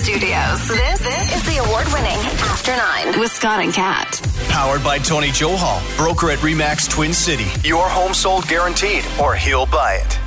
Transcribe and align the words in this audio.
Studios. 0.00 0.68
This, 0.68 0.98
this 1.00 1.36
is 1.36 1.42
the 1.46 1.64
award 1.64 1.86
winning 1.92 2.18
After 2.42 2.76
Nine 2.76 3.18
with 3.18 3.32
Scott 3.32 3.60
and 3.62 3.72
Kat. 3.72 4.20
Powered 4.48 4.84
by 4.84 4.98
Tony 4.98 5.28
Johal, 5.28 5.80
broker 5.96 6.30
at 6.30 6.38
Remax 6.38 6.88
Twin 6.88 7.12
City. 7.12 7.46
Your 7.66 7.88
home 7.88 8.14
sold 8.14 8.46
guaranteed, 8.46 9.04
or 9.20 9.34
he'll 9.34 9.66
buy 9.66 9.94
it. 9.96 10.18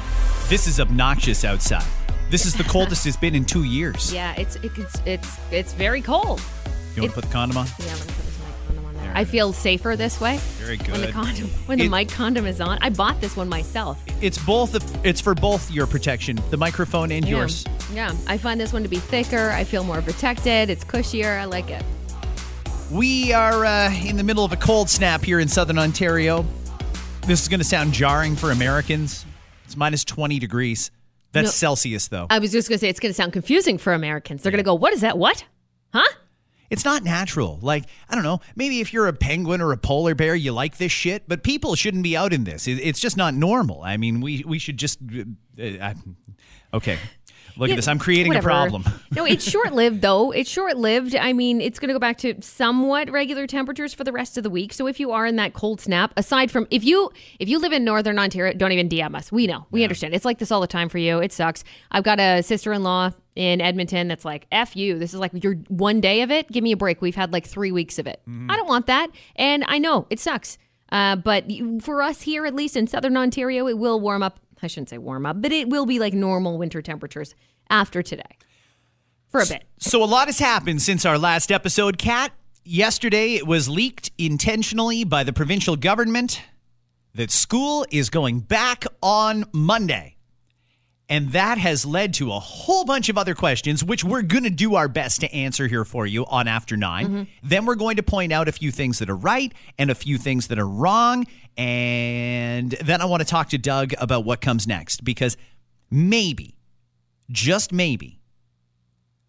This 0.49 0.67
is 0.67 0.79
obnoxious 0.79 1.45
outside. 1.45 1.85
This 2.29 2.45
is 2.45 2.53
the 2.53 2.63
coldest 2.63 3.05
it's 3.05 3.17
been 3.17 3.35
in 3.35 3.45
two 3.45 3.63
years. 3.63 4.13
Yeah, 4.13 4.33
it's 4.37 4.55
it's 4.57 5.01
it's 5.05 5.37
it's 5.51 5.73
very 5.73 6.01
cold. 6.01 6.41
You 6.95 7.03
want 7.03 7.13
to 7.13 7.21
put 7.21 7.25
the 7.25 7.33
condom 7.33 7.57
on? 7.57 7.67
Yeah, 7.79 7.95
there. 9.13 9.17
I 9.21 9.25
feel 9.25 9.53
safer 9.53 9.95
this 9.95 10.19
way. 10.21 10.37
Very 10.57 10.77
When 10.77 11.01
the 11.01 11.07
good. 11.07 11.13
condom, 11.15 11.47
when 11.65 11.77
the 11.79 11.89
mic 11.89 12.09
condom 12.09 12.45
is 12.45 12.61
on, 12.61 12.77
I 12.81 12.89
bought 12.89 13.19
this 13.21 13.35
one 13.35 13.49
myself. 13.49 14.01
It's 14.21 14.37
both. 14.43 14.75
It's 15.05 15.21
for 15.21 15.35
both 15.35 15.69
your 15.71 15.87
protection, 15.87 16.39
the 16.49 16.57
microphone 16.57 17.11
and 17.11 17.27
yours. 17.27 17.65
Yeah, 17.93 18.13
I 18.27 18.37
find 18.37 18.59
this 18.59 18.71
one 18.73 18.83
to 18.83 18.89
be 18.89 18.97
thicker. 18.99 19.49
I 19.51 19.63
feel 19.63 19.83
more 19.83 20.01
protected. 20.01 20.69
It's 20.69 20.83
cushier. 20.83 21.39
I 21.39 21.45
like 21.45 21.69
it. 21.69 21.83
We 22.91 23.33
are 23.33 23.65
uh, 23.65 23.93
in 23.93 24.17
the 24.17 24.23
middle 24.23 24.43
of 24.43 24.51
a 24.51 24.57
cold 24.57 24.89
snap 24.89 25.23
here 25.23 25.39
in 25.39 25.47
southern 25.47 25.77
Ontario. 25.77 26.45
This 27.27 27.41
is 27.41 27.47
going 27.47 27.59
to 27.59 27.63
sound 27.65 27.93
jarring 27.93 28.35
for 28.35 28.49
Americans. 28.51 29.25
It's 29.65 29.77
minus 29.77 30.03
20 30.03 30.39
degrees. 30.39 30.89
That's 31.31 31.45
No. 31.45 31.51
Celsius, 31.51 32.07
though. 32.07 32.25
I 32.31 32.39
was 32.39 32.51
just 32.51 32.67
gonna 32.69 32.79
say 32.79 32.89
it's 32.89 32.99
gonna 32.99 33.13
sound 33.13 33.33
confusing 33.33 33.77
for 33.77 33.93
Americans. 33.93 34.41
They're 34.41 34.51
gonna 34.51 34.63
go, 34.63 34.73
"What 34.73 34.93
is 34.93 35.01
that? 35.01 35.15
What? 35.15 35.45
Huh?" 35.93 36.07
It's 36.69 36.85
not 36.85 37.03
natural. 37.03 37.59
Like, 37.61 37.85
I 38.09 38.15
don't 38.15 38.23
know, 38.23 38.41
maybe 38.55 38.79
if 38.79 38.93
you're 38.93 39.07
a 39.07 39.13
penguin 39.13 39.61
or 39.61 39.71
a 39.71 39.77
polar 39.77 40.15
bear, 40.15 40.35
you 40.35 40.51
like 40.51 40.77
this 40.77 40.91
shit, 40.91 41.27
but 41.27 41.43
people 41.43 41.75
shouldn't 41.75 42.03
be 42.03 42.15
out 42.15 42.33
in 42.33 42.43
this. 42.43 42.67
It's 42.67 42.99
just 42.99 43.17
not 43.17 43.33
normal. 43.33 43.81
I 43.83 43.97
mean, 43.97 44.21
we, 44.21 44.43
we 44.45 44.59
should 44.59 44.77
just. 44.77 44.99
Uh, 45.59 45.63
uh, 45.81 45.93
okay. 46.73 46.97
Look 47.59 47.67
Yeah, 47.69 47.73
at 47.73 47.77
this. 47.77 47.87
I'm 47.87 47.99
creating 47.99 48.29
whatever. 48.29 48.49
a 48.49 48.53
problem. 48.53 48.83
no, 49.11 49.25
it's 49.25 49.43
short 49.47 49.73
lived 49.73 50.01
though. 50.01 50.31
It's 50.31 50.49
short 50.49 50.77
lived. 50.77 51.15
I 51.15 51.33
mean, 51.33 51.61
it's 51.61 51.77
going 51.77 51.89
to 51.89 51.93
go 51.93 51.99
back 51.99 52.17
to 52.19 52.41
somewhat 52.41 53.09
regular 53.11 53.45
temperatures 53.47 53.93
for 53.93 54.03
the 54.03 54.11
rest 54.11 54.37
of 54.37 54.43
the 54.43 54.49
week. 54.49 54.73
So 54.73 54.87
if 54.87 54.99
you 54.99 55.11
are 55.11 55.25
in 55.25 55.35
that 55.35 55.53
cold 55.53 55.81
snap, 55.81 56.13
aside 56.17 56.49
from 56.51 56.67
if 56.71 56.83
you 56.83 57.11
if 57.39 57.49
you 57.49 57.59
live 57.59 57.73
in 57.73 57.83
northern 57.83 58.17
Ontario, 58.17 58.53
don't 58.53 58.71
even 58.71 58.87
DM 58.89 59.15
us. 59.15 59.31
We 59.31 59.45
know. 59.47 59.67
We 59.71 59.83
understand. 59.83 60.13
It's 60.13 60.25
like 60.25 60.39
this 60.39 60.51
all 60.51 60.61
the 60.61 60.67
time 60.67 60.89
for 60.89 60.97
you. 60.97 61.19
It 61.19 61.31
sucks. 61.31 61.63
I've 61.91 62.03
got 62.03 62.19
a 62.19 62.41
sister 62.41 62.71
in 62.73 62.83
law 62.83 63.11
in 63.35 63.61
Edmonton 63.61 64.07
that's 64.07 64.25
like, 64.25 64.47
F 64.51 64.75
you. 64.75 64.97
This 64.99 65.13
is 65.13 65.19
like 65.19 65.31
your 65.43 65.55
one 65.67 66.01
day 66.01 66.21
of 66.21 66.31
it. 66.31 66.51
Give 66.51 66.63
me 66.63 66.71
a 66.71 66.77
break. 66.77 67.01
We've 67.01 67.15
had 67.15 67.31
like 67.33 67.45
three 67.45 67.71
weeks 67.71 67.99
of 67.99 68.07
it. 68.07 68.21
I 68.49 68.55
don't 68.55 68.67
want 68.67 68.87
that. 68.87 69.07
And 69.35 69.63
I 69.67 69.77
know 69.79 70.07
it 70.09 70.19
sucks. 70.19 70.57
Uh, 70.91 71.15
but 71.15 71.45
for 71.81 72.01
us 72.01 72.21
here, 72.21 72.45
at 72.45 72.55
least 72.55 72.75
in 72.75 72.87
southern 72.87 73.15
Ontario, 73.15 73.67
it 73.67 73.77
will 73.77 73.99
warm 73.99 74.23
up. 74.23 74.39
I 74.61 74.67
shouldn't 74.67 74.89
say 74.89 74.97
warm 74.97 75.25
up, 75.25 75.41
but 75.41 75.51
it 75.51 75.69
will 75.69 75.85
be 75.85 75.99
like 75.99 76.13
normal 76.13 76.57
winter 76.57 76.81
temperatures 76.81 77.35
after 77.69 78.01
today 78.01 78.37
for 79.27 79.41
a 79.41 79.45
bit. 79.45 79.63
So 79.77 80.03
a 80.03 80.05
lot 80.05 80.27
has 80.27 80.39
happened 80.39 80.81
since 80.81 81.05
our 81.05 81.17
last 81.17 81.51
episode, 81.51 81.97
Kat. 81.97 82.31
Yesterday, 82.63 83.35
it 83.35 83.47
was 83.47 83.69
leaked 83.69 84.11
intentionally 84.17 85.03
by 85.03 85.23
the 85.23 85.33
provincial 85.33 85.75
government 85.75 86.41
that 87.15 87.31
school 87.31 87.85
is 87.91 88.09
going 88.09 88.41
back 88.41 88.85
on 89.01 89.45
Monday. 89.51 90.15
And 91.09 91.31
that 91.31 91.57
has 91.57 91.85
led 91.85 92.13
to 92.15 92.31
a 92.31 92.39
whole 92.39 92.85
bunch 92.85 93.09
of 93.09 93.17
other 93.17 93.33
questions, 93.33 93.83
which 93.83 94.03
we're 94.03 94.21
going 94.21 94.43
to 94.43 94.51
do 94.51 94.75
our 94.75 94.87
best 94.87 95.21
to 95.21 95.33
answer 95.33 95.67
here 95.67 95.83
for 95.83 96.05
you 96.05 96.25
on 96.27 96.47
After 96.47 96.77
9 96.77 97.05
mm-hmm. 97.05 97.23
Then 97.41 97.65
we're 97.65 97.75
going 97.75 97.95
to 97.95 98.03
point 98.03 98.31
out 98.31 98.47
a 98.47 98.51
few 98.51 98.71
things 98.71 98.99
that 98.99 99.09
are 99.09 99.15
right 99.15 99.51
and 99.79 99.89
a 99.89 99.95
few 99.95 100.19
things 100.19 100.47
that 100.47 100.59
are 100.59 100.67
wrong. 100.67 101.25
And 101.57 102.71
then 102.71 103.01
I 103.01 103.05
want 103.05 103.21
to 103.21 103.27
talk 103.27 103.49
to 103.49 103.57
Doug 103.57 103.93
about 103.97 104.23
what 104.23 104.39
comes 104.39 104.67
next 104.67 105.03
because 105.03 105.35
maybe, 105.89 106.57
just 107.31 107.73
maybe, 107.73 108.19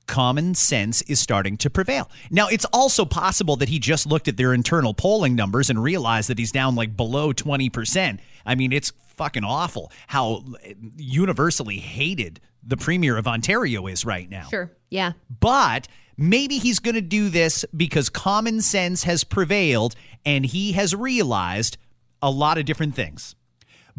common 0.07 0.55
sense 0.57 1.03
is 1.03 1.21
starting 1.21 1.57
to 1.57 1.71
prevail. 1.71 2.11
Now, 2.31 2.49
it's 2.49 2.65
also 2.73 3.05
possible 3.05 3.57
that 3.57 3.69
he 3.69 3.79
just 3.79 4.07
looked 4.07 4.27
at 4.27 4.37
their 4.37 4.53
internal 4.53 4.93
polling 4.93 5.37
numbers 5.37 5.71
and 5.71 5.83
realized 5.83 6.29
that 6.29 6.39
he's 6.39 6.51
down 6.51 6.75
like 6.75 6.97
below 6.97 7.33
20%. 7.33 8.19
I 8.45 8.55
mean, 8.57 8.73
it's 8.73 8.93
fucking 9.21 9.45
awful 9.45 9.93
how 10.07 10.43
uh, 10.65 10.73
universally 10.97 11.77
hated 11.77 12.41
the 12.63 12.79
premier 12.79 13.19
of 13.19 13.29
Ontario 13.29 13.87
is 13.87 14.03
right 14.07 14.31
now. 14.31 14.47
Sure. 14.49 14.73
Yeah. 14.89 15.13
But 15.41 15.89
maybe 16.17 16.57
he's 16.57 16.79
going 16.79 16.95
to 16.95 17.03
do 17.03 17.29
this 17.29 17.67
because 17.77 18.09
common 18.09 18.63
sense 18.63 19.03
has 19.05 19.23
prevailed 19.23 19.95
and 20.25 20.47
he 20.47 20.73
has 20.73 20.95
realized 20.95 21.77
a 22.23 22.31
lot 22.31 22.57
of 22.57 22.65
different 22.65 22.95
things. 22.95 23.35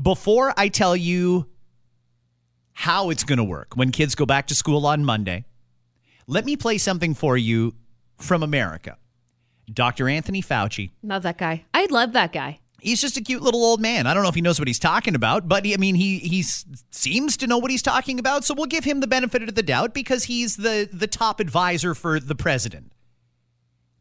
Before 0.02 0.56
I 0.58 0.70
tell 0.70 0.96
you 0.96 1.48
how 2.74 3.12
it's 3.12 3.24
going 3.24 3.38
to 3.38 3.44
work 3.44 3.76
when 3.76 3.92
kids 3.92 4.16
go 4.16 4.26
back 4.26 4.48
to 4.48 4.56
school 4.56 4.88
on 4.88 5.06
Monday, 5.06 5.46
let 6.26 6.46
me 6.46 6.58
play 6.58 6.80
something 6.80 7.14
for 7.14 7.38
you 7.38 7.76
from 8.18 8.42
America. 8.42 8.98
Dr. 9.72 10.10
Anthony 10.10 10.42
Fauci. 10.42 10.90
Love 11.04 11.22
that 11.22 11.38
guy. 11.38 11.64
I 11.76 11.86
love 11.92 12.14
that 12.14 12.34
guy. 12.34 12.60
He's 12.82 13.00
just 13.00 13.16
a 13.16 13.22
cute 13.22 13.42
little 13.42 13.64
old 13.64 13.80
man. 13.80 14.08
I 14.08 14.14
don't 14.14 14.24
know 14.24 14.30
if 14.30 14.36
he 14.36 14.42
knows 14.42 14.60
what 14.60 14.68
he's 14.68 14.80
talking 14.80 15.14
about, 15.16 15.48
but 15.48 15.66
he, 15.66 15.74
I 15.74 15.78
mean, 15.78 15.96
he 15.96 16.18
he 16.20 16.44
seems 16.90 17.38
to 17.38 17.48
know 17.48 17.58
what 17.58 17.72
he's 17.72 17.84
talking 17.84 18.20
about. 18.20 18.44
So 18.44 18.54
we'll 18.54 18.66
give 18.66 18.84
him 18.84 19.00
the 19.00 19.08
benefit 19.08 19.44
of 19.44 19.54
the 19.56 19.64
doubt 19.64 19.94
because 19.94 20.26
he's 20.26 20.58
the 20.58 20.90
the 20.92 21.08
top 21.08 21.40
advisor 21.40 21.94
for 21.94 22.20
the 22.20 22.36
president. 22.36 22.92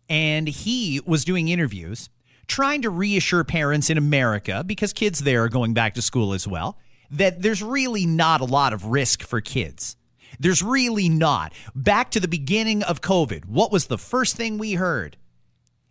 And 0.08 0.48
he 0.48 1.00
was 1.04 1.24
doing 1.24 1.48
interviews 1.48 2.08
trying 2.48 2.82
to 2.82 2.90
reassure 2.90 3.44
parents 3.44 3.90
in 3.90 3.96
America 3.96 4.64
because 4.66 4.92
kids 4.92 5.20
there 5.20 5.44
are 5.44 5.48
going 5.48 5.72
back 5.72 5.94
to 5.94 6.02
school 6.02 6.32
as 6.32 6.48
well 6.48 6.76
that 7.10 7.42
there's 7.42 7.62
really 7.62 8.06
not 8.06 8.40
a 8.40 8.44
lot 8.44 8.72
of 8.72 8.86
risk 8.86 9.22
for 9.22 9.40
kids. 9.40 9.96
There's 10.38 10.62
really 10.62 11.08
not. 11.08 11.52
Back 11.74 12.10
to 12.12 12.20
the 12.20 12.28
beginning 12.28 12.82
of 12.82 13.00
COVID, 13.00 13.46
what 13.46 13.72
was 13.72 13.86
the 13.86 13.98
first 13.98 14.36
thing 14.36 14.58
we 14.58 14.74
heard? 14.74 15.16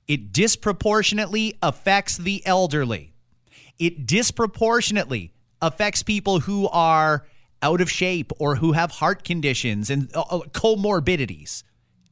It 0.10 0.34
disproportionately 0.34 1.54
affects 1.62 2.18
the 2.18 2.42
elderly. 2.46 3.14
It 3.78 4.08
disproportionately 4.08 5.32
affects 5.62 6.02
people 6.02 6.40
who 6.42 6.68
are 6.70 7.28
out 7.62 7.80
of 7.80 7.92
shape 7.92 8.32
or 8.40 8.56
who 8.56 8.72
have 8.72 8.90
heart 8.90 9.24
conditions 9.24 9.92
and 9.92 10.10
uh, 10.16 10.22
uh, 10.22 10.40
comorbidities 10.52 11.64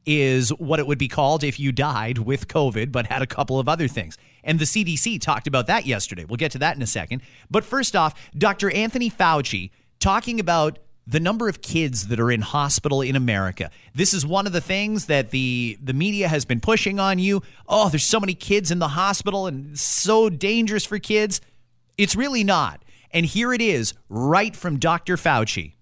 is 0.05 0.49
what 0.53 0.79
it 0.79 0.85
would 0.85 0.99
be 0.99 1.07
called 1.07 1.43
if 1.43 1.59
you 1.59 1.71
died 1.71 2.19
with 2.19 2.47
COVID 2.47 2.91
but 2.91 3.07
had 3.07 3.23
a 3.23 3.27
couple 3.27 3.59
of 3.59 3.67
other 3.67 3.87
things. 3.87 4.15
And 4.43 4.59
the 4.59 4.65
CDC 4.65 5.19
talked 5.19 5.47
about 5.47 5.65
that 5.67 5.87
yesterday. 5.87 6.23
We'll 6.23 6.37
get 6.37 6.51
to 6.51 6.59
that 6.59 6.75
in 6.75 6.81
a 6.83 6.87
second. 6.87 7.23
But 7.49 7.65
first 7.65 7.95
off, 7.95 8.13
Dr. 8.37 8.69
Anthony 8.69 9.09
Fauci 9.09 9.71
talking 9.99 10.39
about 10.39 10.77
the 11.07 11.19
number 11.21 11.47
of 11.47 11.61
kids 11.61 12.09
that 12.09 12.19
are 12.19 12.29
in 12.29 12.41
hospital 12.41 13.01
in 13.01 13.15
America. 13.15 13.71
This 13.95 14.13
is 14.13 14.25
one 14.25 14.45
of 14.45 14.51
the 14.51 14.61
things 14.61 15.05
that 15.05 15.31
the 15.31 15.77
the 15.81 15.93
media 15.93 16.27
has 16.27 16.43
been 16.43 16.59
pushing 16.59 16.99
on 16.99 17.17
you. 17.17 17.41
Oh, 17.67 17.89
there's 17.89 18.03
so 18.03 18.19
many 18.19 18.33
kids 18.33 18.69
in 18.69 18.79
the 18.79 18.89
hospital 18.89 19.47
and 19.47 19.79
so 19.79 20.29
dangerous 20.29 20.85
for 20.85 20.99
kids. 20.99 21.39
It's 21.97 22.15
really 22.15 22.43
not. 22.43 22.83
And 23.11 23.25
here 23.25 23.53
it 23.53 23.61
is, 23.61 23.93
right 24.09 24.55
from 24.55 24.77
Dr. 24.77 25.15
Fauci. 25.15 25.73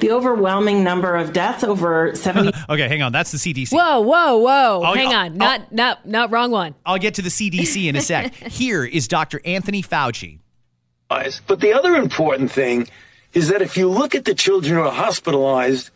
The 0.00 0.10
overwhelming 0.10 0.84
number 0.84 1.16
of 1.16 1.32
deaths, 1.32 1.64
over 1.64 2.14
70 2.14 2.52
Okay, 2.68 2.88
hang 2.88 3.02
on. 3.02 3.12
That's 3.12 3.32
the 3.32 3.38
CDC. 3.38 3.72
Whoa, 3.72 4.00
whoa, 4.00 4.36
whoa. 4.36 4.82
Oh, 4.84 4.94
Hang 4.94 5.12
oh, 5.12 5.16
on. 5.16 5.36
Not 5.36 5.60
oh. 5.62 5.66
not 5.70 6.06
not 6.06 6.30
wrong 6.30 6.50
one. 6.50 6.74
I'll 6.84 6.98
get 6.98 7.14
to 7.14 7.22
the 7.22 7.30
CDC 7.30 7.88
in 7.88 7.96
a 7.96 8.02
sec. 8.02 8.34
Here 8.50 8.84
is 8.84 9.08
Dr. 9.08 9.40
Anthony 9.44 9.82
Fauci. 9.82 10.40
But 11.08 11.60
the 11.60 11.72
other 11.72 11.94
important 11.94 12.50
thing 12.50 12.88
is 13.34 13.48
that 13.48 13.60
if 13.60 13.76
you 13.76 13.90
look 13.90 14.14
at 14.14 14.24
the 14.24 14.34
children 14.34 14.76
who 14.76 14.82
are 14.82 14.92
hospitalized, 14.92 15.90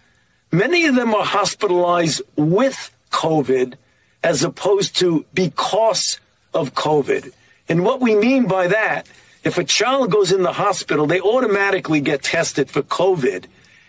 many 0.51 0.85
of 0.87 0.95
them 0.95 1.15
are 1.15 1.25
hospitalized 1.25 2.21
with 2.37 2.91
COVID 3.11 3.75
as 4.23 4.43
opposed 4.43 4.97
to 4.97 5.25
because 5.33 6.19
of 6.53 6.75
COVID. 6.75 7.33
And 7.69 7.85
what 7.85 8.01
we 8.01 8.17
mean 8.17 8.47
by 8.47 8.67
that, 8.67 9.07
if 9.45 9.57
a 9.57 9.65
child 9.65 10.11
goes 10.11 10.33
in 10.33 10.43
the 10.43 10.53
hospital, 10.53 11.07
they 11.07 11.21
automatically 11.21 12.01
get 12.01 12.23
tested 12.23 12.69
for 12.71 12.83
COVID 12.83 13.45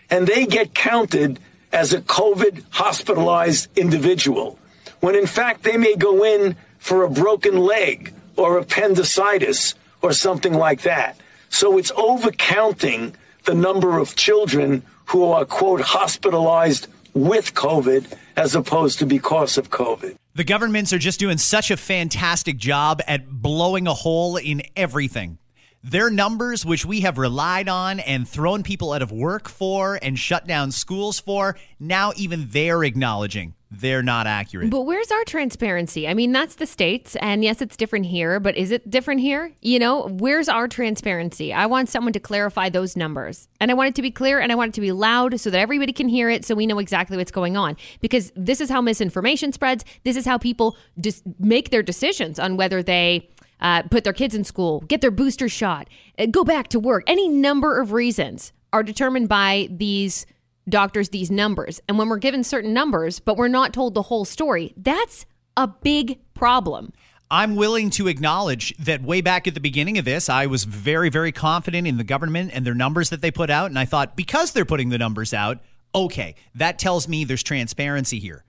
and 0.08 0.26
they 0.26 0.46
get 0.46 0.74
counted 0.74 1.40
as 1.72 1.92
a 1.92 2.00
COVID 2.00 2.62
hospitalized 2.70 3.68
individual. 3.76 4.58
When 5.00 5.16
in 5.16 5.26
fact 5.26 5.64
they 5.64 5.76
may 5.76 5.96
go 5.96 6.24
in 6.24 6.56
for 6.78 7.02
a 7.02 7.10
broken 7.10 7.58
leg 7.58 8.14
or 8.36 8.58
appendicitis 8.58 9.74
or 10.02 10.12
something 10.12 10.54
like 10.54 10.82
that. 10.82 11.16
So 11.48 11.78
it's 11.78 11.92
overcounting 11.92 13.14
the 13.50 13.56
number 13.56 13.98
of 13.98 14.14
children 14.14 14.80
who 15.06 15.24
are, 15.24 15.44
quote, 15.44 15.80
hospitalized 15.80 16.86
with 17.14 17.52
COVID 17.54 18.06
as 18.36 18.54
opposed 18.54 19.00
to 19.00 19.06
because 19.06 19.58
of 19.58 19.70
COVID. 19.70 20.14
The 20.36 20.44
governments 20.44 20.92
are 20.92 21.00
just 21.00 21.18
doing 21.18 21.36
such 21.36 21.72
a 21.72 21.76
fantastic 21.76 22.58
job 22.58 23.02
at 23.08 23.28
blowing 23.28 23.88
a 23.88 23.92
hole 23.92 24.36
in 24.36 24.62
everything. 24.76 25.38
Their 25.82 26.10
numbers, 26.10 26.64
which 26.64 26.86
we 26.86 27.00
have 27.00 27.18
relied 27.18 27.68
on 27.68 27.98
and 27.98 28.28
thrown 28.28 28.62
people 28.62 28.92
out 28.92 29.02
of 29.02 29.10
work 29.10 29.48
for 29.48 29.98
and 30.00 30.16
shut 30.16 30.46
down 30.46 30.70
schools 30.70 31.18
for, 31.18 31.56
now 31.80 32.12
even 32.14 32.50
they're 32.50 32.84
acknowledging 32.84 33.54
they're 33.70 34.02
not 34.02 34.26
accurate. 34.26 34.70
But 34.70 34.82
where's 34.82 35.12
our 35.12 35.22
transparency? 35.24 36.08
I 36.08 36.14
mean, 36.14 36.32
that's 36.32 36.56
the 36.56 36.66
states, 36.66 37.14
and 37.16 37.44
yes, 37.44 37.62
it's 37.62 37.76
different 37.76 38.06
here, 38.06 38.40
but 38.40 38.56
is 38.56 38.72
it 38.72 38.90
different 38.90 39.20
here? 39.20 39.52
You 39.60 39.78
know, 39.78 40.08
where's 40.08 40.48
our 40.48 40.66
transparency? 40.66 41.52
I 41.52 41.66
want 41.66 41.88
someone 41.88 42.12
to 42.14 42.20
clarify 42.20 42.68
those 42.68 42.96
numbers, 42.96 43.46
and 43.60 43.70
I 43.70 43.74
want 43.74 43.90
it 43.90 43.94
to 43.94 44.02
be 44.02 44.10
clear, 44.10 44.40
and 44.40 44.50
I 44.50 44.56
want 44.56 44.70
it 44.70 44.74
to 44.74 44.80
be 44.80 44.90
loud 44.90 45.38
so 45.38 45.50
that 45.50 45.60
everybody 45.60 45.92
can 45.92 46.08
hear 46.08 46.28
it, 46.28 46.44
so 46.44 46.56
we 46.56 46.66
know 46.66 46.80
exactly 46.80 47.16
what's 47.16 47.30
going 47.30 47.56
on. 47.56 47.76
Because 48.00 48.32
this 48.34 48.60
is 48.60 48.70
how 48.70 48.80
misinformation 48.80 49.52
spreads. 49.52 49.84
This 50.02 50.16
is 50.16 50.26
how 50.26 50.36
people 50.36 50.76
just 51.00 51.22
make 51.38 51.70
their 51.70 51.82
decisions 51.82 52.38
on 52.38 52.56
whether 52.56 52.82
they. 52.82 53.28
Uh, 53.62 53.82
put 53.82 54.04
their 54.04 54.14
kids 54.14 54.34
in 54.34 54.42
school, 54.42 54.80
get 54.88 55.02
their 55.02 55.10
booster 55.10 55.46
shot, 55.46 55.86
uh, 56.18 56.24
go 56.24 56.44
back 56.44 56.68
to 56.68 56.80
work. 56.80 57.04
Any 57.06 57.28
number 57.28 57.78
of 57.78 57.92
reasons 57.92 58.54
are 58.72 58.82
determined 58.82 59.28
by 59.28 59.68
these 59.70 60.24
doctors 60.70 61.10
these 61.10 61.30
numbers. 61.30 61.80
And 61.88 61.98
when 61.98 62.08
we're 62.08 62.18
given 62.18 62.44
certain 62.44 62.72
numbers, 62.72 63.20
but 63.20 63.36
we're 63.36 63.48
not 63.48 63.72
told 63.72 63.94
the 63.94 64.02
whole 64.02 64.24
story, 64.24 64.72
that's 64.76 65.26
a 65.56 65.66
big 65.66 66.18
problem. 66.34 66.92
I'm 67.32 67.54
willing 67.54 67.90
to 67.90 68.08
acknowledge 68.08 68.76
that 68.78 69.02
way 69.02 69.20
back 69.20 69.46
at 69.46 69.54
the 69.54 69.60
beginning 69.60 69.98
of 69.98 70.04
this, 70.04 70.28
I 70.28 70.46
was 70.46 70.64
very, 70.64 71.10
very 71.10 71.30
confident 71.30 71.86
in 71.86 71.96
the 71.96 72.04
government 72.04 72.50
and 72.52 72.66
their 72.66 72.74
numbers 72.74 73.10
that 73.10 73.20
they 73.20 73.30
put 73.30 73.50
out. 73.50 73.70
And 73.70 73.78
I 73.78 73.84
thought, 73.84 74.16
because 74.16 74.52
they're 74.52 74.64
putting 74.64 74.88
the 74.88 74.98
numbers 74.98 75.32
out, 75.32 75.58
okay, 75.94 76.34
that 76.56 76.78
tells 76.78 77.06
me 77.06 77.24
there's 77.24 77.44
transparency 77.44 78.18
here. 78.18 78.44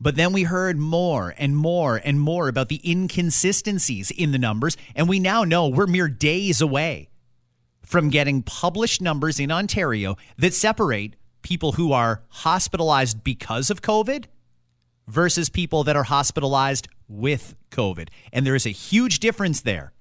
But 0.00 0.16
then 0.16 0.32
we 0.32 0.44
heard 0.44 0.78
more 0.78 1.34
and 1.38 1.56
more 1.56 2.00
and 2.04 2.20
more 2.20 2.48
about 2.48 2.68
the 2.68 2.80
inconsistencies 2.88 4.10
in 4.10 4.32
the 4.32 4.38
numbers. 4.38 4.76
And 4.94 5.08
we 5.08 5.20
now 5.20 5.44
know 5.44 5.68
we're 5.68 5.86
mere 5.86 6.08
days 6.08 6.60
away 6.60 7.08
from 7.82 8.10
getting 8.10 8.42
published 8.42 9.02
numbers 9.02 9.38
in 9.40 9.50
Ontario 9.50 10.16
that 10.38 10.54
separate 10.54 11.16
people 11.42 11.72
who 11.72 11.92
are 11.92 12.22
hospitalized 12.28 13.22
because 13.24 13.70
of 13.70 13.82
COVID 13.82 14.26
versus 15.06 15.48
people 15.48 15.84
that 15.84 15.96
are 15.96 16.04
hospitalized 16.04 16.88
with 17.08 17.54
COVID. 17.70 18.08
And 18.32 18.46
there 18.46 18.54
is 18.54 18.66
a 18.66 18.70
huge 18.70 19.18
difference 19.18 19.60
there. 19.60 19.92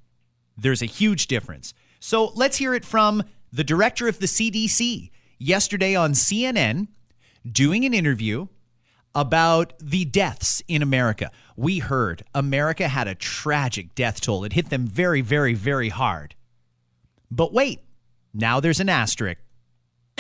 There's 0.58 0.82
a 0.82 0.88
huge 0.88 1.28
difference. 1.28 1.74
So 2.00 2.32
let's 2.36 2.58
hear 2.58 2.74
it 2.74 2.86
from 2.86 3.24
the 3.52 3.64
director 3.64 4.08
of 4.08 4.20
the 4.20 4.28
CDC 4.28 5.10
yesterday 5.38 5.96
on 5.96 6.14
CNN 6.14 6.88
doing 7.50 7.84
an 7.86 7.94
interview 7.94 8.48
about 9.14 9.74
the 9.80 10.06
deaths 10.06 10.64
in 10.68 10.82
America. 10.82 11.32
We 11.58 11.80
heard 11.80 12.24
America 12.34 12.88
had 12.88 13.08
a 13.08 13.16
tragic 13.16 13.94
death 13.96 14.22
toll. 14.22 14.44
It 14.46 14.54
hit 14.54 14.70
them 14.70 14.88
very, 14.88 15.22
very, 15.22 15.54
very 15.54 15.90
hard. 15.90 16.36
But 17.32 17.54
wait, 17.54 17.80
now 18.34 18.60
there's 18.60 18.82
an 18.82 18.90
asterisk. 18.90 19.40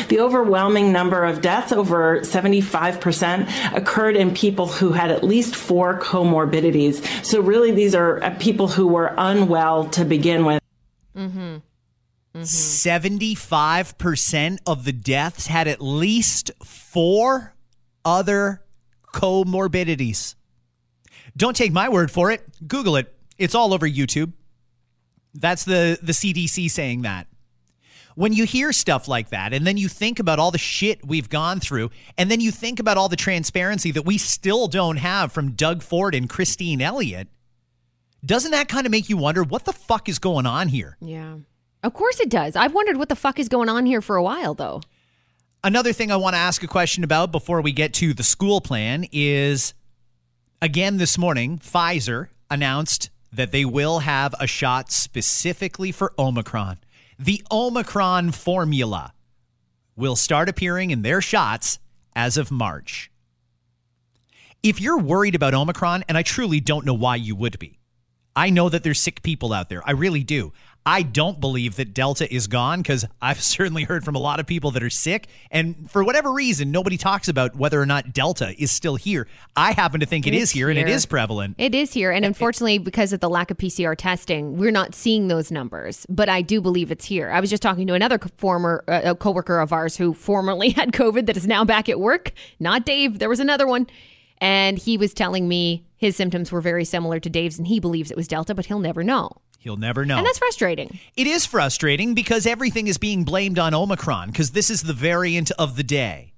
The 0.08 0.19
overwhelming 0.19 0.92
number 0.92 1.25
of 1.25 1.42
deaths, 1.42 1.72
over 1.72 2.22
75%, 2.22 3.75
occurred 3.75 4.16
in 4.16 4.34
people 4.34 4.68
who 4.68 4.94
had 4.94 5.12
at 5.12 5.24
least 5.24 5.56
four 5.56 6.00
comorbidities. 6.00 7.25
So, 7.25 7.42
really, 7.42 7.72
these 7.72 7.94
are 7.94 8.24
uh, 8.24 8.36
people 8.40 8.69
who 8.69 8.88
were 8.88 9.13
unwell 9.18 9.90
to 9.90 10.06
begin 10.06 10.46
with. 10.46 10.62
Mm-hmm. 11.16 11.58
Mm-hmm. 12.34 12.42
75% 12.42 14.57
of 14.66 14.86
the 14.86 14.94
deaths 14.94 15.48
had 15.48 15.68
at 15.68 15.81
least 15.81 16.52
four 16.64 17.54
other 18.06 18.64
comorbidities. 19.14 20.36
Don't 21.36 21.56
take 21.56 21.74
my 21.74 21.90
word 21.90 22.10
for 22.10 22.31
it. 22.31 22.42
Google 22.68 22.96
it. 22.96 23.14
It's 23.38 23.54
all 23.54 23.74
over 23.74 23.88
YouTube. 23.88 24.31
That's 25.33 25.63
the, 25.63 25.98
the 26.01 26.12
CDC 26.12 26.69
saying 26.69 27.04
that. 27.04 27.28
When 28.16 28.33
you 28.33 28.45
hear 28.45 28.74
stuff 28.74 29.07
like 29.07 29.30
that, 29.30 29.54
and 29.54 29.66
then 29.66 29.78
you 29.78 29.88
think 29.88 30.19
about 30.19 30.38
all 30.38 30.51
the 30.51 30.57
shit 30.57 31.06
we've 31.07 31.30
gone 31.30 31.60
through, 31.62 31.92
and 32.18 32.30
then 32.30 32.42
you 32.42 32.51
think 32.51 32.80
about 32.80 32.98
all 32.98 33.07
the 33.07 33.16
transparency 33.16 33.92
that 33.92 34.06
we 34.06 34.18
still 34.18 34.68
don't 34.68 34.98
have 34.98 35.31
from 35.31 35.54
Doug 35.54 35.81
Ford 35.81 36.13
and 36.13 36.30
Christine 36.30 36.81
Elliott, 36.81 37.30
doesn't 38.24 38.51
that 38.51 38.68
kind 38.68 38.86
of 38.86 38.92
make 38.92 39.10
you 39.10 39.18
wonder 39.18 39.44
what 39.44 39.66
the 39.66 39.74
fuck 39.74 40.10
is 40.10 40.19
going 40.19 40.45
on 40.45 40.68
here? 40.68 40.98
Yeah. 41.00 41.38
Of 41.83 41.94
course 41.94 42.19
it 42.19 42.30
does. 42.30 42.56
I've 42.56 42.74
wondered 42.74 42.98
what 42.98 43.10
the 43.10 43.16
fuck 43.16 43.39
is 43.39 43.50
going 43.50 43.69
on 43.69 43.86
here 43.86 44.01
for 44.01 44.16
a 44.16 44.24
while, 44.24 44.54
though. 44.54 44.81
Another 45.63 45.94
thing 45.94 46.12
I 46.12 46.16
want 46.16 46.33
to 46.33 46.39
ask 46.39 46.63
a 46.63 46.68
question 46.68 47.04
about 47.04 47.31
before 47.31 47.62
we 47.62 47.72
get 47.72 47.94
to 47.95 48.13
the 48.13 48.24
school 48.24 48.62
plan 48.62 49.06
is 49.12 49.74
again 50.62 50.98
this 50.98 51.18
morning, 51.18 51.60
Pfizer 51.60 52.30
announced 52.50 53.11
that 53.31 53.51
they 53.51 53.66
will 53.66 54.00
have 54.00 54.36
a 54.39 54.48
shot 54.48 54.92
specifically 54.92 55.92
for 55.92 56.13
Omicron. 56.19 56.80
The 57.18 57.44
Omicron 57.51 58.31
formula 58.31 59.13
will 59.95 60.16
start 60.16 60.50
appearing 60.50 60.92
in 60.92 61.01
their 61.01 61.22
shots 61.22 61.80
as 62.16 62.38
of 62.38 62.51
March. 62.51 63.12
If 64.63 64.81
you're 64.81 65.00
worried 65.00 65.36
about 65.36 65.54
Omicron, 65.54 66.04
and 66.07 66.18
I 66.18 66.24
truly 66.24 66.60
don't 66.60 66.86
know 66.86 66.94
why 66.94 67.16
you 67.16 67.36
would 67.36 67.57
be, 67.57 67.80
I 68.36 68.50
know 68.50 68.69
that 68.69 68.83
there's 68.83 69.00
sick 69.00 69.24
people 69.24 69.54
out 69.54 69.69
there. 69.69 69.81
I 69.88 69.92
really 69.92 70.24
do. 70.24 70.54
I 70.86 71.04
don't 71.04 71.39
believe 71.39 71.75
that 71.75 71.94
Delta 71.94 72.31
is 72.33 72.48
gone 72.48 72.81
because 72.81 73.06
I've 73.22 73.42
certainly 73.42 73.83
heard 73.83 74.04
from 74.04 74.16
a 74.16 74.19
lot 74.19 74.39
of 74.39 74.48
people 74.48 74.72
that 74.72 74.83
are 74.83 74.89
sick. 74.89 75.28
And 75.51 75.89
for 75.92 76.04
whatever 76.04 76.31
reason, 76.31 76.72
nobody 76.72 76.98
talks 76.98 77.28
about 77.28 77.56
whether 77.56 77.80
or 77.80 77.86
not 77.86 78.13
Delta 78.13 78.56
is 78.62 78.72
still 78.72 78.95
here. 78.95 79.28
I 79.56 79.74
happen 79.74 80.00
to 80.00 80.06
think 80.06 80.25
it 80.28 80.33
It's 80.33 80.44
is 80.44 80.51
here, 80.51 80.69
and 80.69 80.80
it 80.80 80.89
is 80.89 81.06
prevalent. 81.06 81.56
It 81.57 81.75
is 81.75 81.94
here. 81.94 82.12
And 82.12 82.25
unfortunately, 82.25 82.78
because 82.78 83.13
of 83.13 83.19
the 83.19 83.30
lack 83.30 83.51
of 83.51 83.57
PCR 83.57 83.95
testing, 83.95 84.57
we're 84.57 84.72
not 84.72 84.95
seeing 84.95 85.28
those 85.28 85.51
numbers. 85.51 86.06
But 86.10 86.30
I 86.30 86.42
do 86.42 86.62
believe 86.62 86.92
it's 86.92 87.06
here. 87.06 87.30
I 87.30 87.39
was 87.39 87.50
just 87.50 87.62
talking 87.62 87.88
to 87.88 87.94
another 87.94 88.19
former 88.38 88.83
uh, 88.88 89.13
coworker 89.16 89.60
of 89.60 89.72
ours 89.72 89.98
who 89.98 90.13
formerly 90.13 90.69
had 90.72 90.92
COVID 90.94 91.28
that 91.28 91.38
is 91.38 91.48
now 91.48 91.63
back 91.63 91.89
at 91.89 92.00
work. 92.00 92.31
Not 92.60 92.86
Dave. 92.86 93.19
There 93.19 93.30
was 93.30 93.39
another 93.39 93.68
one. 93.68 93.88
And 94.39 94.80
he 94.80 94.98
was 94.98 95.13
telling 95.13 95.48
me 95.48 95.86
his 95.98 96.16
symptoms 96.16 96.51
were 96.51 96.62
very 96.62 96.83
similar 96.83 97.19
to 97.19 97.30
Dave's, 97.30 97.60
and 97.60 97.68
he 97.68 97.80
believes 97.80 98.10
it 98.10 98.18
was 98.18 98.28
Delta, 98.28 98.56
but 98.56 98.66
he'll 98.66 98.80
never 98.80 99.04
know. 99.04 99.38
He'll 99.62 99.78
never 99.78 100.06
know. 100.06 100.18
And 100.18 100.25
that's 100.25 100.40
frustrating. 100.40 101.00
It 101.16 101.28
is 101.28 101.46
frustrating 101.46 102.16
because 102.16 102.48
everything 102.48 102.88
is 102.88 102.98
being 102.98 103.24
blamed 103.24 103.60
on 103.60 103.75
Omicron 103.75 104.31
because 104.31 104.52
this 104.52 104.72
is 104.72 104.81
the 104.81 104.94
variant 104.94 105.52
of 105.52 105.75
the 105.75 105.84
day. 105.84 106.34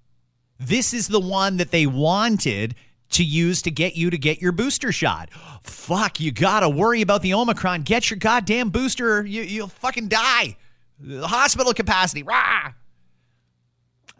This 0.59 0.93
is 0.93 1.07
the 1.07 1.21
one 1.21 1.55
that 1.55 1.71
they 1.71 1.85
wanted 1.87 2.75
to 3.11 3.23
use 3.23 3.61
to 3.61 3.71
get 3.71 3.95
you 3.95 4.09
to 4.09 4.17
get 4.17 4.41
your 4.41 4.51
booster 4.51 4.91
shot. 4.91 5.29
Fuck, 5.61 6.19
you 6.19 6.33
gotta 6.33 6.67
worry 6.67 7.01
about 7.01 7.21
the 7.21 7.33
Omicron. 7.33 7.83
Get 7.83 8.09
your 8.09 8.17
goddamn 8.17 8.71
booster, 8.71 9.19
or 9.19 9.25
you, 9.25 9.43
you'll 9.43 9.67
fucking 9.69 10.09
die. 10.09 10.57
The 10.99 11.25
hospital 11.25 11.73
capacity, 11.73 12.23
rah! 12.23 12.73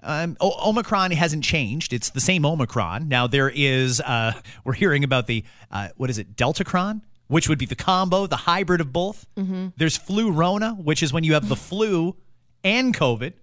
Um, 0.01 0.37
o- 0.39 0.69
Omicron 0.69 1.11
hasn't 1.11 1.43
changed. 1.43 1.91
It's 1.91 2.09
the 2.09 2.21
same 2.21 2.45
Omicron. 2.45 3.09
Now 3.09 3.27
there 3.27 3.51
is, 3.53 3.99
uh, 3.99 4.33
we're 4.63 4.73
hearing 4.73 5.03
about 5.03 5.27
the, 5.27 5.43
uh, 5.71 5.89
what 5.97 6.09
is 6.09 6.17
it, 6.19 6.37
Deltacron, 6.37 7.01
which 7.27 7.47
would 7.49 7.57
be 7.59 7.65
the 7.65 7.75
combo, 7.75 8.27
the 8.27 8.35
hybrid 8.35 8.81
of 8.81 8.91
both. 8.93 9.25
Mm-hmm. 9.35 9.67
There's 9.77 9.97
flu 9.97 10.31
Rona, 10.31 10.71
which 10.73 11.01
is 11.03 11.11
when 11.13 11.23
you 11.23 11.33
have 11.33 11.49
the 11.49 11.55
flu 11.69 12.15
and 12.63 12.95
COVID. 12.95 13.33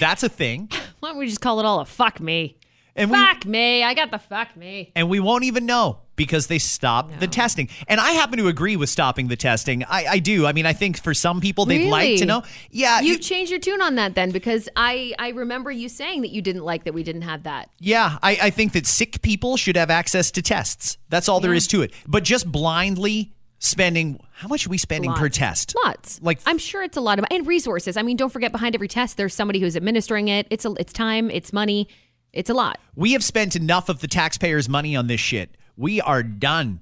That's 0.00 0.22
a 0.22 0.28
thing. 0.28 0.68
Why 1.00 1.10
don't 1.10 1.18
we 1.18 1.26
just 1.26 1.40
call 1.40 1.60
it 1.60 1.66
all 1.66 1.80
a 1.80 1.84
fuck 1.86 2.20
me? 2.20 2.56
And 2.94 3.10
we, 3.10 3.16
Fuck 3.16 3.44
me. 3.44 3.82
I 3.84 3.92
got 3.94 4.10
the 4.10 4.18
fuck 4.18 4.56
me. 4.56 4.90
and 4.96 5.10
we 5.10 5.20
won't 5.20 5.44
even 5.44 5.66
know 5.66 5.98
because 6.16 6.48
they 6.48 6.58
stopped 6.58 7.20
the 7.20 7.26
testing. 7.26 7.68
And 7.86 8.00
I 8.00 8.12
happen 8.12 8.38
to 8.38 8.48
agree 8.48 8.76
with 8.76 8.88
stopping 8.88 9.28
the 9.28 9.36
testing. 9.36 9.84
I, 9.84 10.06
I 10.06 10.18
do. 10.18 10.46
I 10.46 10.52
mean, 10.52 10.66
I 10.66 10.72
think 10.72 11.00
for 11.00 11.14
some 11.14 11.40
people 11.40 11.66
they'd 11.66 11.88
like 11.88 12.18
to 12.18 12.26
know. 12.26 12.42
Yeah, 12.70 13.00
You've 13.00 13.20
changed 13.20 13.50
your 13.50 13.60
tune 13.60 13.82
on 13.82 13.94
that 13.96 14.14
then 14.14 14.30
because 14.30 14.68
I, 14.76 15.14
I 15.18 15.28
remember 15.28 15.70
you 15.70 15.88
saying 15.88 16.22
that 16.22 16.30
you 16.30 16.42
didn't 16.42 16.64
like 16.64 16.84
that 16.84 16.94
we 16.94 17.02
didn't 17.02 17.22
have 17.22 17.44
that. 17.44 17.70
Yeah, 17.78 18.18
I, 18.22 18.38
I 18.42 18.50
think 18.50 18.72
that 18.72 18.86
sick 18.86 19.22
people 19.22 19.56
should 19.56 19.76
have 19.76 19.90
access 19.90 20.30
to 20.32 20.42
tests. 20.42 20.98
That's 21.08 21.28
all 21.28 21.40
there 21.40 21.54
is 21.54 21.66
to 21.68 21.82
it. 21.82 21.92
But 22.06 22.24
just 22.24 22.50
blindly 22.50 23.32
spending 23.58 24.20
how 24.32 24.48
much 24.48 24.66
are 24.66 24.70
we 24.70 24.78
spending 24.78 25.12
per 25.14 25.28
test? 25.28 25.74
Lots. 25.84 26.20
Like 26.22 26.40
I'm 26.46 26.58
sure 26.58 26.82
it's 26.82 26.96
a 26.96 27.00
lot 27.00 27.18
of 27.18 27.24
and 27.30 27.46
resources. 27.46 27.96
I 27.96 28.02
mean, 28.02 28.16
don't 28.16 28.30
forget 28.32 28.52
behind 28.52 28.74
every 28.74 28.88
test 28.88 29.16
there's 29.16 29.34
somebody 29.34 29.60
who's 29.60 29.76
administering 29.76 30.28
it. 30.28 30.46
It's 30.50 30.64
a, 30.64 30.72
it's 30.78 30.92
time, 30.92 31.30
it's 31.30 31.52
money, 31.52 31.88
it's 32.32 32.50
a 32.50 32.54
lot. 32.54 32.78
we 32.94 33.12
have 33.12 33.24
spent 33.24 33.56
enough 33.56 33.88
of 33.88 34.00
the 34.00 34.08
taxpayers' 34.08 34.68
money 34.68 34.94
on 34.94 35.06
this 35.06 35.20
shit. 35.20 35.55
We 35.76 36.00
are 36.00 36.22
done. 36.22 36.80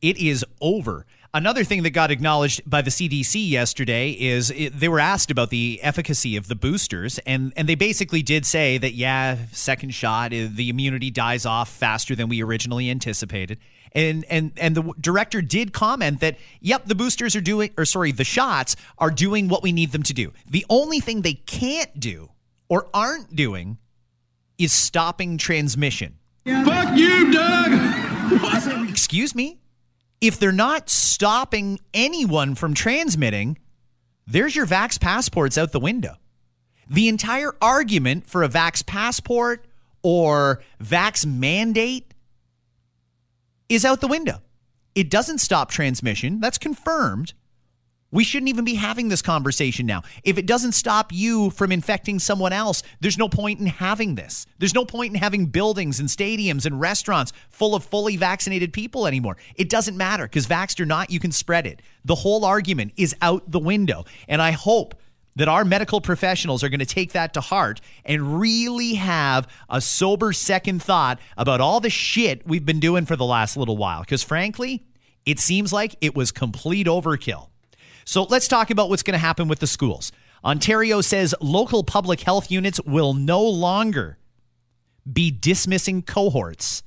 It 0.00 0.16
is 0.16 0.44
over. 0.60 1.06
Another 1.32 1.62
thing 1.62 1.84
that 1.84 1.90
got 1.90 2.10
acknowledged 2.10 2.68
by 2.68 2.82
the 2.82 2.90
CDC 2.90 3.48
yesterday 3.48 4.10
is 4.10 4.50
it, 4.50 4.80
they 4.80 4.88
were 4.88 4.98
asked 4.98 5.30
about 5.30 5.50
the 5.50 5.78
efficacy 5.80 6.36
of 6.36 6.48
the 6.48 6.56
boosters, 6.56 7.20
and, 7.20 7.52
and 7.56 7.68
they 7.68 7.76
basically 7.76 8.20
did 8.20 8.44
say 8.44 8.78
that, 8.78 8.94
yeah, 8.94 9.36
second 9.52 9.94
shot, 9.94 10.32
uh, 10.32 10.48
the 10.50 10.68
immunity 10.68 11.08
dies 11.08 11.46
off 11.46 11.68
faster 11.68 12.16
than 12.16 12.28
we 12.28 12.42
originally 12.42 12.90
anticipated. 12.90 13.58
And, 13.92 14.24
and 14.30 14.52
and 14.56 14.76
the 14.76 14.92
director 15.00 15.42
did 15.42 15.72
comment 15.72 16.20
that 16.20 16.38
yep 16.60 16.84
the 16.84 16.94
boosters 16.94 17.34
are 17.34 17.40
doing 17.40 17.72
or 17.76 17.84
sorry 17.84 18.12
the 18.12 18.22
shots 18.22 18.76
are 18.98 19.10
doing 19.10 19.48
what 19.48 19.64
we 19.64 19.72
need 19.72 19.90
them 19.90 20.04
to 20.04 20.14
do. 20.14 20.32
The 20.48 20.64
only 20.70 21.00
thing 21.00 21.22
they 21.22 21.34
can't 21.34 21.98
do 21.98 22.30
or 22.68 22.86
aren't 22.94 23.34
doing 23.34 23.78
is 24.58 24.72
stopping 24.72 25.38
transmission. 25.38 26.18
Fuck 26.44 26.96
you, 26.96 27.32
Doug! 27.32 28.09
Excuse 28.88 29.34
me? 29.34 29.58
If 30.20 30.38
they're 30.38 30.52
not 30.52 30.90
stopping 30.90 31.80
anyone 31.94 32.54
from 32.54 32.74
transmitting, 32.74 33.58
there's 34.26 34.54
your 34.54 34.66
Vax 34.66 35.00
passports 35.00 35.56
out 35.56 35.72
the 35.72 35.80
window. 35.80 36.16
The 36.88 37.08
entire 37.08 37.54
argument 37.62 38.26
for 38.26 38.42
a 38.42 38.48
Vax 38.48 38.84
passport 38.84 39.64
or 40.02 40.62
vax 40.82 41.26
mandate 41.26 42.14
is 43.68 43.84
out 43.84 44.00
the 44.00 44.08
window. 44.08 44.40
It 44.94 45.10
doesn't 45.10 45.38
stop 45.38 45.70
transmission. 45.70 46.40
That's 46.40 46.58
confirmed. 46.58 47.32
We 48.12 48.24
shouldn't 48.24 48.48
even 48.48 48.64
be 48.64 48.74
having 48.74 49.08
this 49.08 49.22
conversation 49.22 49.86
now. 49.86 50.02
If 50.24 50.36
it 50.36 50.46
doesn't 50.46 50.72
stop 50.72 51.12
you 51.12 51.50
from 51.50 51.70
infecting 51.70 52.18
someone 52.18 52.52
else, 52.52 52.82
there's 52.98 53.18
no 53.18 53.28
point 53.28 53.60
in 53.60 53.66
having 53.66 54.16
this. 54.16 54.46
There's 54.58 54.74
no 54.74 54.84
point 54.84 55.14
in 55.14 55.20
having 55.20 55.46
buildings 55.46 56.00
and 56.00 56.08
stadiums 56.08 56.66
and 56.66 56.80
restaurants 56.80 57.32
full 57.50 57.76
of 57.76 57.84
fully 57.84 58.16
vaccinated 58.16 58.72
people 58.72 59.06
anymore. 59.06 59.36
It 59.54 59.68
doesn't 59.68 59.96
matter 59.96 60.24
because 60.24 60.48
vaxxed 60.48 60.80
or 60.80 60.86
not, 60.86 61.10
you 61.10 61.20
can 61.20 61.30
spread 61.30 61.66
it. 61.66 61.82
The 62.04 62.16
whole 62.16 62.44
argument 62.44 62.94
is 62.96 63.14
out 63.22 63.48
the 63.48 63.60
window. 63.60 64.04
And 64.26 64.42
I 64.42 64.50
hope 64.50 64.96
that 65.36 65.46
our 65.46 65.64
medical 65.64 66.00
professionals 66.00 66.64
are 66.64 66.68
going 66.68 66.80
to 66.80 66.86
take 66.86 67.12
that 67.12 67.32
to 67.34 67.40
heart 67.40 67.80
and 68.04 68.40
really 68.40 68.94
have 68.94 69.46
a 69.68 69.80
sober 69.80 70.32
second 70.32 70.82
thought 70.82 71.20
about 71.36 71.60
all 71.60 71.78
the 71.78 71.90
shit 71.90 72.44
we've 72.44 72.66
been 72.66 72.80
doing 72.80 73.06
for 73.06 73.14
the 73.14 73.24
last 73.24 73.56
little 73.56 73.76
while. 73.76 74.00
Because 74.00 74.24
frankly, 74.24 74.84
it 75.24 75.38
seems 75.38 75.72
like 75.72 75.94
it 76.00 76.16
was 76.16 76.32
complete 76.32 76.88
overkill. 76.88 77.49
So 78.04 78.24
let's 78.24 78.48
talk 78.48 78.70
about 78.70 78.88
what's 78.88 79.02
going 79.02 79.14
to 79.14 79.18
happen 79.18 79.48
with 79.48 79.60
the 79.60 79.66
schools. 79.66 80.12
Ontario 80.44 81.00
says 81.00 81.34
local 81.40 81.84
public 81.84 82.20
health 82.20 82.50
units 82.50 82.80
will 82.80 83.14
no 83.14 83.42
longer 83.42 84.18
be 85.10 85.30
dismissing 85.30 86.02
cohorts. 86.02 86.82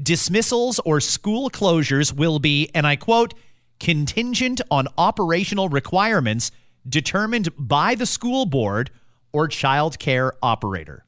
Dismissals 0.00 0.80
or 0.84 1.00
school 1.00 1.50
closures 1.50 2.12
will 2.12 2.38
be, 2.38 2.70
and 2.74 2.86
I 2.86 2.96
quote, 2.96 3.34
contingent 3.80 4.60
on 4.70 4.88
operational 4.96 5.68
requirements 5.68 6.50
determined 6.88 7.48
by 7.58 7.94
the 7.94 8.06
school 8.06 8.46
board 8.46 8.90
or 9.32 9.48
child 9.48 9.98
care 9.98 10.32
operator. 10.42 11.04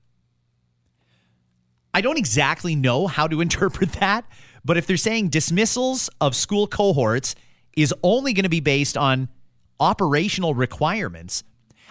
I 1.93 2.01
don't 2.01 2.19
exactly 2.19 2.75
know 2.75 3.07
how 3.07 3.29
to 3.29 3.41
interpret 3.41 3.93
that, 3.93 4.25
but 4.65 4.77
if 4.77 4.87
they're 4.87 4.97
saying 4.97 5.29
dismissals 5.29 6.11
of 6.21 6.35
school 6.35 6.67
cohorts 6.67 7.35
is 7.77 7.95
only 8.03 8.33
going 8.33 8.45
to 8.45 8.49
be 8.49 8.61
based 8.61 8.97
on 8.97 9.29
operational 9.81 10.55
requirements, 10.55 11.43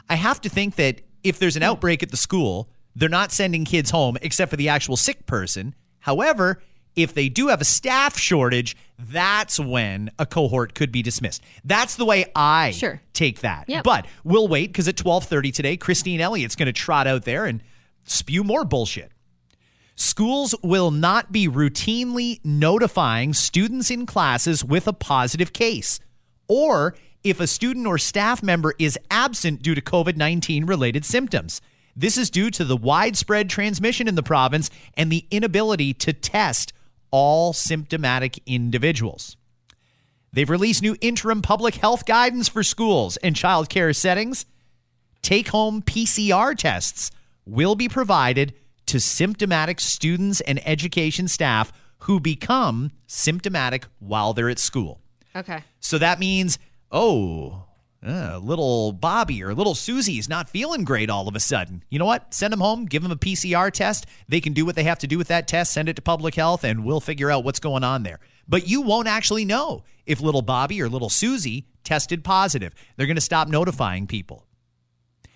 I 0.10 0.16
have 0.16 0.42
to 0.42 0.50
think 0.50 0.76
that 0.76 1.02
if 1.24 1.40
there's 1.40 1.56
an 1.56 1.64
outbreak 1.64 2.04
at 2.04 2.12
the 2.12 2.18
school, 2.18 2.70
they're 2.96 3.10
not 3.10 3.32
sending 3.32 3.66
kids 3.66 3.92
home 3.92 4.18
except 4.22 4.50
for 4.50 4.58
the 4.58 4.70
actual 4.70 4.98
sick 4.98 5.26
person. 5.26 5.74
However, 6.00 6.62
if 6.96 7.14
they 7.14 7.28
do 7.30 7.48
have 7.48 7.60
a 7.62 7.66
staff 7.66 8.18
shortage, 8.20 8.76
that's 9.00 9.60
when 9.60 10.12
a 10.20 10.26
cohort 10.26 10.76
could 10.76 10.92
be 10.92 11.02
dismissed. 11.02 11.42
That's 11.64 11.96
the 11.96 12.06
way 12.06 12.26
I 12.36 12.72
Sure. 12.72 13.02
take 13.14 13.40
that. 13.42 13.66
Yep. 13.68 13.84
But 13.84 14.06
we'll 14.24 14.48
wait 14.48 14.68
because 14.68 14.88
at 14.88 14.96
12:30 14.98 15.52
today, 15.52 15.76
Christine 15.78 16.22
Elliott's 16.22 16.56
going 16.56 16.68
to 16.68 16.74
trot 16.74 17.08
out 17.08 17.24
there 17.24 17.46
and 17.46 17.64
spew 18.04 18.44
more 18.44 18.64
bullshit. 18.64 19.12
Schools 19.96 20.54
will 20.64 20.92
not 20.92 21.32
be 21.32 21.48
routinely 21.48 22.40
notifying 22.44 23.34
students 23.34 23.90
in 23.92 24.06
classes 24.06 24.64
with 24.64 24.88
a 24.88 24.94
positive 24.94 25.54
case 25.54 26.00
or 26.48 26.96
if 27.24 27.40
a 27.40 27.48
student 27.48 27.88
or 27.88 27.98
staff 27.98 28.44
member 28.44 28.74
is 28.80 28.98
absent 29.10 29.62
due 29.62 29.76
to 29.76 29.82
COVID 29.82 30.16
19 30.18 30.66
related 30.66 31.06
symptoms. 31.06 31.62
This 31.96 32.18
is 32.18 32.30
due 32.30 32.50
to 32.52 32.64
the 32.64 32.78
widespread 32.78 33.50
transmission 33.50 34.08
in 34.08 34.16
the 34.16 34.24
province 34.24 34.70
and 34.96 35.12
the 35.12 35.26
inability 35.30 35.94
to 35.96 36.14
test 36.14 36.74
all 37.12 37.54
symptomatic 37.54 38.40
individuals. 38.48 39.38
They've 40.32 40.50
released 40.50 40.82
new 40.82 40.98
interim 41.00 41.44
public 41.44 41.76
health 41.76 42.06
guidance 42.06 42.50
for 42.50 42.64
schools 42.64 43.18
and 43.18 43.36
childcare 43.36 43.96
settings. 43.96 44.48
Take 45.22 45.50
home 45.50 45.84
PCR 45.84 46.58
tests 46.58 47.12
will 47.46 47.76
be 47.76 47.88
provided 47.88 48.54
to 48.88 49.00
symptomatic 49.00 49.80
students 49.80 50.42
and 50.42 50.60
education 50.68 51.28
staff 51.28 51.72
who 52.00 52.20
become 52.20 52.92
symptomatic 53.08 53.86
while 54.00 54.34
they're 54.34 54.50
at 54.50 54.60
school. 54.60 55.00
Okay. 55.36 55.64
So 55.80 55.98
that 56.00 56.20
means, 56.20 56.58
oh, 56.94 57.66
uh, 58.06 58.38
little 58.42 58.92
Bobby 58.92 59.44
or 59.44 59.54
little 59.54 59.76
Susie's 59.76 60.30
not 60.30 60.50
feeling 60.50 60.84
great 60.84 61.10
all 61.10 61.28
of 61.28 61.36
a 61.36 61.40
sudden. 61.40 61.84
You 61.90 62.00
know 62.00 62.06
what? 62.06 62.34
Send 62.34 62.54
them 62.54 62.60
home, 62.60 62.86
give 62.86 63.02
them 63.02 63.12
a 63.12 63.18
PCR 63.18 63.72
test. 63.72 64.06
They 64.28 64.40
can 64.40 64.54
do 64.54 64.66
what 64.66 64.76
they 64.76 64.84
have 64.84 65.00
to 65.00 65.08
do 65.08 65.18
with 65.18 65.28
that 65.30 65.48
test, 65.48 65.74
send 65.74 65.90
it 65.90 65.96
to 65.96 66.02
public 66.02 66.36
health, 66.36 66.64
and 66.64 66.86
we'll 66.86 67.00
figure 67.00 67.32
out 67.32 67.44
what's 67.44 67.60
going 67.60 67.84
on 67.84 68.04
there. 68.04 68.20
But 68.48 68.68
you 68.68 68.82
won't 68.82 69.08
actually 69.08 69.46
know 69.46 69.84
if 70.06 70.22
little 70.22 70.42
Bobby 70.42 70.82
or 70.82 70.90
little 70.90 71.10
Susie 71.10 71.68
tested 71.84 72.24
positive. 72.24 72.74
They're 72.96 73.08
going 73.08 73.16
to 73.16 73.22
stop 73.22 73.48
notifying 73.48 74.06
people. 74.08 74.46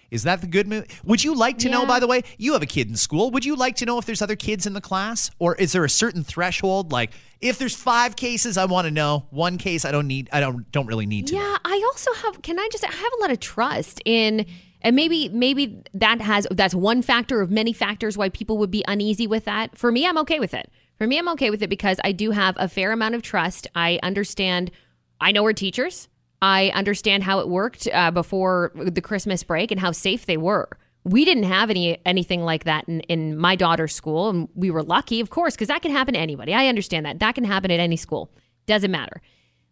Is 0.09 0.23
that 0.23 0.41
the 0.41 0.47
good 0.47 0.67
move? 0.67 0.85
Would 1.03 1.23
you 1.23 1.35
like 1.35 1.57
to 1.59 1.69
know, 1.69 1.85
by 1.85 1.99
the 1.99 2.07
way, 2.07 2.23
you 2.37 2.53
have 2.53 2.61
a 2.61 2.67
kid 2.67 2.87
in 2.87 2.95
school. 2.95 3.29
Would 3.31 3.43
you 3.43 3.55
like 3.55 3.75
to 3.77 3.85
know 3.85 3.97
if 3.97 4.05
there's 4.05 4.21
other 4.21 4.35
kids 4.37 4.65
in 4.65 4.73
the 4.73 4.81
class? 4.81 5.31
Or 5.37 5.55
is 5.55 5.73
there 5.73 5.83
a 5.83 5.89
certain 5.89 6.23
threshold? 6.23 6.91
Like 6.91 7.11
if 7.41 7.57
there's 7.59 7.75
five 7.75 8.15
cases, 8.15 8.57
I 8.57 8.65
want 8.65 8.85
to 8.85 8.91
know. 8.91 9.27
One 9.29 9.57
case 9.57 9.85
I 9.85 9.91
don't 9.91 10.07
need 10.07 10.29
I 10.31 10.39
don't 10.39 10.71
don't 10.71 10.87
really 10.87 11.05
need 11.05 11.27
to 11.27 11.35
know. 11.35 11.41
Yeah, 11.41 11.57
I 11.65 11.83
also 11.87 12.13
have. 12.13 12.41
Can 12.41 12.57
I 12.59 12.67
just? 12.71 12.83
I 12.83 12.91
have 12.91 13.13
a 13.17 13.21
lot 13.21 13.31
of 13.31 13.39
trust 13.39 14.01
in, 14.05 14.45
and 14.81 14.95
maybe 14.95 15.29
maybe 15.29 15.83
that 15.93 16.21
has 16.21 16.47
that's 16.51 16.73
one 16.73 17.01
factor 17.01 17.41
of 17.41 17.51
many 17.51 17.73
factors 17.73 18.17
why 18.17 18.29
people 18.29 18.57
would 18.59 18.71
be 18.71 18.83
uneasy 18.87 19.27
with 19.27 19.45
that. 19.45 19.77
For 19.77 19.91
me, 19.91 20.07
I'm 20.07 20.17
okay 20.19 20.39
with 20.39 20.53
it. 20.53 20.71
For 20.97 21.05
me, 21.05 21.19
I'm 21.19 21.27
okay 21.29 21.49
with 21.49 21.61
it 21.61 21.69
because 21.69 21.99
I 22.03 22.11
do 22.11 22.31
have 22.31 22.55
a 22.57 22.67
fair 22.67 22.91
amount 22.91 23.15
of 23.15 23.21
trust. 23.21 23.67
I 23.75 23.99
understand. 24.01 24.71
I 25.19 25.31
know 25.31 25.43
we're 25.43 25.53
teachers. 25.53 26.07
I 26.41 26.70
understand 26.70 27.24
how 27.24 27.39
it 27.39 27.50
worked 27.50 27.88
uh, 27.91 28.12
before 28.12 28.72
the 28.75 29.01
Christmas 29.01 29.44
break 29.44 29.72
and 29.72 29.79
how 29.79 29.91
safe 29.91 30.25
they 30.25 30.38
were. 30.38 30.70
We 31.03 31.25
didn't 31.25 31.44
have 31.44 31.70
any 31.70 32.00
anything 32.06 32.44
like 32.44 32.65
that 32.65 32.88
in, 32.88 33.00
in 33.01 33.38
my 33.38 33.56
daughter's 33.56 33.96
school, 33.96 34.29
and 34.29 34.50
we 34.56 34.70
were 34.70 34.84
lucky, 34.84 35.20
of 35.20 35.29
course, 35.29 35.56
because 35.56 35.70
that 35.70 35.82
can 35.82 35.91
happen 35.91 36.13
to 36.13 36.20
anybody. 36.20 36.53
I 36.53 36.67
understand 36.67 37.06
that 37.06 37.20
that 37.20 37.36
can 37.36 37.46
happen 37.46 37.72
at 37.72 37.79
any 37.79 37.96
school. 37.96 38.29
Doesn't 38.65 38.91
matter 38.91 39.22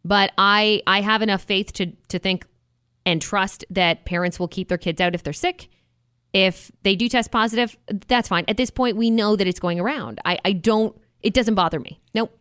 but 0.06 0.32
I 0.38 0.84
I 0.88 1.02
have 1.02 1.22
enough 1.22 1.42
faith 1.42 1.74
to 1.74 1.88
to 2.08 2.20
think 2.20 2.46
and 3.06 3.22
trust 3.22 3.66
that 3.72 4.06
parents 4.06 4.40
will 4.40 4.48
keep 4.48 4.70
their 4.70 4.78
kids 4.78 5.02
out 5.02 5.16
if 5.16 5.24
they're 5.24 5.34
sick. 5.34 5.68
If 6.32 6.72
they 6.84 6.96
do 6.96 7.10
test 7.10 7.32
positive, 7.32 7.78
that's 8.08 8.28
fine. 8.28 8.46
At 8.48 8.58
this 8.58 8.70
point, 8.70 8.98
we 8.98 9.10
know 9.10 9.36
that 9.36 9.48
it's 9.48 9.60
going 9.60 9.80
around. 9.80 10.20
I, 10.26 10.38
I 10.46 10.52
don't. 10.52 10.96
It 11.22 11.34
doesn't 11.34 11.56
bother 11.56 11.80
me. 11.80 12.02
Nope. 12.14 12.38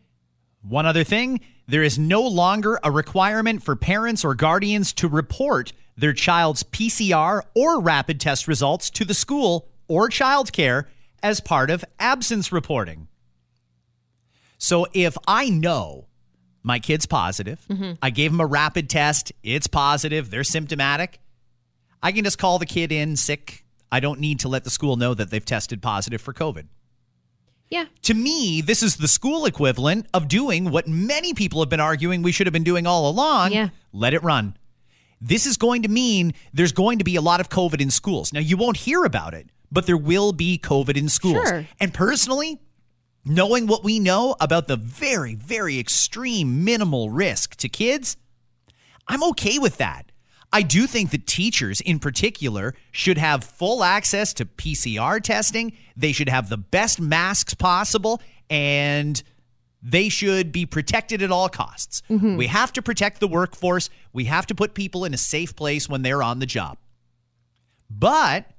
One 0.61 0.85
other 0.85 1.03
thing, 1.03 1.39
there 1.67 1.83
is 1.83 1.97
no 1.97 2.21
longer 2.21 2.79
a 2.83 2.91
requirement 2.91 3.63
for 3.63 3.75
parents 3.75 4.23
or 4.23 4.35
guardians 4.35 4.93
to 4.93 5.07
report 5.07 5.73
their 5.97 6.13
child's 6.13 6.63
PCR 6.63 7.41
or 7.55 7.81
rapid 7.81 8.19
test 8.19 8.47
results 8.47 8.89
to 8.91 9.05
the 9.05 9.13
school 9.13 9.67
or 9.87 10.09
childcare 10.09 10.85
as 11.23 11.39
part 11.39 11.69
of 11.69 11.83
absence 11.99 12.51
reporting. 12.51 13.07
So 14.57 14.87
if 14.93 15.17
I 15.27 15.49
know 15.49 16.05
my 16.63 16.79
kid's 16.79 17.05
positive, 17.05 17.63
mm-hmm. 17.69 17.93
I 18.01 18.09
gave 18.09 18.31
him 18.31 18.41
a 18.41 18.45
rapid 18.45 18.89
test, 18.89 19.31
it's 19.43 19.67
positive, 19.67 20.29
they're 20.29 20.43
symptomatic, 20.43 21.19
I 22.05 22.11
can 22.11 22.23
just 22.23 22.37
call 22.37 22.59
the 22.59 22.67
kid 22.67 22.91
in 22.91 23.15
sick. 23.15 23.65
I 23.91 23.99
don't 23.99 24.19
need 24.19 24.41
to 24.41 24.47
let 24.47 24.63
the 24.63 24.69
school 24.69 24.95
know 24.95 25.15
that 25.15 25.31
they've 25.31 25.43
tested 25.43 25.81
positive 25.81 26.21
for 26.21 26.33
COVID. 26.33 26.67
Yeah. 27.69 27.85
To 28.03 28.13
me, 28.13 28.61
this 28.61 28.83
is 28.83 28.97
the 28.97 29.07
school 29.07 29.45
equivalent 29.45 30.07
of 30.13 30.27
doing 30.27 30.69
what 30.71 30.87
many 30.87 31.33
people 31.33 31.61
have 31.61 31.69
been 31.69 31.79
arguing 31.79 32.21
we 32.21 32.31
should 32.31 32.47
have 32.47 32.53
been 32.53 32.63
doing 32.63 32.85
all 32.85 33.09
along. 33.09 33.51
Yeah. 33.51 33.69
Let 33.91 34.13
it 34.13 34.23
run. 34.23 34.55
This 35.19 35.45
is 35.45 35.57
going 35.57 35.81
to 35.83 35.89
mean 35.89 36.33
there's 36.53 36.71
going 36.71 36.99
to 36.99 37.03
be 37.03 37.15
a 37.15 37.21
lot 37.21 37.39
of 37.39 37.49
COVID 37.49 37.81
in 37.81 37.89
schools. 37.89 38.31
Now, 38.31 38.41
you 38.41 38.57
won't 38.57 38.77
hear 38.77 39.03
about 39.03 39.33
it, 39.33 39.49
but 39.71 39.87
there 39.87 39.97
will 39.97 40.31
be 40.33 40.59
COVID 40.59 40.95
in 40.95 41.09
schools. 41.09 41.47
Sure. 41.47 41.67
And 41.79 41.93
personally, 41.93 42.61
knowing 43.25 43.65
what 43.65 43.83
we 43.83 43.99
know 43.99 44.35
about 44.39 44.67
the 44.67 44.77
very, 44.77 45.33
very 45.33 45.79
extreme 45.79 46.63
minimal 46.63 47.09
risk 47.09 47.55
to 47.55 47.69
kids, 47.69 48.17
I'm 49.07 49.23
okay 49.23 49.57
with 49.57 49.77
that. 49.77 50.11
I 50.55 50.61
do 50.61 50.87
think 50.87 51.11
that 51.11 51.27
teachers 51.27 51.81
in 51.81 51.99
particular 51.99 52.75
should 52.93 53.17
have 53.17 53.43
full 53.43 53.83
access 53.83 54.33
to 54.35 54.45
PCR 54.45 55.21
testing. 55.21 55.73
They 55.97 56.13
should 56.13 56.29
have 56.29 56.47
the 56.47 56.55
best 56.55 56.97
masks 56.97 57.53
possible 57.53 58.21
and 58.49 59.21
they 59.83 60.07
should 60.07 60.53
be 60.53 60.65
protected 60.65 61.21
at 61.21 61.29
all 61.29 61.49
costs. 61.49 62.03
Mm-hmm. 62.09 62.37
We 62.37 62.47
have 62.47 62.71
to 62.71 62.81
protect 62.81 63.19
the 63.19 63.27
workforce. 63.27 63.89
We 64.13 64.25
have 64.25 64.47
to 64.47 64.55
put 64.55 64.75
people 64.75 65.03
in 65.03 65.13
a 65.13 65.17
safe 65.17 65.57
place 65.57 65.89
when 65.89 66.03
they're 66.03 66.23
on 66.23 66.39
the 66.39 66.45
job. 66.45 66.77
But 67.89 68.49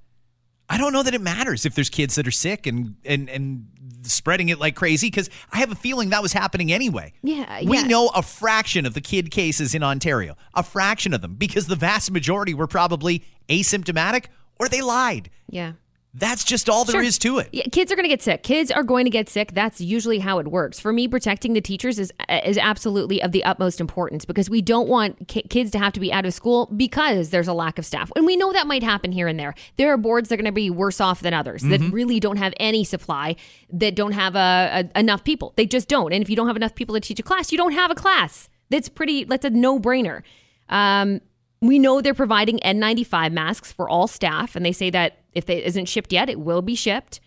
I 0.68 0.78
don't 0.78 0.92
know 0.92 1.02
that 1.02 1.14
it 1.14 1.20
matters 1.20 1.64
if 1.64 1.74
there's 1.74 1.90
kids 1.90 2.16
that 2.16 2.26
are 2.26 2.32
sick 2.32 2.66
and 2.66 2.96
and 3.04 3.28
and 3.28 3.66
spreading 4.02 4.48
it 4.48 4.58
like 4.58 4.74
crazy 4.74 5.08
because 5.08 5.30
I 5.52 5.58
have 5.58 5.70
a 5.70 5.74
feeling 5.76 6.10
that 6.10 6.22
was 6.22 6.32
happening 6.32 6.72
anyway. 6.72 7.12
Yeah, 7.22 7.62
we 7.64 7.78
yeah. 7.78 7.86
know 7.86 8.08
a 8.14 8.22
fraction 8.22 8.86
of 8.86 8.94
the 8.94 9.00
kid 9.00 9.30
cases 9.30 9.74
in 9.74 9.82
Ontario, 9.82 10.36
a 10.54 10.62
fraction 10.62 11.14
of 11.14 11.22
them, 11.22 11.34
because 11.34 11.66
the 11.66 11.76
vast 11.76 12.10
majority 12.10 12.54
were 12.54 12.66
probably 12.66 13.24
asymptomatic 13.48 14.26
or 14.58 14.68
they 14.68 14.82
lied. 14.82 15.30
Yeah. 15.48 15.72
That's 16.18 16.44
just 16.44 16.70
all 16.70 16.84
there 16.84 17.02
is 17.02 17.18
Sure. 17.20 17.34
to 17.34 17.38
it. 17.40 17.48
Yeah, 17.52 17.64
kids 17.70 17.92
are 17.92 17.94
going 17.94 18.04
to 18.04 18.08
get 18.08 18.22
sick. 18.22 18.42
Kids 18.42 18.70
are 18.70 18.82
going 18.82 19.04
to 19.04 19.10
get 19.10 19.28
sick. 19.28 19.52
That's 19.52 19.80
usually 19.82 20.18
how 20.18 20.38
it 20.38 20.48
works. 20.48 20.80
For 20.80 20.90
me, 20.92 21.08
protecting 21.08 21.52
the 21.52 21.60
teachers 21.60 21.98
is 21.98 22.10
is 22.44 22.56
absolutely 22.56 23.22
of 23.22 23.32
the 23.32 23.44
utmost 23.44 23.80
importance 23.80 24.24
because 24.24 24.48
we 24.48 24.62
don't 24.62 24.88
want 24.88 25.28
ki- 25.28 25.42
kids 25.42 25.70
to 25.72 25.78
have 25.78 25.92
to 25.92 26.00
be 26.00 26.10
out 26.12 26.24
of 26.24 26.32
school 26.32 26.66
because 26.74 27.30
there's 27.30 27.48
a 27.48 27.52
lack 27.52 27.78
of 27.78 27.84
staff. 27.84 28.10
And 28.16 28.24
we 28.24 28.34
know 28.36 28.52
that 28.52 28.66
might 28.66 28.82
happen 28.82 29.12
here 29.12 29.28
and 29.28 29.38
there. 29.38 29.54
There 29.76 29.92
are 29.92 29.98
boards 29.98 30.30
that 30.30 30.34
are 30.34 30.42
going 30.42 30.46
to 30.46 30.52
be 30.52 30.70
worse 30.70 31.00
off 31.00 31.20
than 31.20 31.34
others 31.34 31.62
that 31.62 31.80
really 31.92 32.18
don't 32.18 32.38
have 32.38 32.54
any 32.58 32.82
supply, 32.82 33.36
that 33.72 33.94
don't 33.94 34.12
have 34.12 34.34
a, 34.36 34.88
a, 34.94 34.98
enough 34.98 35.22
people. 35.22 35.52
They 35.56 35.66
just 35.66 35.86
don't. 35.88 36.12
And 36.14 36.22
if 36.22 36.30
you 36.30 36.36
don't 36.36 36.46
have 36.46 36.56
enough 36.56 36.74
people 36.74 36.94
to 36.94 37.00
teach 37.00 37.20
a 37.20 37.22
class, 37.22 37.52
you 37.52 37.58
don't 37.58 37.72
have 37.72 37.90
a 37.90 37.94
class. 37.94 38.48
That's 38.70 38.88
pretty. 38.88 39.24
That's 39.24 39.44
a 39.44 39.50
no 39.50 39.78
brainer. 39.78 40.22
Um, 40.70 41.20
we 41.60 41.78
know 41.78 42.00
they're 42.00 42.14
providing 42.14 42.58
N95 42.58 43.32
masks 43.32 43.72
for 43.72 43.88
all 43.88 44.06
staff, 44.06 44.56
and 44.56 44.64
they 44.64 44.72
say 44.72 44.90
that 44.90 45.18
if 45.36 45.50
it 45.50 45.64
isn't 45.64 45.86
shipped 45.86 46.12
yet, 46.12 46.28
it 46.28 46.40
will 46.40 46.62
be 46.62 46.74
shipped. 46.74 47.20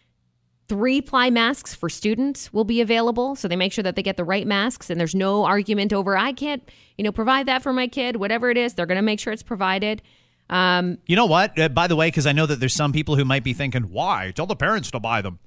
Three 0.68 1.02
ply 1.02 1.30
masks 1.30 1.74
for 1.74 1.90
students 1.90 2.52
will 2.52 2.64
be 2.64 2.82
available, 2.82 3.36
so 3.36 3.48
they 3.48 3.56
make 3.56 3.72
sure 3.72 3.84
that 3.84 3.96
they 3.96 4.04
get 4.04 4.18
the 4.18 4.24
right 4.24 4.46
masks, 4.46 4.90
and 4.90 5.00
there's 5.00 5.16
no 5.16 5.46
argument 5.46 5.94
over 5.94 6.18
I 6.18 6.34
can't, 6.34 6.68
you 6.98 7.04
know, 7.04 7.12
provide 7.12 7.48
that 7.48 7.64
for 7.64 7.72
my 7.72 7.88
kid. 7.88 8.18
Whatever 8.18 8.50
it 8.50 8.58
is, 8.58 8.74
they're 8.74 8.86
going 8.86 8.98
to 8.98 9.02
make 9.02 9.20
sure 9.20 9.32
it's 9.32 9.44
provided. 9.44 10.02
Um, 10.50 10.98
You 11.08 11.16
know 11.16 11.28
what? 11.28 11.58
Uh, 11.58 11.70
by 11.70 11.88
the 11.88 11.96
way, 11.96 12.08
because 12.08 12.26
I 12.26 12.32
know 12.32 12.46
that 12.46 12.60
there's 12.60 12.76
some 12.76 12.92
people 12.92 13.16
who 13.16 13.26
might 13.26 13.44
be 13.44 13.54
thinking, 13.54 13.84
why? 13.84 14.32
Tell 14.36 14.48
the 14.48 14.56
parents 14.56 14.92
to 14.92 15.00
buy 15.00 15.22
them. 15.22 15.40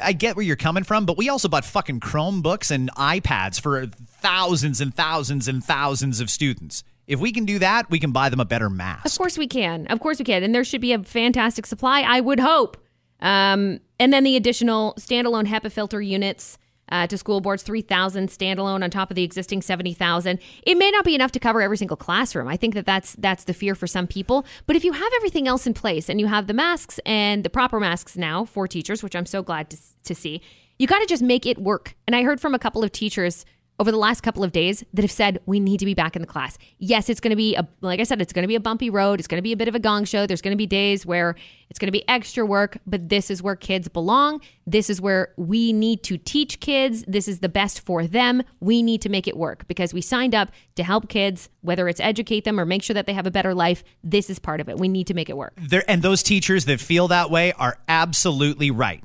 I 0.00 0.12
get 0.12 0.36
where 0.36 0.44
you're 0.44 0.54
coming 0.54 0.84
from, 0.84 1.06
but 1.06 1.16
we 1.16 1.28
also 1.28 1.48
bought 1.48 1.64
fucking 1.64 2.00
Chromebooks 2.00 2.70
and 2.70 2.88
iPads 2.94 3.60
for 3.60 3.86
thousands 3.86 4.80
and 4.80 4.94
thousands 4.94 5.48
and 5.48 5.62
thousands 5.62 6.20
of 6.20 6.30
students. 6.30 6.84
If 7.06 7.20
we 7.20 7.32
can 7.32 7.44
do 7.44 7.58
that, 7.58 7.90
we 7.90 7.98
can 7.98 8.12
buy 8.12 8.28
them 8.28 8.40
a 8.40 8.44
better 8.44 8.70
mask. 8.70 9.06
Of 9.06 9.18
course 9.18 9.36
we 9.36 9.46
can. 9.46 9.86
Of 9.88 10.00
course 10.00 10.18
we 10.18 10.24
can. 10.24 10.42
And 10.42 10.54
there 10.54 10.64
should 10.64 10.80
be 10.80 10.92
a 10.92 11.02
fantastic 11.02 11.66
supply, 11.66 12.02
I 12.02 12.20
would 12.20 12.40
hope. 12.40 12.76
Um, 13.20 13.80
and 13.98 14.12
then 14.12 14.24
the 14.24 14.36
additional 14.36 14.94
standalone 14.98 15.46
HEPA 15.46 15.70
filter 15.70 16.00
units 16.00 16.58
uh, 16.90 17.06
to 17.06 17.16
school 17.16 17.40
boards, 17.40 17.62
3,000 17.62 18.28
standalone 18.28 18.84
on 18.84 18.90
top 18.90 19.10
of 19.10 19.14
the 19.14 19.22
existing 19.22 19.62
70,000. 19.62 20.38
It 20.64 20.76
may 20.76 20.90
not 20.90 21.04
be 21.04 21.14
enough 21.14 21.32
to 21.32 21.40
cover 21.40 21.62
every 21.62 21.78
single 21.78 21.96
classroom. 21.96 22.48
I 22.48 22.56
think 22.56 22.74
that 22.74 22.84
that's, 22.84 23.14
that's 23.14 23.44
the 23.44 23.54
fear 23.54 23.74
for 23.74 23.86
some 23.86 24.06
people. 24.06 24.44
But 24.66 24.76
if 24.76 24.84
you 24.84 24.92
have 24.92 25.12
everything 25.16 25.48
else 25.48 25.66
in 25.66 25.74
place 25.74 26.10
and 26.10 26.20
you 26.20 26.26
have 26.26 26.46
the 26.48 26.54
masks 26.54 27.00
and 27.06 27.44
the 27.44 27.50
proper 27.50 27.80
masks 27.80 28.16
now 28.16 28.44
for 28.44 28.68
teachers, 28.68 29.02
which 29.02 29.16
I'm 29.16 29.26
so 29.26 29.42
glad 29.42 29.70
to, 29.70 29.78
to 30.04 30.14
see, 30.14 30.42
you 30.78 30.86
got 30.86 30.98
to 30.98 31.06
just 31.06 31.22
make 31.22 31.46
it 31.46 31.58
work. 31.58 31.96
And 32.06 32.14
I 32.14 32.22
heard 32.22 32.40
from 32.40 32.54
a 32.54 32.58
couple 32.58 32.84
of 32.84 32.92
teachers 32.92 33.44
over 33.82 33.90
the 33.90 33.98
last 33.98 34.20
couple 34.20 34.44
of 34.44 34.52
days 34.52 34.84
that 34.94 35.02
have 35.02 35.10
said 35.10 35.40
we 35.44 35.58
need 35.58 35.80
to 35.80 35.84
be 35.84 35.92
back 35.92 36.14
in 36.14 36.22
the 36.22 36.28
class. 36.28 36.56
Yes, 36.78 37.08
it's 37.08 37.18
going 37.18 37.30
to 37.30 37.36
be 37.36 37.56
a 37.56 37.66
like 37.80 37.98
I 37.98 38.04
said, 38.04 38.22
it's 38.22 38.32
going 38.32 38.44
to 38.44 38.48
be 38.48 38.54
a 38.54 38.60
bumpy 38.60 38.90
road. 38.90 39.18
It's 39.18 39.26
going 39.26 39.38
to 39.38 39.42
be 39.42 39.50
a 39.50 39.56
bit 39.56 39.66
of 39.66 39.74
a 39.74 39.80
gong 39.80 40.04
show. 40.04 40.24
There's 40.24 40.40
going 40.40 40.52
to 40.52 40.56
be 40.56 40.68
days 40.68 41.04
where 41.04 41.34
it's 41.68 41.80
going 41.80 41.88
to 41.88 41.92
be 41.92 42.08
extra 42.08 42.46
work, 42.46 42.78
but 42.86 43.08
this 43.08 43.28
is 43.28 43.42
where 43.42 43.56
kids 43.56 43.88
belong. 43.88 44.40
This 44.68 44.88
is 44.88 45.00
where 45.00 45.34
we 45.36 45.72
need 45.72 46.04
to 46.04 46.16
teach 46.16 46.60
kids. 46.60 47.04
This 47.08 47.26
is 47.26 47.40
the 47.40 47.48
best 47.48 47.80
for 47.80 48.06
them. 48.06 48.44
We 48.60 48.84
need 48.84 49.02
to 49.02 49.08
make 49.08 49.26
it 49.26 49.36
work 49.36 49.66
because 49.66 49.92
we 49.92 50.00
signed 50.00 50.36
up 50.36 50.52
to 50.76 50.84
help 50.84 51.08
kids, 51.08 51.48
whether 51.62 51.88
it's 51.88 51.98
educate 51.98 52.44
them 52.44 52.60
or 52.60 52.64
make 52.64 52.84
sure 52.84 52.94
that 52.94 53.06
they 53.06 53.14
have 53.14 53.26
a 53.26 53.32
better 53.32 53.52
life. 53.52 53.82
This 54.04 54.30
is 54.30 54.38
part 54.38 54.60
of 54.60 54.68
it. 54.68 54.78
We 54.78 54.86
need 54.86 55.08
to 55.08 55.14
make 55.14 55.28
it 55.28 55.36
work. 55.36 55.54
There, 55.60 55.82
and 55.88 56.02
those 56.02 56.22
teachers 56.22 56.66
that 56.66 56.78
feel 56.78 57.08
that 57.08 57.32
way 57.32 57.52
are 57.54 57.78
absolutely 57.88 58.70
right. 58.70 59.02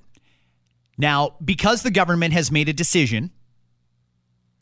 Now, 1.00 1.36
because 1.44 1.82
the 1.82 1.92
government 1.92 2.34
has 2.34 2.52
made 2.52 2.70
a 2.70 2.74
decision, 2.74 3.32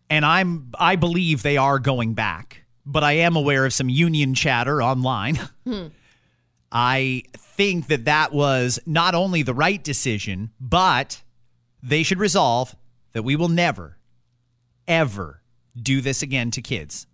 and 0.10 0.26
I'm 0.26 0.72
I 0.80 0.96
believe 0.96 1.42
they 1.44 1.58
are 1.58 1.80
going 1.80 2.14
back, 2.14 2.64
but 2.86 3.04
I 3.04 3.14
am 3.14 3.36
aware 3.36 3.66
of 3.66 3.74
some 3.74 3.90
union 3.90 4.34
chatter 4.34 4.82
online. 4.82 5.40
Hmm. 5.66 5.88
I 6.72 7.24
think 7.36 7.88
that 7.88 8.06
that 8.06 8.34
was 8.34 8.80
not 8.86 9.16
only 9.16 9.42
the 9.42 9.54
right 9.54 9.84
decision, 9.84 10.52
but 10.60 11.24
they 11.82 12.04
should 12.04 12.20
resolve 12.20 12.76
that 13.14 13.24
we 13.24 13.36
will 13.36 13.48
never, 13.50 13.98
ever 14.88 15.42
do 15.82 16.02
this 16.02 16.22
again 16.22 16.52
to 16.52 16.62
kids. 16.62 17.08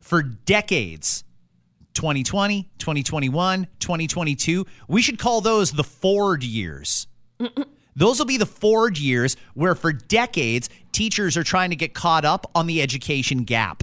For 0.00 0.22
decades, 0.22 1.24
2020, 1.94 2.70
2021, 2.78 3.68
2022, 3.78 4.66
we 4.86 5.02
should 5.02 5.18
call 5.18 5.40
those 5.40 5.72
the 5.72 5.84
Ford 5.84 6.42
years. 6.42 7.06
Those 7.96 8.18
will 8.18 8.26
be 8.26 8.36
the 8.36 8.46
Ford 8.46 8.98
years 8.98 9.36
where, 9.54 9.74
for 9.74 9.92
decades, 9.92 10.68
teachers 10.92 11.36
are 11.36 11.44
trying 11.44 11.70
to 11.70 11.76
get 11.76 11.94
caught 11.94 12.24
up 12.24 12.50
on 12.54 12.66
the 12.66 12.82
education 12.82 13.44
gap. 13.44 13.82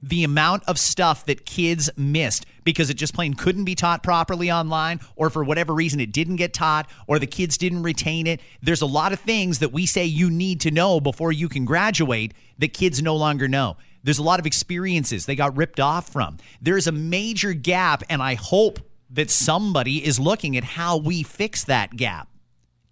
The 0.00 0.22
amount 0.22 0.62
of 0.68 0.78
stuff 0.78 1.26
that 1.26 1.44
kids 1.44 1.90
missed 1.96 2.46
because 2.62 2.90
it 2.90 2.94
just 2.94 3.14
plain 3.14 3.34
couldn't 3.34 3.64
be 3.64 3.74
taught 3.74 4.02
properly 4.02 4.52
online, 4.52 5.00
or 5.16 5.30
for 5.30 5.42
whatever 5.42 5.74
reason 5.74 6.00
it 6.00 6.12
didn't 6.12 6.36
get 6.36 6.52
taught, 6.52 6.88
or 7.06 7.18
the 7.18 7.26
kids 7.26 7.56
didn't 7.56 7.82
retain 7.82 8.26
it. 8.26 8.40
There's 8.62 8.82
a 8.82 8.86
lot 8.86 9.12
of 9.12 9.20
things 9.20 9.58
that 9.60 9.72
we 9.72 9.86
say 9.86 10.04
you 10.04 10.30
need 10.30 10.60
to 10.60 10.70
know 10.70 11.00
before 11.00 11.32
you 11.32 11.48
can 11.48 11.64
graduate 11.64 12.34
that 12.58 12.74
kids 12.74 13.02
no 13.02 13.16
longer 13.16 13.48
know. 13.48 13.76
There's 14.04 14.18
a 14.18 14.22
lot 14.22 14.38
of 14.38 14.46
experiences 14.46 15.26
they 15.26 15.34
got 15.34 15.56
ripped 15.56 15.80
off 15.80 16.10
from. 16.12 16.36
There's 16.60 16.86
a 16.86 16.92
major 16.92 17.54
gap, 17.54 18.02
and 18.08 18.22
I 18.22 18.34
hope 18.34 18.80
that 19.10 19.30
somebody 19.30 20.04
is 20.04 20.20
looking 20.20 20.56
at 20.56 20.64
how 20.64 20.98
we 20.98 21.22
fix 21.22 21.64
that 21.64 21.96
gap 21.96 22.28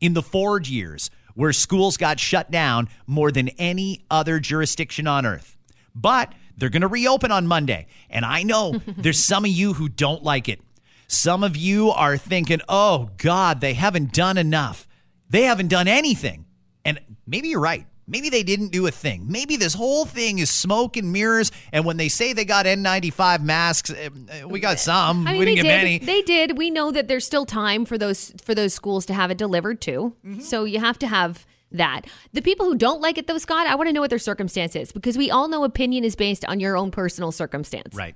in 0.01 0.15
the 0.15 0.23
Ford 0.23 0.69
years, 0.69 1.11
where 1.35 1.53
schools 1.53 1.97
got 1.97 2.19
shut 2.21 2.51
down 2.51 2.89
more 3.07 3.31
than 3.31 3.49
any 3.51 4.05
other 4.11 4.41
jurisdiction 4.41 5.07
on 5.07 5.27
earth. 5.27 5.57
But 5.95 6.33
they're 6.57 6.71
going 6.71 6.83
to 6.83 6.89
reopen 6.89 7.31
on 7.31 7.47
Monday. 7.47 7.87
And 8.09 8.25
I 8.25 8.43
know 8.43 8.81
there's 8.97 9.23
some 9.23 9.45
of 9.45 9.51
you 9.51 9.75
who 9.75 9.89
don't 9.89 10.23
like 10.23 10.49
it. 10.49 10.61
Some 11.09 11.45
of 11.45 11.57
you 11.57 11.91
are 11.91 12.17
thinking, 12.17 12.61
oh, 12.69 13.11
God, 13.17 13.61
they 13.61 13.75
haven't 13.75 14.13
done 14.13 14.39
enough. 14.39 14.89
They 15.31 15.43
haven't 15.43 15.69
done 15.69 15.89
anything. 15.89 16.47
And 16.85 17.01
maybe 17.27 17.49
you're 17.49 17.61
right. 17.61 17.87
Maybe 18.09 18.31
they 18.31 18.43
didn't 18.43 18.69
do 18.69 18.87
a 18.87 18.91
thing. 18.91 19.25
Maybe 19.29 19.57
this 19.57 19.75
whole 19.75 20.05
thing 20.05 20.39
is 20.39 20.49
smoke 20.49 20.97
and 20.97 21.13
mirrors. 21.13 21.51
And 21.73 21.85
when 21.85 21.97
they 21.97 22.09
say 22.09 22.33
they 22.33 22.45
got 22.45 22.67
N95 22.67 23.43
masks, 23.43 23.91
eh, 23.91 24.45
we 24.45 24.61
got 24.61 24.79
some. 24.79 25.27
I 25.27 25.33
mean, 25.33 25.41
we 25.41 25.45
didn't 25.47 25.57
they 25.57 25.63
get 25.63 25.77
did. 25.77 25.85
many. 25.85 25.99
They 25.99 26.23
did. 26.23 26.59
We 26.59 26.71
know 26.71 26.93
that 26.93 27.09
there's 27.09 27.27
still 27.27 27.47
time 27.47 27.85
for 27.85 27.99
those 27.99 28.33
for 28.43 28.55
those 28.55 28.75
schools 28.75 29.07
to 29.07 29.15
have 29.15 29.31
it 29.31 29.39
delivered 29.39 29.81
too. 29.81 30.15
Mm-hmm. 30.25 30.41
So 30.41 30.65
you 30.65 30.79
have 30.79 30.99
to 31.01 31.09
have 31.09 31.47
that. 31.73 32.03
The 32.33 32.43
people 32.43 32.67
who 32.67 32.77
don't 32.77 33.01
like 33.01 33.19
it 33.19 33.27
though, 33.27 33.39
Scott, 33.39 33.67
I 33.67 33.75
want 33.75 33.89
to 33.89 33.93
know 33.93 34.01
what 34.01 34.11
their 34.11 34.19
circumstance 34.19 34.77
is 34.77 34.93
because 34.93 35.19
we 35.19 35.31
all 35.31 35.49
know 35.49 35.65
opinion 35.65 36.05
is 36.05 36.15
based 36.15 36.45
on 36.45 36.61
your 36.61 36.77
own 36.77 36.91
personal 36.93 37.33
circumstance. 37.33 37.95
Right. 37.95 38.15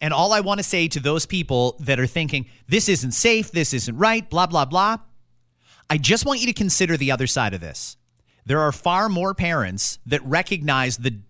And 0.00 0.12
all 0.12 0.32
I 0.32 0.40
want 0.40 0.58
to 0.58 0.64
say 0.64 0.88
to 0.88 1.00
those 1.00 1.24
people 1.24 1.76
that 1.80 1.98
are 1.98 2.06
thinking, 2.06 2.46
this 2.68 2.88
isn't 2.90 3.12
safe, 3.12 3.52
this 3.52 3.72
isn't 3.72 3.96
right, 3.96 4.28
blah, 4.28 4.46
blah, 4.46 4.64
blah, 4.66 4.98
I 5.88 5.98
just 5.98 6.26
want 6.26 6.40
you 6.40 6.46
to 6.46 6.52
consider 6.52 6.96
the 6.96 7.10
other 7.10 7.26
side 7.26 7.54
of 7.54 7.60
this. 7.60 7.96
There 8.46 8.60
are 8.60 8.72
far 8.72 9.08
more 9.08 9.34
parents 9.34 9.98
that 10.06 10.24
recognize 10.24 10.98
the 10.98 11.20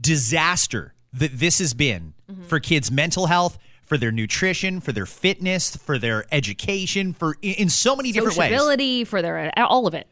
disaster 0.00 0.94
that 1.12 1.38
this 1.38 1.58
has 1.58 1.74
been 1.74 2.14
mm-hmm. 2.30 2.42
for 2.44 2.60
kids' 2.60 2.90
mental 2.90 3.26
health, 3.26 3.58
for 3.84 3.96
their 3.96 4.10
nutrition, 4.10 4.80
for 4.80 4.92
their 4.92 5.06
fitness, 5.06 5.76
for 5.76 5.98
their 5.98 6.26
education, 6.32 7.12
for 7.14 7.36
in, 7.40 7.68
so 7.70 7.94
many 7.94 8.10
different 8.12 8.36
ways. 8.36 9.08
For 9.08 9.22
their 9.22 9.52
uh, 9.56 9.66
all 9.66 9.86
of 9.86 9.94
it. 9.94 10.08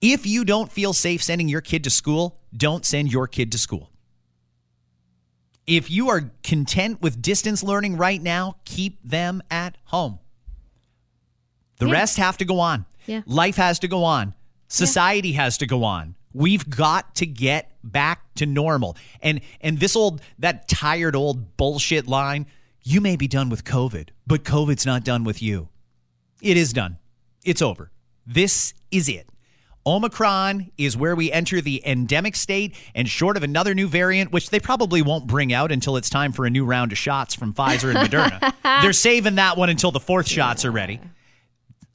If 0.00 0.26
you 0.26 0.44
don't 0.44 0.70
feel 0.70 0.92
safe 0.92 1.22
sending 1.22 1.48
your 1.48 1.60
kid 1.60 1.84
to 1.84 1.90
school, 1.90 2.40
don't 2.56 2.84
send 2.84 3.12
your 3.12 3.26
kid 3.26 3.52
to 3.52 3.58
school. 3.58 3.90
If 5.66 5.90
you 5.90 6.08
are 6.08 6.32
content 6.42 7.02
with 7.02 7.22
distance 7.22 7.62
learning 7.62 7.96
right 7.96 8.20
now, 8.20 8.56
keep 8.64 8.98
them 9.04 9.42
at 9.50 9.78
home. 9.86 10.18
The 11.78 11.86
Yeah. 11.86 11.92
rest 11.92 12.16
have 12.18 12.36
to 12.38 12.44
go 12.44 12.60
on. 12.60 12.84
Yeah. 13.06 13.22
Life 13.26 13.56
has 13.56 13.78
to 13.80 13.88
go 13.88 14.04
on. 14.04 14.34
Society 14.72 15.32
has 15.32 15.58
to 15.58 15.66
go 15.66 15.84
on. 15.84 16.14
We've 16.32 16.68
got 16.68 17.14
to 17.16 17.26
get 17.26 17.72
back 17.84 18.34
to 18.36 18.46
normal. 18.46 18.96
And 19.20 19.40
and 19.60 19.78
this 19.78 19.94
old 19.94 20.22
that 20.38 20.66
tired 20.68 21.14
old 21.14 21.56
bullshit 21.56 22.06
line, 22.06 22.46
you 22.82 23.00
may 23.00 23.16
be 23.16 23.28
done 23.28 23.50
with 23.50 23.64
COVID, 23.64 24.08
but 24.26 24.44
COVID's 24.44 24.86
not 24.86 25.04
done 25.04 25.24
with 25.24 25.42
you. 25.42 25.68
It 26.40 26.56
is 26.56 26.72
done. 26.72 26.98
It's 27.44 27.60
over. 27.60 27.90
This 28.26 28.72
is 28.90 29.08
it. 29.08 29.28
Omicron 29.84 30.70
is 30.78 30.96
where 30.96 31.16
we 31.16 31.30
enter 31.32 31.60
the 31.60 31.82
endemic 31.84 32.36
state, 32.36 32.76
and 32.94 33.08
short 33.08 33.36
of 33.36 33.42
another 33.42 33.74
new 33.74 33.88
variant, 33.88 34.30
which 34.30 34.50
they 34.50 34.60
probably 34.60 35.02
won't 35.02 35.26
bring 35.26 35.52
out 35.52 35.72
until 35.72 35.96
it's 35.96 36.08
time 36.08 36.32
for 36.32 36.46
a 36.46 36.50
new 36.50 36.64
round 36.64 36.92
of 36.92 36.98
shots 36.98 37.34
from 37.34 37.52
Pfizer 37.52 37.92
and 37.94 38.08
Moderna, 38.08 38.54
they're 38.82 38.92
saving 38.92 39.34
that 39.34 39.56
one 39.56 39.70
until 39.70 39.90
the 39.90 40.00
fourth 40.00 40.28
shots 40.28 40.64
are 40.64 40.70
ready. 40.70 41.00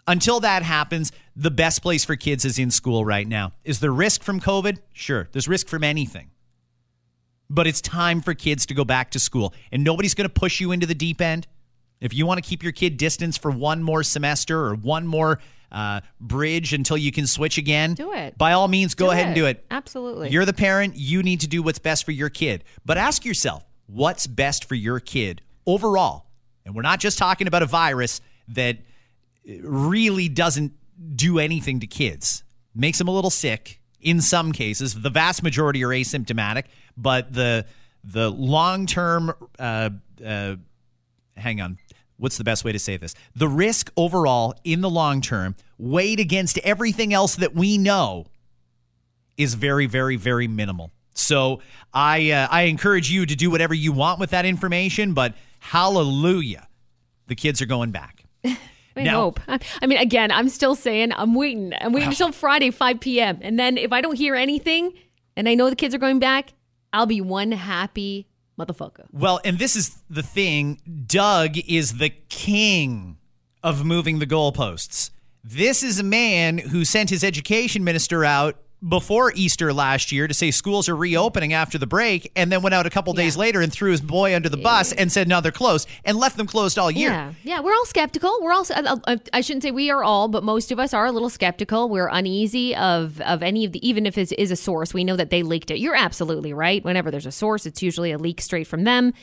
Until 0.08 0.40
that 0.40 0.64
happens, 0.64 1.12
the 1.36 1.52
best 1.52 1.82
place 1.82 2.06
for 2.06 2.16
kids 2.16 2.46
is 2.46 2.58
in 2.58 2.72
school 2.72 3.04
right 3.04 3.28
now. 3.28 3.52
Is 3.66 3.82
there 3.82 3.92
risk 3.92 4.24
from 4.24 4.40
COVID? 4.40 4.80
Sure, 4.94 5.28
there's 5.34 5.48
risk 5.48 5.68
from 5.68 5.84
anything. 5.84 6.32
But 7.50 7.68
it's 7.68 7.82
time 7.82 8.22
for 8.22 8.34
kids 8.34 8.66
to 8.68 8.74
go 8.74 8.86
back 8.86 9.12
to 9.12 9.20
school, 9.20 9.54
and 9.72 9.84
nobody's 9.84 10.14
going 10.14 10.28
to 10.28 10.34
push 10.34 10.60
you 10.60 10.72
into 10.72 10.86
the 10.86 10.96
deep 10.96 11.22
end. 11.22 11.48
If 12.00 12.14
you 12.14 12.26
want 12.26 12.42
to 12.44 12.48
keep 12.48 12.64
your 12.64 12.72
kid 12.72 12.98
distance 12.98 13.38
for 13.38 13.52
one 13.52 13.84
more 13.84 14.04
semester 14.04 14.66
or 14.66 14.76
one 14.76 15.08
more 15.08 15.40
uh, 15.72 16.02
bridge 16.22 16.74
until 16.74 16.98
you 16.98 17.12
can 17.12 17.28
switch 17.28 17.58
again, 17.58 17.94
Do 17.94 18.14
it. 18.14 18.38
By 18.38 18.54
all 18.54 18.68
means, 18.68 18.94
go 18.96 19.08
Do 19.08 19.12
ahead 19.12 19.28
and 19.28 19.36
do 19.36 19.46
it. 19.46 19.66
Absolutely. 19.72 20.30
You're 20.30 20.46
the 20.46 20.54
parent. 20.54 20.96
You 20.96 21.24
need 21.24 21.42
to 21.42 21.48
do 21.48 21.62
what's 21.62 21.80
best 21.80 22.06
for 22.06 22.12
your 22.12 22.30
kid. 22.30 22.64
But 22.86 22.98
ask 22.98 23.26
yourself, 23.26 23.66
what's 23.88 24.28
best 24.28 24.66
for 24.66 24.76
your 24.76 25.00
kid 25.00 25.42
overall? 25.66 26.28
And 26.66 26.76
we're 26.76 26.82
not 26.84 27.00
just 27.00 27.18
talking 27.18 27.48
about 27.48 27.64
a 27.64 27.66
virus 27.66 28.22
that 28.50 28.78
really 29.64 30.30
doesn't 30.30 30.74
do 31.16 31.40
anything 31.40 31.80
to 31.80 31.88
kids. 31.88 32.44
Makes 32.76 32.98
them 32.98 33.08
a 33.08 33.12
little 33.12 33.30
sick 33.30 33.80
in 34.02 34.22
some 34.22 34.52
cases. 34.52 34.94
The 34.94 35.10
vast 35.10 35.44
majority 35.44 35.84
are 35.84 35.90
asymptomatic, 35.90 36.66
but 36.96 37.34
the 37.34 37.66
the 38.04 38.30
long 38.30 38.86
term. 38.86 39.34
Uh, 39.58 39.90
uh, 40.26 40.56
hang 41.36 41.62
on. 41.62 41.78
What's 42.18 42.38
the 42.38 42.44
best 42.44 42.66
way 42.66 42.72
to 42.72 42.80
say 42.80 42.98
this? 42.98 43.14
The 43.36 43.48
risk 43.48 43.92
overall 43.96 44.56
in 44.64 44.82
the 44.82 44.90
long 44.90 45.22
term, 45.22 45.56
weighed 45.78 46.20
against 46.20 46.58
everything 46.60 47.14
else 47.14 47.36
that 47.36 47.54
we 47.54 47.78
know, 47.78 48.26
is 49.38 49.54
very, 49.54 49.86
very, 49.86 50.16
very 50.16 50.48
minimal. 50.48 50.92
So 51.14 51.62
I 51.94 52.32
uh, 52.32 52.48
I 52.50 52.64
encourage 52.64 53.12
you 53.12 53.26
to 53.26 53.36
do 53.36 53.50
whatever 53.52 53.74
you 53.74 53.92
want 53.92 54.20
with 54.20 54.32
that 54.32 54.46
information, 54.46 55.14
but 55.14 55.34
hallelujah, 55.60 56.68
the 57.28 57.36
kids 57.36 57.62
are 57.62 57.66
going 57.66 57.92
back. 57.92 58.24
I 59.00 59.04
Now- 59.04 59.22
hope. 59.22 59.40
I 59.82 59.86
mean, 59.88 59.98
again, 60.00 60.32
I'm 60.32 60.50
still 60.50 60.76
saying 60.76 61.12
I'm 61.16 61.34
waiting. 61.34 61.74
I'm 61.80 61.94
waiting 61.94 62.10
until 62.10 62.32
Friday, 62.32 62.72
5 62.72 63.00
p.m. 63.00 63.40
And 63.42 63.60
then 63.60 63.78
if 63.78 63.92
I 63.92 64.02
don't 64.02 64.16
hear 64.18 64.36
anything 64.36 64.94
and 65.36 65.48
I 65.48 65.56
know 65.56 65.70
the 65.70 65.76
kids 65.76 65.94
are 65.96 66.00
going 66.00 66.20
back, 66.20 66.54
I'll 66.94 67.06
be 67.06 67.22
one 67.22 67.52
happy 67.52 68.28
motherfucker. 68.60 69.06
Well, 69.12 69.40
and 69.46 69.60
this 69.60 69.76
is 69.76 69.98
the 70.10 70.24
thing 70.24 70.82
Doug 71.06 71.58
is 71.68 71.98
the 71.98 72.10
king 72.30 73.18
of 73.64 73.86
moving 73.86 74.20
the 74.20 74.28
goalposts. 74.28 75.12
This 75.44 75.84
is 75.84 76.00
a 76.00 76.04
man 76.04 76.58
who 76.58 76.84
sent 76.84 77.10
his 77.10 77.24
education 77.24 77.84
minister 77.84 78.26
out 78.26 78.58
before 78.88 79.32
Easter 79.34 79.74
last 79.74 80.12
year 80.12 80.28
to 80.28 80.34
say 80.34 80.52
schools 80.52 80.88
are 80.88 80.96
reopening 80.96 81.52
after 81.52 81.78
the 81.78 81.88
break, 81.88 82.32
and 82.36 82.52
then 82.52 82.62
went 82.62 82.76
out 82.76 82.86
a 82.86 82.90
couple 82.92 83.12
days 83.14 83.36
later 83.36 83.62
and 83.62 83.74
threw 83.74 83.90
his 83.90 84.02
boy 84.02 84.36
under 84.36 84.50
the 84.50 84.58
bus 84.58 84.92
and 84.92 85.12
said, 85.12 85.28
no, 85.28 85.42
they're 85.42 85.52
closed, 85.52 85.88
and 86.06 86.18
left 86.18 86.38
them 86.38 86.46
closed 86.46 86.78
all 86.78 86.92
year. 86.92 87.10
Yeah, 87.10 87.34
yeah, 87.44 87.60
we're 87.60 87.74
all 87.74 87.86
skeptical. 87.86 88.38
We're 88.42 88.54
all. 88.54 88.68
I 89.34 89.42
shouldn't 89.42 89.64
say 89.64 89.72
we 89.72 89.90
are 89.90 90.04
all, 90.04 90.28
but 90.28 90.44
most 90.44 90.72
of 90.72 90.80
us 90.80 90.94
are 90.94 91.08
a 91.08 91.12
little 91.12 91.30
skeptical. 91.30 91.90
We're 91.90 92.08
uneasy 92.08 92.76
of 92.76 93.20
of 93.22 93.42
any 93.42 93.66
of 93.66 93.72
the, 93.72 93.88
even 93.88 94.06
if 94.06 94.18
it 94.18 94.32
is 94.34 94.52
a 94.52 94.56
source, 94.56 94.94
we 94.94 95.04
know 95.04 95.16
that 95.16 95.32
they 95.32 95.42
leaked 95.42 95.72
it. 95.72 95.80
You're 95.80 95.96
absolutely 95.96 96.54
right. 96.54 96.84
Whenever 96.84 97.10
there's 97.10 97.26
a 97.26 97.32
source, 97.32 97.66
it's 97.66 97.82
usually 97.82 98.12
a 98.12 98.18
leak 98.18 98.42
straight 98.42 98.68
from 98.68 98.84
them. 98.84 99.14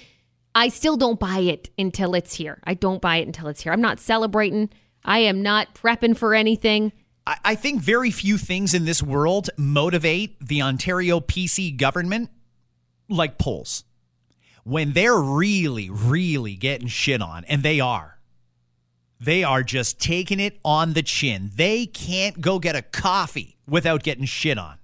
I 0.56 0.68
still 0.68 0.96
don't 0.96 1.18
buy 1.18 1.38
it 1.38 1.70
until 1.78 2.14
it's 2.14 2.34
here. 2.34 2.60
I 2.64 2.74
don't 2.74 3.00
buy 3.00 3.16
it 3.18 3.26
until 3.26 3.48
it's 3.48 3.62
here. 3.62 3.72
I'm 3.72 3.80
not 3.80 4.00
celebrating. 4.00 4.70
I 5.04 5.18
am 5.18 5.42
not 5.42 5.74
prepping 5.74 6.16
for 6.16 6.34
anything. 6.34 6.92
I, 7.26 7.38
I 7.44 7.54
think 7.54 7.80
very 7.80 8.10
few 8.10 8.38
things 8.38 8.74
in 8.74 8.84
this 8.84 9.02
world 9.02 9.50
motivate 9.56 10.38
the 10.40 10.62
Ontario 10.62 11.20
PC 11.20 11.76
government 11.76 12.30
like 13.08 13.38
polls. 13.38 13.84
When 14.64 14.92
they're 14.92 15.20
really, 15.20 15.90
really 15.90 16.54
getting 16.56 16.88
shit 16.88 17.20
on, 17.20 17.44
and 17.44 17.62
they 17.62 17.80
are, 17.80 18.18
they 19.20 19.44
are 19.44 19.62
just 19.62 20.00
taking 20.00 20.40
it 20.40 20.58
on 20.64 20.94
the 20.94 21.02
chin. 21.02 21.50
They 21.54 21.86
can't 21.86 22.40
go 22.40 22.58
get 22.58 22.76
a 22.76 22.82
coffee 22.82 23.56
without 23.68 24.02
getting 24.02 24.24
shit 24.24 24.58
on. 24.58 24.78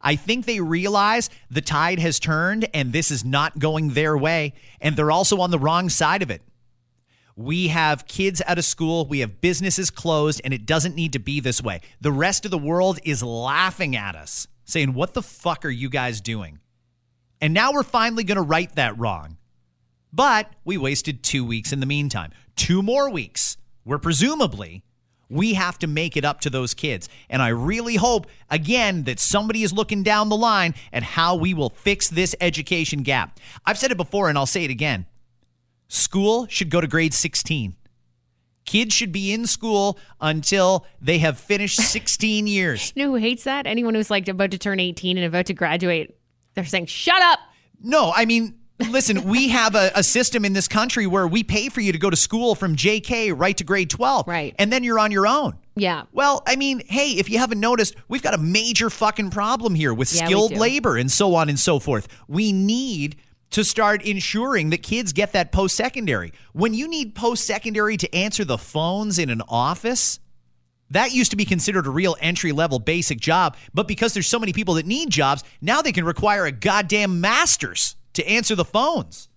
I 0.00 0.16
think 0.16 0.46
they 0.46 0.60
realize 0.60 1.30
the 1.50 1.60
tide 1.60 2.00
has 2.00 2.18
turned 2.18 2.68
and 2.74 2.92
this 2.92 3.10
is 3.10 3.24
not 3.24 3.58
going 3.58 3.90
their 3.90 4.16
way, 4.16 4.54
and 4.80 4.96
they're 4.96 5.12
also 5.12 5.38
on 5.40 5.50
the 5.50 5.58
wrong 5.58 5.88
side 5.88 6.22
of 6.22 6.30
it. 6.30 6.42
We 7.36 7.68
have 7.68 8.06
kids 8.06 8.42
out 8.46 8.58
of 8.58 8.64
school, 8.64 9.06
we 9.06 9.20
have 9.20 9.40
businesses 9.40 9.90
closed, 9.90 10.40
and 10.44 10.52
it 10.52 10.66
doesn't 10.66 10.94
need 10.94 11.14
to 11.14 11.18
be 11.18 11.40
this 11.40 11.62
way. 11.62 11.80
The 12.00 12.12
rest 12.12 12.44
of 12.44 12.50
the 12.50 12.58
world 12.58 12.98
is 13.04 13.22
laughing 13.22 13.96
at 13.96 14.14
us, 14.14 14.46
saying, 14.64 14.92
What 14.92 15.14
the 15.14 15.22
fuck 15.22 15.64
are 15.64 15.70
you 15.70 15.88
guys 15.88 16.20
doing? 16.20 16.58
And 17.40 17.54
now 17.54 17.72
we're 17.72 17.82
finally 17.82 18.24
going 18.24 18.36
to 18.36 18.42
right 18.42 18.72
that 18.76 18.98
wrong. 18.98 19.38
But 20.12 20.52
we 20.64 20.76
wasted 20.76 21.22
two 21.22 21.44
weeks 21.44 21.72
in 21.72 21.80
the 21.80 21.86
meantime. 21.86 22.32
Two 22.54 22.82
more 22.82 23.10
weeks, 23.10 23.56
where 23.84 23.98
presumably 23.98 24.84
we 25.32 25.54
have 25.54 25.78
to 25.78 25.86
make 25.86 26.16
it 26.16 26.24
up 26.24 26.42
to 26.42 26.50
those 26.50 26.74
kids. 26.74 27.08
And 27.30 27.40
I 27.40 27.48
really 27.48 27.96
hope, 27.96 28.26
again, 28.50 29.04
that 29.04 29.18
somebody 29.18 29.62
is 29.62 29.72
looking 29.72 30.02
down 30.02 30.28
the 30.28 30.36
line 30.36 30.74
at 30.92 31.02
how 31.02 31.34
we 31.36 31.54
will 31.54 31.70
fix 31.70 32.08
this 32.08 32.36
education 32.40 33.02
gap. 33.02 33.40
I've 33.64 33.78
said 33.78 33.90
it 33.90 33.96
before 33.96 34.28
and 34.28 34.36
I'll 34.36 34.46
say 34.46 34.64
it 34.64 34.70
again. 34.70 35.06
School 35.92 36.46
should 36.48 36.70
go 36.70 36.80
to 36.80 36.86
grade 36.86 37.12
16. 37.12 37.74
Kids 38.64 38.94
should 38.94 39.12
be 39.12 39.30
in 39.30 39.46
school 39.46 39.98
until 40.22 40.86
they 41.02 41.18
have 41.18 41.38
finished 41.38 41.76
16 41.90 42.46
years. 42.46 42.94
You 42.96 43.04
know 43.04 43.10
who 43.10 43.16
hates 43.16 43.44
that? 43.44 43.66
Anyone 43.66 43.94
who's 43.94 44.10
like 44.10 44.26
about 44.26 44.52
to 44.52 44.58
turn 44.58 44.80
18 44.80 45.18
and 45.18 45.26
about 45.26 45.44
to 45.46 45.52
graduate. 45.52 46.16
They're 46.54 46.64
saying, 46.64 46.86
"Shut 46.86 47.20
up." 47.20 47.40
No, 47.82 48.10
I 48.16 48.24
mean, 48.24 48.58
listen, 48.88 49.24
we 49.24 49.48
have 49.50 49.74
a, 49.74 49.90
a 49.94 50.02
system 50.02 50.46
in 50.46 50.54
this 50.54 50.66
country 50.66 51.06
where 51.06 51.26
we 51.28 51.42
pay 51.42 51.68
for 51.68 51.82
you 51.82 51.92
to 51.92 51.98
go 51.98 52.08
to 52.08 52.16
school 52.16 52.54
from 52.54 52.74
JK 52.74 53.38
right 53.38 53.56
to 53.58 53.64
grade 53.64 53.90
12. 53.90 54.26
Right. 54.26 54.54
And 54.58 54.72
then 54.72 54.84
you're 54.84 54.98
on 54.98 55.10
your 55.12 55.26
own. 55.26 55.58
Yeah. 55.76 56.04
Well, 56.12 56.42
I 56.46 56.56
mean, 56.56 56.80
hey, 56.86 57.10
if 57.18 57.28
you 57.28 57.38
haven't 57.38 57.60
noticed, 57.60 57.96
we've 58.08 58.22
got 58.22 58.32
a 58.32 58.38
major 58.38 58.88
fucking 58.88 59.28
problem 59.28 59.74
here 59.74 59.92
with 59.92 60.14
Yeah, 60.14 60.24
skilled 60.24 60.56
labor 60.56 60.96
and 60.96 61.10
so 61.10 61.34
on 61.34 61.50
and 61.50 61.58
so 61.58 61.78
forth. 61.78 62.08
We 62.28 62.50
need 62.50 63.16
to 63.52 63.64
start 63.64 64.02
ensuring 64.04 64.70
that 64.70 64.82
kids 64.82 65.12
get 65.12 65.32
that 65.32 65.52
post 65.52 65.76
secondary. 65.76 66.32
When 66.52 66.74
you 66.74 66.88
need 66.88 67.14
post 67.14 67.46
secondary 67.46 67.96
to 67.98 68.14
answer 68.14 68.44
the 68.44 68.58
phones 68.58 69.18
in 69.18 69.30
an 69.30 69.42
office, 69.48 70.18
that 70.90 71.12
used 71.12 71.30
to 71.30 71.36
be 71.36 71.44
considered 71.44 71.86
a 71.86 71.90
real 71.90 72.16
entry 72.20 72.52
level 72.52 72.78
basic 72.78 73.20
job, 73.20 73.56
but 73.72 73.88
because 73.88 74.12
there's 74.12 74.26
so 74.26 74.38
many 74.38 74.52
people 74.52 74.74
that 74.74 74.86
need 74.86 75.10
jobs, 75.10 75.44
now 75.60 75.80
they 75.80 75.92
can 75.92 76.04
require 76.04 76.44
a 76.44 76.52
goddamn 76.52 77.20
master's 77.20 77.96
to 78.14 78.26
answer 78.28 78.54
the 78.54 78.64
phones. 78.64 79.28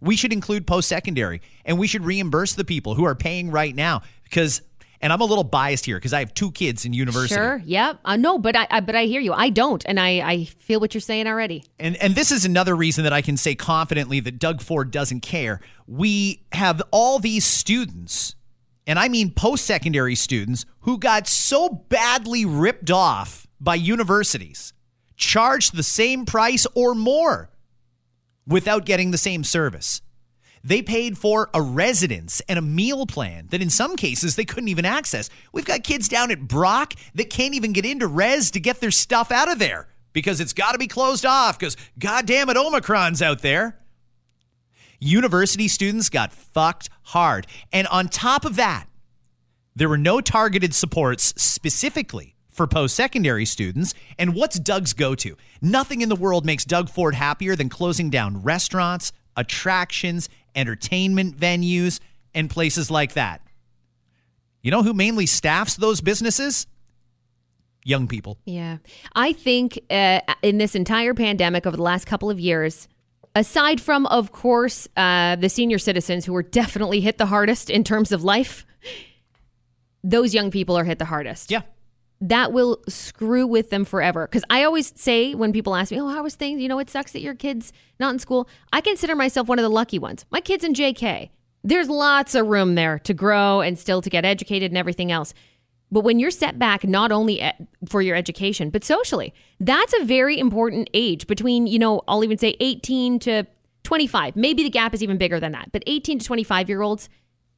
We 0.00 0.16
should 0.16 0.32
include 0.32 0.66
post 0.66 0.88
secondary 0.88 1.42
and 1.64 1.78
we 1.78 1.86
should 1.86 2.04
reimburse 2.04 2.54
the 2.54 2.64
people 2.64 2.94
who 2.94 3.04
are 3.04 3.14
paying 3.14 3.50
right 3.50 3.74
now 3.74 4.02
because 4.24 4.62
and 5.00 5.12
I'm 5.12 5.20
a 5.20 5.24
little 5.24 5.44
biased 5.44 5.86
here 5.86 5.96
because 5.96 6.12
I 6.12 6.18
have 6.18 6.34
two 6.34 6.50
kids 6.52 6.84
in 6.84 6.92
university. 6.92 7.34
Sure. 7.34 7.62
Yep. 7.64 8.00
Uh, 8.04 8.16
no, 8.16 8.38
but 8.38 8.54
I, 8.56 8.66
I 8.70 8.80
but 8.80 8.94
I 8.94 9.04
hear 9.04 9.20
you. 9.20 9.32
I 9.32 9.50
don't, 9.50 9.82
and 9.86 9.98
I 9.98 10.20
I 10.20 10.44
feel 10.44 10.80
what 10.80 10.94
you're 10.94 11.00
saying 11.00 11.26
already. 11.26 11.64
And 11.78 11.96
and 11.96 12.14
this 12.14 12.30
is 12.30 12.44
another 12.44 12.76
reason 12.76 13.04
that 13.04 13.12
I 13.12 13.22
can 13.22 13.36
say 13.36 13.54
confidently 13.54 14.20
that 14.20 14.38
Doug 14.38 14.60
Ford 14.60 14.90
doesn't 14.90 15.20
care. 15.20 15.60
We 15.86 16.44
have 16.52 16.82
all 16.90 17.18
these 17.18 17.44
students, 17.44 18.34
and 18.86 18.98
I 18.98 19.08
mean 19.08 19.32
post-secondary 19.32 20.14
students 20.14 20.66
who 20.80 20.98
got 20.98 21.26
so 21.26 21.68
badly 21.68 22.44
ripped 22.44 22.90
off 22.90 23.46
by 23.60 23.74
universities, 23.76 24.72
charged 25.16 25.74
the 25.74 25.82
same 25.82 26.26
price 26.26 26.66
or 26.74 26.94
more 26.94 27.50
without 28.46 28.84
getting 28.84 29.10
the 29.10 29.18
same 29.18 29.44
service. 29.44 30.02
They 30.62 30.82
paid 30.82 31.16
for 31.16 31.48
a 31.54 31.62
residence 31.62 32.40
and 32.48 32.58
a 32.58 32.62
meal 32.62 33.06
plan 33.06 33.46
that 33.50 33.62
in 33.62 33.70
some 33.70 33.96
cases 33.96 34.36
they 34.36 34.44
couldn't 34.44 34.68
even 34.68 34.84
access. 34.84 35.30
We've 35.52 35.64
got 35.64 35.84
kids 35.84 36.08
down 36.08 36.30
at 36.30 36.46
Brock 36.46 36.94
that 37.14 37.30
can't 37.30 37.54
even 37.54 37.72
get 37.72 37.86
into 37.86 38.06
res 38.06 38.50
to 38.52 38.60
get 38.60 38.80
their 38.80 38.90
stuff 38.90 39.32
out 39.32 39.50
of 39.50 39.58
there 39.58 39.88
because 40.12 40.40
it's 40.40 40.52
got 40.52 40.72
to 40.72 40.78
be 40.78 40.86
closed 40.86 41.24
off 41.24 41.58
because 41.58 41.76
goddamn 41.98 42.50
it, 42.50 42.56
Omicron's 42.56 43.22
out 43.22 43.40
there. 43.40 43.78
University 44.98 45.66
students 45.66 46.10
got 46.10 46.32
fucked 46.32 46.90
hard. 47.04 47.46
And 47.72 47.86
on 47.86 48.08
top 48.08 48.44
of 48.44 48.56
that, 48.56 48.86
there 49.74 49.88
were 49.88 49.96
no 49.96 50.20
targeted 50.20 50.74
supports 50.74 51.32
specifically 51.42 52.34
for 52.50 52.66
post 52.66 52.94
secondary 52.94 53.46
students. 53.46 53.94
And 54.18 54.34
what's 54.34 54.58
Doug's 54.58 54.92
go 54.92 55.14
to? 55.14 55.36
Nothing 55.62 56.02
in 56.02 56.10
the 56.10 56.16
world 56.16 56.44
makes 56.44 56.66
Doug 56.66 56.90
Ford 56.90 57.14
happier 57.14 57.56
than 57.56 57.70
closing 57.70 58.10
down 58.10 58.42
restaurants, 58.42 59.12
attractions, 59.36 60.28
entertainment 60.54 61.36
venues, 61.36 62.00
and 62.34 62.48
places 62.48 62.90
like 62.90 63.14
that. 63.14 63.40
You 64.62 64.70
know 64.70 64.82
who 64.82 64.92
mainly 64.92 65.26
staffs 65.26 65.76
those 65.76 66.00
businesses? 66.00 66.66
Young 67.84 68.08
people. 68.08 68.38
Yeah. 68.44 68.78
I 69.14 69.32
think 69.32 69.80
uh, 69.90 70.20
in 70.42 70.58
this 70.58 70.74
entire 70.74 71.14
pandemic 71.14 71.66
over 71.66 71.76
the 71.76 71.82
last 71.82 72.06
couple 72.06 72.30
of 72.30 72.38
years, 72.38 72.86
aside 73.34 73.80
from, 73.80 74.06
of 74.06 74.32
course, 74.32 74.86
uh, 74.96 75.36
the 75.36 75.48
senior 75.48 75.78
citizens 75.78 76.26
who 76.26 76.34
were 76.34 76.42
definitely 76.42 77.00
hit 77.00 77.16
the 77.16 77.26
hardest 77.26 77.70
in 77.70 77.82
terms 77.84 78.12
of 78.12 78.22
life, 78.22 78.66
those 80.04 80.34
young 80.34 80.50
people 80.50 80.76
are 80.76 80.84
hit 80.84 80.98
the 80.98 81.06
hardest. 81.06 81.50
Yeah. 81.50 81.62
That 82.20 82.52
will 82.52 82.82
screw 82.86 83.46
with 83.46 83.70
them 83.70 83.84
forever. 83.84 84.26
Because 84.26 84.44
I 84.50 84.64
always 84.64 84.92
say 84.94 85.34
when 85.34 85.52
people 85.52 85.74
ask 85.74 85.90
me, 85.90 86.00
oh, 86.00 86.08
how 86.08 86.22
was 86.22 86.34
things? 86.34 86.60
You 86.60 86.68
know, 86.68 86.78
it 86.78 86.90
sucks 86.90 87.12
that 87.12 87.22
your 87.22 87.34
kid's 87.34 87.72
not 87.98 88.12
in 88.12 88.18
school. 88.18 88.48
I 88.72 88.80
consider 88.80 89.16
myself 89.16 89.48
one 89.48 89.58
of 89.58 89.62
the 89.62 89.70
lucky 89.70 89.98
ones. 89.98 90.26
My 90.30 90.40
kid's 90.40 90.64
in 90.64 90.74
JK. 90.74 91.30
There's 91.64 91.88
lots 91.88 92.34
of 92.34 92.46
room 92.46 92.74
there 92.74 92.98
to 93.00 93.14
grow 93.14 93.60
and 93.60 93.78
still 93.78 94.02
to 94.02 94.10
get 94.10 94.24
educated 94.24 94.70
and 94.70 94.78
everything 94.78 95.10
else. 95.10 95.34
But 95.92 96.00
when 96.02 96.18
you're 96.18 96.30
set 96.30 96.58
back 96.58 96.84
not 96.84 97.10
only 97.10 97.42
for 97.88 98.00
your 98.00 98.16
education, 98.16 98.70
but 98.70 98.84
socially, 98.84 99.34
that's 99.58 99.92
a 100.00 100.04
very 100.04 100.38
important 100.38 100.88
age 100.94 101.26
between, 101.26 101.66
you 101.66 101.78
know, 101.78 102.02
I'll 102.06 102.22
even 102.22 102.38
say 102.38 102.56
18 102.60 103.18
to 103.20 103.46
25. 103.82 104.36
Maybe 104.36 104.62
the 104.62 104.70
gap 104.70 104.94
is 104.94 105.02
even 105.02 105.18
bigger 105.18 105.40
than 105.40 105.52
that. 105.52 105.72
But 105.72 105.82
18 105.86 106.20
to 106.20 106.24
25 106.24 106.68
year 106.68 106.82
olds, 106.82 107.08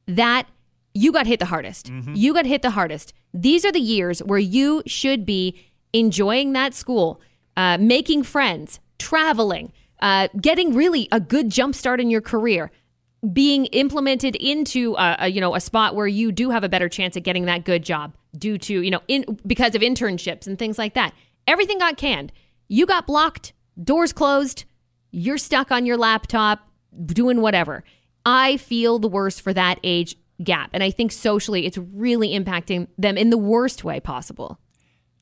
that 0.07 0.47
you 0.93 1.11
got 1.11 1.25
hit 1.27 1.39
the 1.39 1.45
hardest. 1.47 1.89
You 2.13 2.33
got 2.33 2.45
hit 2.45 2.61
the 2.61 2.69
hardest. 2.71 3.13
These 3.33 3.65
are 3.65 3.71
the 3.71 3.79
years 3.79 4.19
where 4.23 4.39
you 4.39 4.83
should 4.85 5.25
be 5.25 5.59
enjoying 5.91 6.53
that 6.53 6.73
school, 6.73 7.19
uh, 7.57 7.77
making 7.79 8.23
friends, 8.23 8.79
traveling, 8.99 9.71
uh, 10.01 10.27
getting 10.39 10.73
really 10.75 11.07
a 11.11 11.19
good 11.19 11.49
jump 11.49 11.75
start 11.75 11.99
in 11.99 12.09
your 12.09 12.21
career. 12.21 12.71
being 13.31 13.65
implemented 13.67 14.35
into 14.35 14.95
a, 14.95 15.15
a, 15.19 15.27
you 15.29 15.39
know 15.39 15.55
a 15.55 15.61
spot 15.61 15.95
where 15.95 16.07
you 16.07 16.29
do 16.31 16.49
have 16.49 16.63
a 16.63 16.69
better 16.69 16.89
chance 16.89 17.15
at 17.15 17.23
getting 17.23 17.45
that 17.45 17.63
good 17.63 17.81
job 17.81 18.13
due 18.37 18.57
to 18.57 18.81
you 18.81 18.91
know 18.91 18.99
in 19.07 19.23
because 19.47 19.75
of 19.75 19.81
internships 19.81 20.45
and 20.45 20.59
things 20.59 20.77
like 20.77 20.93
that. 20.93 21.13
Everything 21.47 21.77
got 21.79 21.95
canned. 21.95 22.31
You 22.67 22.85
got 22.85 23.07
blocked, 23.07 23.53
doors 23.81 24.11
closed. 24.11 24.65
You're 25.11 25.37
stuck 25.37 25.71
on 25.71 25.85
your 25.85 25.95
laptop 25.97 26.67
doing 27.05 27.39
whatever. 27.39 27.83
I 28.25 28.57
feel 28.57 28.99
the 28.99 29.07
worst 29.07 29.41
for 29.41 29.53
that 29.53 29.79
age 29.83 30.15
gap, 30.41 30.69
and 30.73 30.81
I 30.83 30.91
think 30.91 31.11
socially 31.11 31.65
it's 31.65 31.77
really 31.77 32.29
impacting 32.29 32.87
them 32.97 33.17
in 33.17 33.29
the 33.29 33.37
worst 33.37 33.83
way 33.83 33.99
possible. 33.99 34.59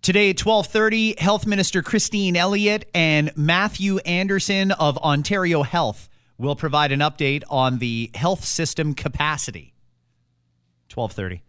Today 0.02 0.32
at 0.32 0.38
12:30, 0.38 1.20
Health 1.20 1.46
Minister 1.46 1.82
Christine 1.82 2.36
Elliott 2.36 2.90
and 2.94 3.32
Matthew 3.36 3.98
Anderson 4.00 4.72
of 4.72 4.98
Ontario 4.98 5.64
Health 5.64 6.10
will 6.38 6.56
provide 6.56 6.92
an 6.92 7.02
update 7.02 7.44
on 7.50 7.78
the 7.78 8.10
health 8.16 8.44
system 8.44 8.94
capacity. 8.96 9.74
12:30. 10.90 11.42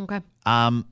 Okay. 0.00 0.20
Um 0.44 0.86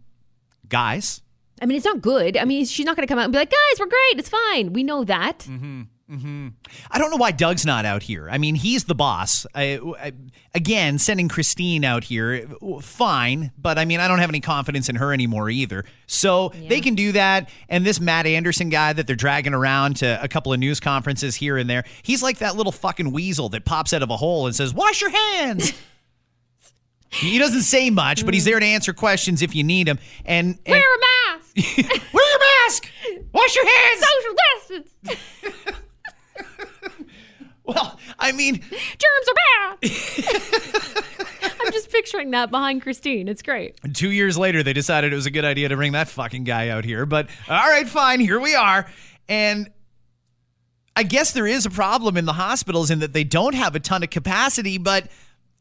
guys, 0.68 1.22
I 1.62 1.66
mean, 1.66 1.76
it's 1.76 1.86
not 1.86 2.00
good. 2.00 2.36
I 2.36 2.44
mean, 2.44 2.64
she's 2.64 2.84
not 2.84 2.96
going 2.96 3.06
to 3.06 3.10
come 3.10 3.18
out 3.18 3.24
and 3.24 3.32
be 3.32 3.38
like, 3.38 3.50
guys, 3.50 3.80
we're 3.80 3.86
great. 3.86 4.18
It's 4.18 4.28
fine. 4.28 4.72
We 4.72 4.82
know 4.82 5.04
that. 5.04 5.46
Mm-hmm. 6.10 6.48
I 6.90 6.98
don't 6.98 7.10
know 7.10 7.16
why 7.16 7.30
Doug's 7.30 7.64
not 7.64 7.86
out 7.86 8.02
here. 8.02 8.28
I 8.28 8.36
mean, 8.36 8.56
he's 8.56 8.84
the 8.84 8.94
boss. 8.94 9.46
I, 9.54 9.80
I, 9.98 10.12
again, 10.54 10.98
sending 10.98 11.28
Christine 11.28 11.82
out 11.82 12.04
here, 12.04 12.46
fine, 12.82 13.52
but 13.56 13.78
I 13.78 13.86
mean, 13.86 14.00
I 14.00 14.08
don't 14.08 14.18
have 14.18 14.28
any 14.28 14.40
confidence 14.40 14.90
in 14.90 14.96
her 14.96 15.14
anymore 15.14 15.48
either. 15.48 15.86
So 16.06 16.52
they 16.68 16.82
can 16.82 16.94
do 16.94 17.12
that. 17.12 17.48
And 17.70 17.86
this 17.86 18.00
Matt 18.00 18.26
Anderson 18.26 18.68
guy 18.68 18.92
that 18.92 19.06
they're 19.06 19.16
dragging 19.16 19.54
around 19.54 19.96
to 19.96 20.22
a 20.22 20.28
couple 20.28 20.52
of 20.52 20.60
news 20.60 20.78
conferences 20.78 21.36
here 21.36 21.56
and 21.56 21.70
there, 21.70 21.84
he's 22.02 22.22
like 22.22 22.38
that 22.38 22.54
little 22.54 22.72
fucking 22.72 23.10
weasel 23.10 23.48
that 23.50 23.64
pops 23.64 23.94
out 23.94 24.02
of 24.02 24.10
a 24.10 24.16
hole 24.16 24.46
and 24.46 24.54
says, 24.54 24.74
"Wash 24.74 25.00
your 25.00 25.10
hands." 25.10 25.72
he 27.08 27.38
doesn't 27.38 27.62
say 27.62 27.88
much, 27.88 28.24
but 28.26 28.34
he's 28.34 28.42
mm. 28.42 28.50
there 28.50 28.60
to 28.60 28.66
answer 28.66 28.92
questions 28.92 29.40
if 29.40 29.54
you 29.54 29.64
need 29.64 29.88
him. 29.88 29.98
And, 30.24 30.58
and 30.66 30.72
Wear 30.72 30.82
a 30.82 31.34
mask. 31.38 31.56
wear 32.12 32.30
your 32.30 32.40
mask. 32.40 32.90
Wash 33.32 33.56
your 33.56 33.66
hands. 33.66 34.04
Social 34.04 34.82
distance. 35.02 35.80
Well, 37.64 37.98
I 38.18 38.32
mean, 38.32 38.60
Germs 38.60 39.28
are 39.28 39.80
bad. 39.80 39.90
I'm 41.60 41.72
just 41.72 41.90
picturing 41.90 42.30
that 42.32 42.50
behind 42.50 42.82
Christine. 42.82 43.26
It's 43.26 43.42
great. 43.42 43.78
Two 43.94 44.10
years 44.10 44.36
later, 44.36 44.62
they 44.62 44.74
decided 44.74 45.12
it 45.12 45.16
was 45.16 45.26
a 45.26 45.30
good 45.30 45.46
idea 45.46 45.70
to 45.70 45.76
bring 45.76 45.92
that 45.92 46.08
fucking 46.08 46.44
guy 46.44 46.68
out 46.68 46.84
here. 46.84 47.06
But 47.06 47.28
all 47.48 47.56
right, 47.70 47.88
fine, 47.88 48.20
here 48.20 48.38
we 48.38 48.54
are. 48.54 48.86
And 49.28 49.70
I 50.94 51.02
guess 51.02 51.32
there 51.32 51.46
is 51.46 51.64
a 51.64 51.70
problem 51.70 52.16
in 52.16 52.26
the 52.26 52.34
hospitals 52.34 52.90
in 52.90 52.98
that 53.00 53.14
they 53.14 53.24
don't 53.24 53.54
have 53.54 53.74
a 53.74 53.80
ton 53.80 54.02
of 54.02 54.10
capacity, 54.10 54.76
but 54.78 55.08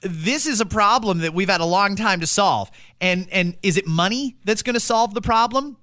this 0.02 0.46
is 0.46 0.60
a 0.60 0.66
problem 0.66 1.20
that 1.20 1.34
we've 1.34 1.50
had 1.50 1.62
a 1.62 1.66
long 1.66 1.96
time 1.96 2.20
to 2.20 2.28
solve. 2.28 2.70
And 3.00 3.28
and 3.32 3.56
is 3.64 3.78
it 3.78 3.88
money 3.88 4.38
that's 4.44 4.62
going 4.62 4.74
to 4.74 4.80
solve 4.80 5.14
the 5.14 5.22
problem? 5.22 5.78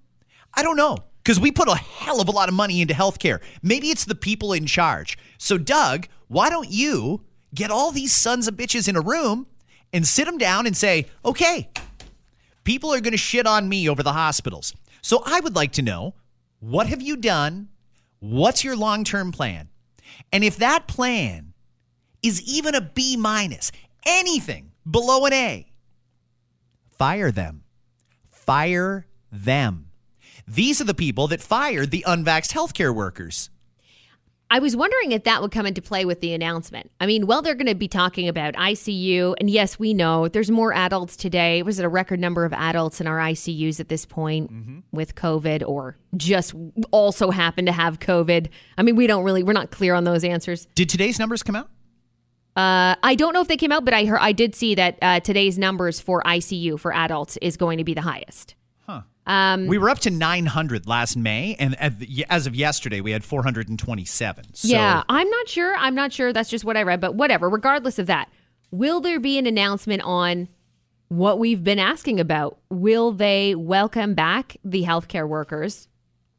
I 0.55 0.63
don't 0.63 0.77
know. 0.77 0.99
Because 1.23 1.39
we 1.39 1.51
put 1.53 1.69
a 1.69 1.75
hell 1.75 2.21
of 2.21 2.29
a 2.29 2.33
lot 2.33 2.49
of 2.49 2.55
money 2.55 2.81
into 2.81 2.95
healthcare. 2.95 3.41
Maybe 3.63 3.89
it's 3.89 4.05
the 4.05 4.15
people 4.15 4.53
in 4.53 4.67
charge. 4.67 5.19
So, 5.39 5.59
Doug, 5.59 6.07
why 6.29 6.49
don't 6.49 6.71
you 6.71 7.23
get 7.55 7.71
all 7.71 7.93
these 7.93 8.13
sons 8.13 8.49
of 8.49 8.55
bitches 8.55 8.89
in 8.89 8.97
a 8.97 9.01
room 9.01 9.47
and 9.93 10.07
sit 10.07 10.25
them 10.25 10.39
down 10.39 10.67
and 10.67 10.77
say, 10.77 11.07
okay, 11.25 11.69
people 12.65 12.93
are 12.93 13.01
going 13.01 13.13
to 13.13 13.19
shit 13.19 13.47
on 13.47 13.69
me 13.69 13.89
over 13.89 14.03
the 14.03 14.13
hospitals. 14.13 14.75
So, 15.03 15.23
I 15.27 15.41
would 15.41 15.55
like 15.55 15.73
to 15.73 15.83
know 15.83 16.15
what 16.61 16.87
have 16.87 17.03
you 17.03 17.17
done? 17.17 17.69
What's 18.21 18.65
your 18.65 18.77
long 18.77 19.05
term 19.05 19.33
plan? 19.33 19.69
And 20.33 20.45
if 20.45 20.57
that 20.57 20.87
plan 20.87 21.55
is 22.23 22.43
even 22.43 22.75
a 22.75 22.81
B 22.81 23.17
minus, 23.17 23.73
anything 24.07 24.73
below 24.89 25.27
an 25.27 25.33
A, 25.33 25.67
fire 26.97 27.31
them. 27.31 27.65
Fire 28.31 29.07
them. 29.33 29.90
These 30.53 30.81
are 30.81 30.85
the 30.85 30.95
people 30.95 31.29
that 31.29 31.41
fired 31.41 31.93
the 31.93 32.05
unvaxxed 32.09 32.53
healthcare 32.53 32.93
workers. 32.93 33.51
I 34.51 34.59
was 34.59 34.75
wondering 34.75 35.13
if 35.13 35.23
that 35.23 35.43
would 35.43 35.53
come 35.53 35.65
into 35.65 35.81
play 35.81 36.05
with 36.05 36.21
the 36.21 36.33
announcement. 36.33 36.91
I 36.99 37.07
mean, 37.07 37.29
well, 37.29 37.41
they're 37.41 37.55
going 37.55 37.69
to 37.69 37.77
be 37.77 37.87
talking 37.87 38.27
about 38.27 38.55
ICU. 38.55 39.37
And 39.39 39.49
yes, 39.49 39.79
we 39.79 39.95
know 39.95 40.27
there's 40.27 40.51
more 40.51 40.73
adults 40.73 41.17
today. 41.17 41.63
Was 41.63 41.79
it 41.79 41.85
a 41.85 41.89
record 41.89 42.19
number 42.19 42.45
of 42.45 42.53
adults 42.53 43.01
in 43.01 43.07
our 43.07 43.19
ICUs 43.19 43.79
at 43.79 43.89
this 43.89 44.05
point 44.05 44.51
with 44.91 45.15
COVID 45.15 45.63
or 45.65 45.97
just 46.17 46.53
also 46.91 47.31
happen 47.31 47.67
to 47.67 47.73
have 47.73 48.01
COVID? 48.01 48.49
I 48.77 48.83
mean, 48.83 48.97
we 48.97 49.07
don't 49.07 49.23
really, 49.23 49.45
we're 49.45 49.53
not 49.53 49.71
clear 49.71 49.95
on 49.95 50.03
those 50.03 50.25
answers. 50.25 50.67
Did 50.75 50.89
today's 50.89 51.21
numbers 51.21 51.45
come 51.45 51.55
out? 51.55 51.69
Uh, 52.57 52.97
I 53.05 53.15
don't 53.17 53.35
know 53.35 53.41
if 53.41 53.47
they 53.47 53.57
came 53.57 53.71
out, 53.71 53.85
but 53.85 53.95
I 53.95 54.05
heard, 54.05 54.19
I 54.21 54.33
did 54.33 54.57
see 54.57 54.75
that 54.75 54.99
uh, 55.01 55.21
today's 55.21 55.61
numbers 55.61 56.01
for 56.01 56.25
ICU 56.25 56.81
for 56.81 56.93
adults 56.93 57.39
is 57.41 57.57
going 57.57 57.79
to 57.79 57.85
be 57.85 57.95
the 57.95 58.03
highest. 58.03 58.57
We 59.69 59.79
were 59.79 59.91
up 59.91 59.99
to 60.01 60.11
900 60.11 60.87
last 60.87 61.17
May, 61.17 61.57
and 61.59 61.77
as 62.29 62.47
of 62.47 62.55
yesterday, 62.55 63.01
we 63.01 63.13
had 63.13 63.25
427. 63.25 64.55
So 64.55 64.69
Yeah, 64.69 65.03
I'm 65.09 65.29
not 65.29 65.49
sure. 65.49 65.75
I'm 65.77 65.95
not 65.95 66.13
sure. 66.13 66.33
That's 66.33 66.51
just 66.51 66.65
what 66.65 66.77
I 66.77 66.83
read, 66.83 67.01
but 67.01 67.15
whatever. 67.15 67.49
Regardless 67.49 67.99
of 67.99 68.07
that, 68.07 68.29
will 68.71 69.01
there 69.01 69.21
be 69.21 69.39
an 69.39 69.47
announcement 69.47 70.03
on 70.03 70.49
what 71.09 71.39
we've 71.39 71.63
been 71.65 71.79
asking 71.79 72.21
about? 72.21 72.59
Will 72.71 73.13
they 73.13 73.55
welcome 73.55 74.15
back 74.15 74.57
the 74.65 74.85
healthcare 74.85 75.29
workers? 75.29 75.89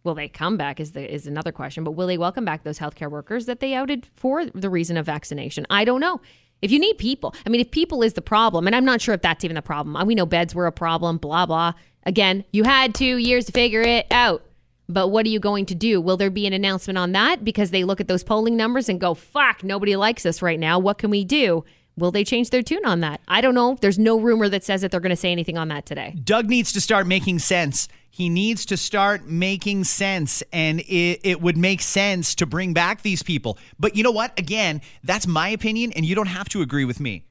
Will 0.03 0.15
they 0.15 0.27
come 0.27 0.57
back 0.57 0.79
is 0.79 0.93
the 0.93 1.13
is 1.13 1.27
another 1.27 1.51
question, 1.51 1.83
but 1.83 1.91
will 1.91 2.07
they 2.07 2.17
welcome 2.17 2.43
back 2.43 2.63
those 2.63 2.79
healthcare 2.79 3.11
workers 3.11 3.45
that 3.45 3.59
they 3.59 3.73
outed 3.75 4.07
for 4.15 4.45
the 4.45 4.69
reason 4.69 4.97
of 4.97 5.05
vaccination? 5.05 5.67
I 5.69 5.85
don't 5.85 5.99
know. 5.99 6.21
If 6.61 6.71
you 6.71 6.79
need 6.79 6.97
people, 6.97 7.35
I 7.45 7.49
mean, 7.49 7.61
if 7.61 7.71
people 7.71 8.01
is 8.03 8.13
the 8.13 8.21
problem, 8.21 8.67
and 8.67 8.75
I'm 8.75 8.85
not 8.85 9.01
sure 9.01 9.13
if 9.15 9.21
that's 9.21 9.43
even 9.43 9.55
the 9.55 9.61
problem. 9.61 9.95
Uh, 9.95 10.05
We 10.05 10.15
know 10.15 10.25
beds 10.25 10.53
were 10.55 10.67
a 10.67 10.71
problem, 10.71 11.17
blah 11.17 11.45
blah. 11.45 11.73
Again, 12.03 12.45
you 12.51 12.63
had 12.63 12.95
two 12.95 13.17
years 13.17 13.45
to 13.45 13.51
figure 13.51 13.81
it 13.81 14.07
out. 14.11 14.43
But 14.87 15.07
what 15.07 15.25
are 15.25 15.29
you 15.29 15.39
going 15.39 15.65
to 15.67 15.75
do? 15.75 16.01
Will 16.01 16.17
there 16.17 16.29
be 16.29 16.45
an 16.45 16.53
announcement 16.53 16.97
on 16.97 17.13
that? 17.13 17.45
Because 17.45 17.71
they 17.71 17.83
look 17.83 18.01
at 18.01 18.07
those 18.07 18.23
polling 18.23 18.57
numbers 18.57 18.89
and 18.89 18.99
go, 18.99 19.13
fuck, 19.13 19.63
nobody 19.63 19.95
likes 19.95 20.25
us 20.25 20.41
right 20.41 20.59
now. 20.59 20.79
What 20.79 20.97
can 20.97 21.09
we 21.09 21.23
do? 21.23 21.63
Will 21.97 22.11
they 22.11 22.23
change 22.23 22.49
their 22.49 22.63
tune 22.63 22.85
on 22.85 23.01
that? 23.01 23.21
I 23.27 23.41
don't 23.41 23.53
know. 23.53 23.77
There's 23.79 23.99
no 23.99 24.19
rumor 24.19 24.49
that 24.49 24.63
says 24.63 24.81
that 24.81 24.91
they're 24.91 24.99
going 24.99 25.11
to 25.11 25.15
say 25.15 25.31
anything 25.31 25.57
on 25.57 25.67
that 25.69 25.85
today. 25.85 26.15
Doug 26.23 26.49
needs 26.49 26.71
to 26.73 26.81
start 26.81 27.05
making 27.05 27.39
sense. 27.39 27.87
He 28.09 28.27
needs 28.27 28.65
to 28.65 28.77
start 28.77 29.27
making 29.27 29.85
sense, 29.85 30.43
and 30.51 30.81
it, 30.81 31.21
it 31.23 31.41
would 31.41 31.57
make 31.57 31.81
sense 31.81 32.35
to 32.35 32.45
bring 32.45 32.73
back 32.73 33.01
these 33.01 33.23
people. 33.23 33.57
But 33.79 33.95
you 33.95 34.03
know 34.03 34.11
what? 34.11 34.37
Again, 34.37 34.81
that's 35.03 35.27
my 35.27 35.49
opinion, 35.49 35.93
and 35.93 36.05
you 36.05 36.15
don't 36.15 36.27
have 36.27 36.49
to 36.49 36.61
agree 36.61 36.85
with 36.85 36.99
me. 36.99 37.23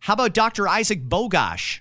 How 0.00 0.12
about 0.14 0.34
Dr. 0.34 0.68
Isaac 0.68 1.08
Bogoch, 1.08 1.80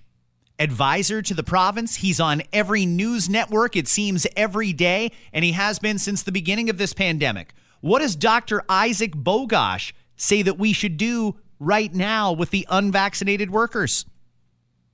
advisor 0.59 1.21
to 1.21 1.33
the 1.33 1.43
province? 1.43 1.97
He's 1.97 2.19
on 2.19 2.43
every 2.53 2.85
news 2.85 3.29
network, 3.29 3.75
it 3.75 3.87
seems, 3.87 4.25
every 4.35 4.73
day, 4.73 5.11
and 5.33 5.45
he 5.45 5.53
has 5.53 5.79
been 5.79 5.99
since 5.99 6.23
the 6.23 6.31
beginning 6.31 6.69
of 6.69 6.77
this 6.77 6.93
pandemic. 6.93 7.53
What 7.81 7.99
does 7.99 8.15
Dr. 8.15 8.63
Isaac 8.67 9.13
Bogoch 9.13 9.93
say 10.15 10.41
that 10.41 10.57
we 10.57 10.73
should 10.73 10.97
do 10.97 11.35
right 11.59 11.93
now 11.93 12.31
with 12.31 12.51
the 12.51 12.65
unvaccinated 12.69 13.51
workers? 13.51 14.05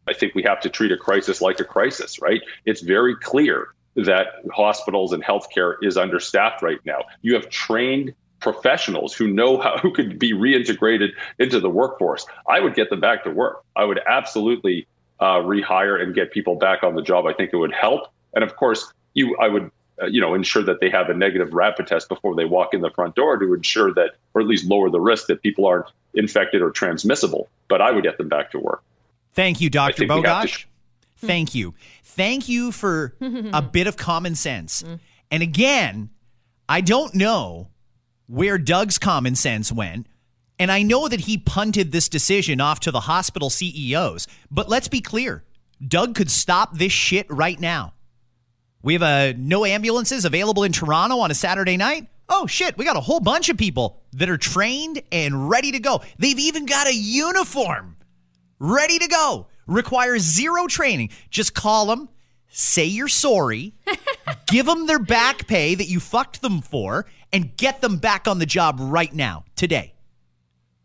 I 0.08 0.14
think 0.14 0.36
we 0.36 0.44
have 0.44 0.60
to 0.62 0.70
treat 0.70 0.92
a 0.92 0.98
crisis 0.98 1.42
like 1.42 1.60
a 1.60 1.64
crisis, 1.64 2.22
right? 2.22 2.42
It's 2.66 2.82
very 2.82 3.16
clear 3.16 3.70
that 3.96 4.28
hospitals 4.54 5.14
and 5.14 5.24
healthcare 5.24 5.76
is 5.82 5.98
understaffed 5.98 6.62
right 6.62 6.80
now. 6.86 7.04
You 7.22 7.36
have 7.36 7.50
trained 7.50 8.14
professionals 8.40 9.14
who 9.14 9.28
know 9.28 9.60
how 9.60 9.78
who 9.78 9.94
could 9.94 10.18
be 10.18 10.34
reintegrated 10.34 11.10
into 11.40 11.60
the 11.60 11.70
workforce. 11.70 12.26
I 12.48 12.60
would 12.60 12.74
get 12.74 12.90
them 12.90 13.00
back 13.00 13.24
to 13.24 13.32
work. 13.32 13.64
I 13.76 13.86
would 13.86 14.00
absolutely 14.08 14.88
uh, 15.22 15.38
rehire 15.38 16.02
and 16.02 16.14
get 16.14 16.32
people 16.32 16.56
back 16.56 16.84
on 16.84 16.96
the 16.96 17.02
job. 17.02 17.26
I 17.26 17.34
think 17.34 17.52
it 17.54 17.58
would 17.58 17.74
help. 17.74 18.08
And 18.34 18.44
of 18.44 18.56
course, 18.56 18.92
you 19.14 19.38
I 19.38 19.48
would 19.48 19.72
uh, 20.02 20.08
you 20.08 20.20
know 20.20 20.34
ensure 20.34 20.64
that 20.64 20.82
they 20.82 20.90
have 20.90 21.10
a 21.10 21.14
negative 21.14 21.54
rapid 21.54 21.88
test 21.88 22.10
before 22.10 22.36
they 22.36 22.46
walk 22.46 22.74
in 22.74 22.82
the 22.82 22.90
front 22.90 23.16
door 23.16 23.38
to 23.38 23.54
ensure 23.54 23.94
that 23.94 24.16
or 24.34 24.42
at 24.42 24.48
least 24.48 24.66
lower 24.66 24.90
the 24.90 25.00
risk 25.00 25.28
that 25.28 25.42
people 25.42 25.66
aren't 25.66 25.86
infected 26.14 26.62
or 26.62 26.72
transmissible. 26.72 27.48
But 27.70 27.82
I 27.82 27.92
would 27.92 28.04
get 28.04 28.18
them 28.18 28.28
back 28.28 28.52
to 28.52 28.60
work. 28.60 28.84
Thank 29.34 29.62
you, 29.62 29.70
Dr. 29.70 29.94
think 29.94 30.12
we 30.12 30.22
Bogoch. 30.22 30.66
Thank 31.18 31.54
you. 31.54 31.76
Thank 32.04 32.50
you 32.50 32.72
for 32.72 33.16
a 33.22 33.62
bit 33.62 33.88
of 33.88 33.96
common 33.96 34.36
sense. 34.36 34.84
And 35.30 35.44
again, 35.44 36.10
I 36.68 36.82
don't 36.82 37.14
know 37.14 37.70
where 38.28 38.58
Doug's 38.58 38.98
common 38.98 39.36
sense 39.36 39.72
went. 39.72 40.08
And 40.62 40.72
I 40.72 40.84
know 40.84 41.08
that 41.08 41.22
he 41.22 41.40
punted 41.40 41.92
this 41.92 42.08
decision 42.08 42.62
off 42.62 42.82
to 42.82 42.92
the 42.92 43.00
hospital 43.00 43.50
CEOs. 43.50 44.28
But 44.52 44.70
let's 44.70 44.88
be 44.88 45.02
clear 45.02 45.44
Doug 45.86 46.14
could 46.14 46.30
stop 46.30 46.78
this 46.78 46.92
shit 46.92 47.26
right 47.32 47.60
now. 47.60 47.96
We 48.84 48.94
have 48.94 49.02
a 49.02 49.34
no 49.34 49.66
ambulances 49.66 50.24
available 50.24 50.64
in 50.64 50.72
Toronto 50.72 51.18
on 51.18 51.32
a 51.32 51.34
Saturday 51.34 51.78
night. 51.78 52.10
Oh 52.30 52.46
shit, 52.46 52.78
we 52.78 52.86
got 52.86 52.96
a 52.96 53.02
whole 53.02 53.20
bunch 53.20 53.50
of 53.50 53.58
people 53.58 54.04
that 54.14 54.30
are 54.30 54.38
trained 54.38 55.02
and 55.12 55.50
ready 55.50 55.72
to 55.72 55.80
go. 55.80 56.04
They've 56.20 56.38
even 56.38 56.68
got 56.68 56.86
a 56.86 56.94
uniform 56.94 57.98
ready 58.60 59.00
to 59.00 59.08
go. 59.08 59.48
Requires 59.66 60.22
zero 60.22 60.68
training. 60.68 61.10
Just 61.32 61.56
call 61.56 61.88
them, 61.88 62.08
say 62.50 62.86
you're 62.86 63.08
sorry, 63.08 63.74
give 64.46 64.68
them 64.68 64.86
their 64.86 65.00
back 65.00 65.48
pay 65.48 65.74
that 65.74 65.88
you 65.88 66.00
fucked 66.00 66.44
them 66.44 66.62
for, 66.62 67.08
and 67.34 67.58
get 67.58 67.82
them 67.82 67.98
back 67.98 68.28
on 68.28 68.38
the 68.38 68.46
job 68.46 68.78
right 68.80 69.12
now, 69.12 69.44
today. 69.56 69.96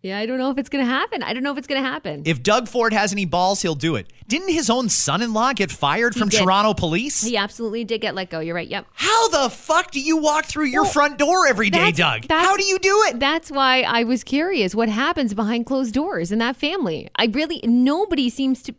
Yeah, 0.06 0.18
I 0.18 0.26
don't 0.26 0.38
know 0.38 0.50
if 0.50 0.58
it's 0.58 0.68
going 0.68 0.84
to 0.84 0.90
happen. 0.90 1.22
I 1.22 1.32
don't 1.32 1.42
know 1.42 1.50
if 1.52 1.58
it's 1.58 1.66
going 1.66 1.82
to 1.82 1.88
happen. 1.88 2.22
If 2.24 2.42
Doug 2.42 2.68
Ford 2.68 2.92
has 2.92 3.12
any 3.12 3.24
balls, 3.24 3.62
he'll 3.62 3.74
do 3.74 3.96
it. 3.96 4.12
Didn't 4.28 4.50
his 4.50 4.70
own 4.70 4.88
son-in-law 4.88 5.54
get 5.54 5.70
fired 5.70 6.14
from 6.14 6.28
did. 6.28 6.42
Toronto 6.42 6.74
police? 6.74 7.22
he 7.22 7.36
absolutely 7.36 7.84
did 7.84 8.00
get 8.00 8.14
let 8.14 8.30
go. 8.30 8.40
You're 8.40 8.54
right. 8.54 8.68
Yep. 8.68 8.86
How 8.94 9.28
the 9.28 9.50
fuck 9.50 9.90
do 9.90 10.00
you 10.00 10.16
walk 10.16 10.44
through 10.44 10.66
your 10.66 10.82
Well, 10.84 10.92
front 10.92 11.18
door 11.18 11.46
every 11.46 11.70
day, 11.70 11.90
Doug? 11.92 12.26
How 12.30 12.56
do 12.56 12.64
you 12.64 12.78
do 12.78 13.04
it? 13.08 13.18
That's 13.20 13.50
why 13.50 13.82
I 13.82 14.04
was 14.04 14.22
curious 14.22 14.74
what 14.74 14.88
happens 14.88 15.34
behind 15.34 15.66
closed 15.66 15.92
doors 15.94 16.30
in 16.30 16.38
that 16.38 16.56
family. 16.56 17.08
I 17.16 17.26
really 17.26 17.60
nobody 17.64 18.30
seems 18.30 18.62
to. 18.64 18.74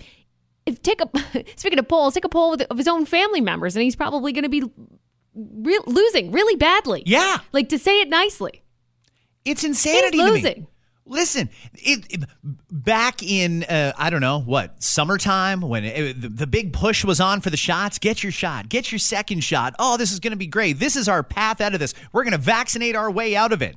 If 0.65 0.81
take 0.81 1.01
a 1.01 1.09
speaking 1.55 1.79
of 1.79 1.87
polls, 1.87 2.13
take 2.13 2.25
a 2.25 2.29
poll 2.29 2.51
with, 2.51 2.61
of 2.63 2.77
his 2.77 2.87
own 2.87 3.05
family 3.05 3.41
members, 3.41 3.75
and 3.75 3.83
he's 3.83 3.95
probably 3.95 4.31
going 4.33 4.43
to 4.43 4.49
be 4.49 4.63
re- 5.35 5.79
losing 5.85 6.31
really 6.31 6.55
badly. 6.55 7.03
Yeah. 7.05 7.37
like 7.53 7.69
to 7.69 7.79
say 7.79 8.01
it 8.01 8.09
nicely, 8.09 8.63
It's 9.45 9.63
insanity 9.63 10.17
he's 10.17 10.25
to 10.27 10.33
me. 10.33 10.41
losing. 10.41 10.67
Listen, 11.09 11.49
it, 11.73 12.05
it- 12.09 12.23
back 12.71 13.23
in 13.23 13.63
uh, 13.63 13.93
I 13.97 14.09
don't 14.09 14.21
know 14.21 14.39
what 14.39 14.83
summertime 14.83 15.61
when 15.61 15.85
it, 15.85 16.21
the, 16.21 16.29
the 16.29 16.47
big 16.47 16.73
push 16.73 17.03
was 17.03 17.19
on 17.19 17.41
for 17.41 17.49
the 17.49 17.57
shots. 17.57 17.97
Get 17.97 18.23
your 18.23 18.31
shot. 18.31 18.69
Get 18.69 18.91
your 18.91 18.99
second 18.99 19.43
shot. 19.43 19.73
Oh, 19.79 19.97
this 19.97 20.11
is 20.11 20.19
going 20.19 20.31
to 20.31 20.37
be 20.37 20.47
great. 20.47 20.79
This 20.79 20.95
is 20.95 21.07
our 21.07 21.23
path 21.23 21.61
out 21.61 21.73
of 21.73 21.79
this. 21.79 21.93
We're 22.11 22.23
going 22.23 22.31
to 22.33 22.37
vaccinate 22.37 22.95
our 22.95 23.09
way 23.09 23.35
out 23.35 23.51
of 23.51 23.61
it. 23.61 23.75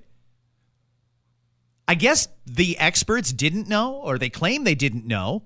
I 1.88 1.94
guess 1.94 2.28
the 2.46 2.78
experts 2.78 3.32
didn't 3.32 3.68
know, 3.68 3.94
or 3.94 4.16
they 4.18 4.30
claim 4.30 4.64
they 4.64 4.76
didn't 4.76 5.06
know, 5.06 5.42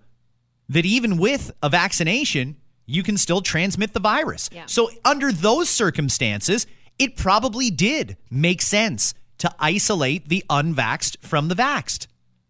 that 0.69 0.85
even 0.85 1.17
with 1.17 1.51
a 1.63 1.71
vaccination, 1.71 2.57
you 2.87 3.03
can 3.03 3.17
still 3.17 3.41
transmit 3.41 3.95
the 3.95 4.01
virus. 4.01 4.51
Yeah. 4.53 4.67
So, 4.67 4.91
under 5.05 5.33
those 5.33 5.71
circumstances, 5.71 6.67
it 6.99 7.17
probably 7.17 7.71
did 7.71 8.17
make 8.31 8.61
sense 8.61 9.15
to 9.45 9.55
isolate 9.59 10.29
the 10.31 10.43
unvaxxed 10.49 11.19
from 11.21 11.49
the 11.49 11.55
vaxxed 11.55 12.07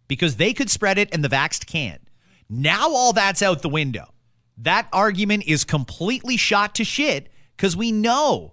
because 0.06 0.36
they 0.36 0.52
could 0.52 0.70
spread 0.70 0.96
it 0.96 1.08
and 1.12 1.24
the 1.24 1.28
vaxxed 1.28 1.66
can't. 1.66 2.00
Now, 2.48 2.88
all 2.90 3.12
that's 3.12 3.42
out 3.42 3.62
the 3.62 3.68
window. 3.68 4.12
That 4.58 4.86
argument 4.92 5.42
is 5.48 5.64
completely 5.64 6.36
shot 6.36 6.76
to 6.76 6.84
shit 6.84 7.28
because 7.56 7.76
we 7.76 7.90
know 7.90 8.52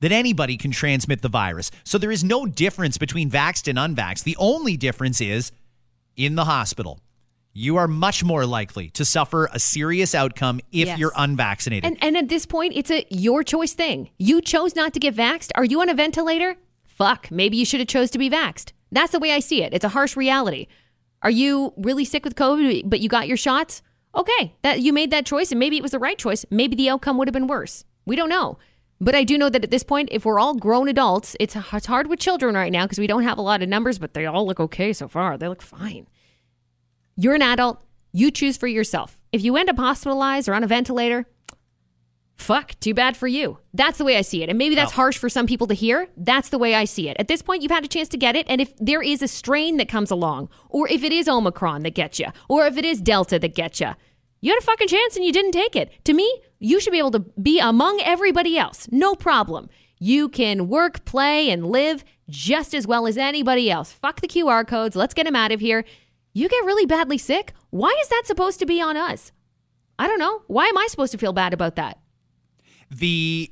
that 0.00 0.12
anybody 0.12 0.56
can 0.56 0.70
transmit 0.70 1.20
the 1.20 1.28
virus. 1.28 1.70
So 1.84 1.98
there 1.98 2.10
is 2.10 2.24
no 2.24 2.46
difference 2.46 2.96
between 2.96 3.30
vaxxed 3.30 3.68
and 3.68 3.78
unvaxxed. 3.78 4.22
The 4.24 4.36
only 4.38 4.78
difference 4.78 5.20
is 5.20 5.52
in 6.16 6.34
the 6.36 6.46
hospital. 6.46 7.00
You 7.52 7.76
are 7.76 7.86
much 7.86 8.24
more 8.24 8.46
likely 8.46 8.88
to 8.90 9.04
suffer 9.04 9.50
a 9.52 9.58
serious 9.58 10.14
outcome 10.14 10.60
if 10.72 10.86
Yes. 10.88 10.98
you're 10.98 11.12
unvaccinated. 11.14 11.84
And 11.84 11.98
and 12.02 12.16
at 12.16 12.30
this 12.30 12.46
point, 12.46 12.72
it's 12.74 12.90
a 12.90 13.04
your 13.10 13.44
choice 13.44 13.74
thing. 13.74 14.08
You 14.18 14.40
chose 14.40 14.74
not 14.74 14.94
to 14.94 15.00
get 15.00 15.14
vaxxed. 15.14 15.50
Are 15.54 15.64
you 15.66 15.82
on 15.82 15.90
a 15.90 15.94
ventilator? 15.94 16.56
Fuck. 16.94 17.30
Maybe 17.30 17.56
you 17.56 17.64
should 17.64 17.80
have 17.80 17.88
chose 17.88 18.10
to 18.10 18.18
be 18.18 18.30
vaxxed. 18.30 18.72
That's 18.90 19.12
the 19.12 19.18
way 19.18 19.32
I 19.32 19.40
see 19.40 19.62
it. 19.62 19.72
It's 19.72 19.84
a 19.84 19.90
harsh 19.90 20.16
reality. 20.16 20.66
Are 21.22 21.30
you 21.30 21.72
really 21.76 22.04
sick 22.04 22.24
with 22.24 22.34
COVID, 22.34 22.90
but 22.90 23.00
you 23.00 23.08
got 23.08 23.28
your 23.28 23.36
shots? 23.36 23.82
Okay, 24.14 24.54
that 24.62 24.80
you 24.80 24.92
made 24.92 25.10
that 25.10 25.24
choice, 25.24 25.50
and 25.50 25.58
maybe 25.58 25.76
it 25.76 25.82
was 25.82 25.92
the 25.92 25.98
right 25.98 26.18
choice. 26.18 26.44
Maybe 26.50 26.76
the 26.76 26.90
outcome 26.90 27.16
would 27.16 27.28
have 27.28 27.32
been 27.32 27.46
worse. 27.46 27.84
We 28.04 28.16
don't 28.16 28.28
know. 28.28 28.58
But 29.00 29.14
I 29.14 29.24
do 29.24 29.38
know 29.38 29.48
that 29.48 29.64
at 29.64 29.70
this 29.70 29.82
point, 29.82 30.10
if 30.12 30.24
we're 30.24 30.38
all 30.38 30.54
grown 30.54 30.86
adults, 30.86 31.34
it's, 31.40 31.56
it's 31.56 31.86
hard 31.86 32.08
with 32.08 32.20
children 32.20 32.54
right 32.54 32.70
now 32.70 32.84
because 32.84 32.98
we 32.98 33.06
don't 33.06 33.24
have 33.24 33.38
a 33.38 33.42
lot 33.42 33.62
of 33.62 33.68
numbers, 33.68 33.98
but 33.98 34.14
they 34.14 34.26
all 34.26 34.46
look 34.46 34.60
okay 34.60 34.92
so 34.92 35.08
far. 35.08 35.38
They 35.38 35.48
look 35.48 35.62
fine. 35.62 36.06
You're 37.16 37.34
an 37.34 37.42
adult. 37.42 37.82
You 38.12 38.30
choose 38.30 38.56
for 38.56 38.66
yourself. 38.66 39.18
If 39.32 39.42
you 39.42 39.56
end 39.56 39.70
up 39.70 39.78
hospitalized 39.78 40.48
or 40.48 40.54
on 40.54 40.62
a 40.62 40.68
ventilator, 40.68 41.26
fuck, 42.36 42.78
too 42.80 42.94
bad 42.94 43.16
for 43.16 43.28
you. 43.28 43.58
That's 43.72 43.98
the 43.98 44.04
way 44.04 44.16
I 44.16 44.22
see 44.22 44.42
it. 44.42 44.48
And 44.48 44.58
maybe 44.58 44.74
that's 44.74 44.92
oh. 44.92 44.96
harsh 44.96 45.18
for 45.18 45.28
some 45.28 45.46
people 45.46 45.66
to 45.68 45.74
hear. 45.74 46.08
That's 46.16 46.48
the 46.48 46.58
way 46.58 46.74
I 46.74 46.84
see 46.84 47.08
it. 47.08 47.16
At 47.18 47.28
this 47.28 47.42
point, 47.42 47.62
you've 47.62 47.70
had 47.70 47.84
a 47.84 47.88
chance 47.88 48.08
to 48.10 48.16
get 48.16 48.36
it. 48.36 48.46
And 48.48 48.60
if 48.60 48.76
there 48.78 49.02
is 49.02 49.22
a 49.22 49.28
strain 49.28 49.76
that 49.76 49.88
comes 49.88 50.10
along, 50.10 50.48
or 50.68 50.88
if 50.88 51.04
it 51.04 51.12
is 51.12 51.28
Omicron 51.28 51.82
that 51.82 51.94
gets 51.94 52.18
you, 52.18 52.28
or 52.48 52.66
if 52.66 52.76
it 52.76 52.84
is 52.84 53.00
Delta 53.00 53.38
that 53.38 53.54
gets 53.54 53.80
you, 53.80 53.90
you 54.40 54.52
had 54.52 54.60
a 54.60 54.66
fucking 54.66 54.88
chance 54.88 55.16
and 55.16 55.24
you 55.24 55.32
didn't 55.32 55.52
take 55.52 55.76
it. 55.76 55.92
To 56.04 56.12
me, 56.12 56.40
you 56.58 56.80
should 56.80 56.90
be 56.90 56.98
able 56.98 57.12
to 57.12 57.20
be 57.20 57.60
among 57.60 58.00
everybody 58.02 58.58
else. 58.58 58.88
No 58.90 59.14
problem. 59.14 59.68
You 60.00 60.28
can 60.28 60.68
work, 60.68 61.04
play, 61.04 61.48
and 61.48 61.64
live 61.64 62.04
just 62.28 62.74
as 62.74 62.86
well 62.86 63.06
as 63.06 63.16
anybody 63.16 63.70
else. 63.70 63.92
Fuck 63.92 64.20
the 64.20 64.26
QR 64.26 64.66
codes. 64.66 64.96
Let's 64.96 65.14
get 65.14 65.26
them 65.26 65.36
out 65.36 65.52
of 65.52 65.60
here. 65.60 65.84
You 66.32 66.48
get 66.48 66.64
really 66.64 66.86
badly 66.86 67.18
sick. 67.18 67.52
Why 67.70 67.96
is 68.02 68.08
that 68.08 68.24
supposed 68.26 68.58
to 68.58 68.66
be 68.66 68.80
on 68.80 68.96
us? 68.96 69.30
I 69.98 70.08
don't 70.08 70.18
know. 70.18 70.42
Why 70.48 70.66
am 70.66 70.76
I 70.76 70.88
supposed 70.88 71.12
to 71.12 71.18
feel 71.18 71.32
bad 71.32 71.54
about 71.54 71.76
that? 71.76 71.98
The 72.92 73.50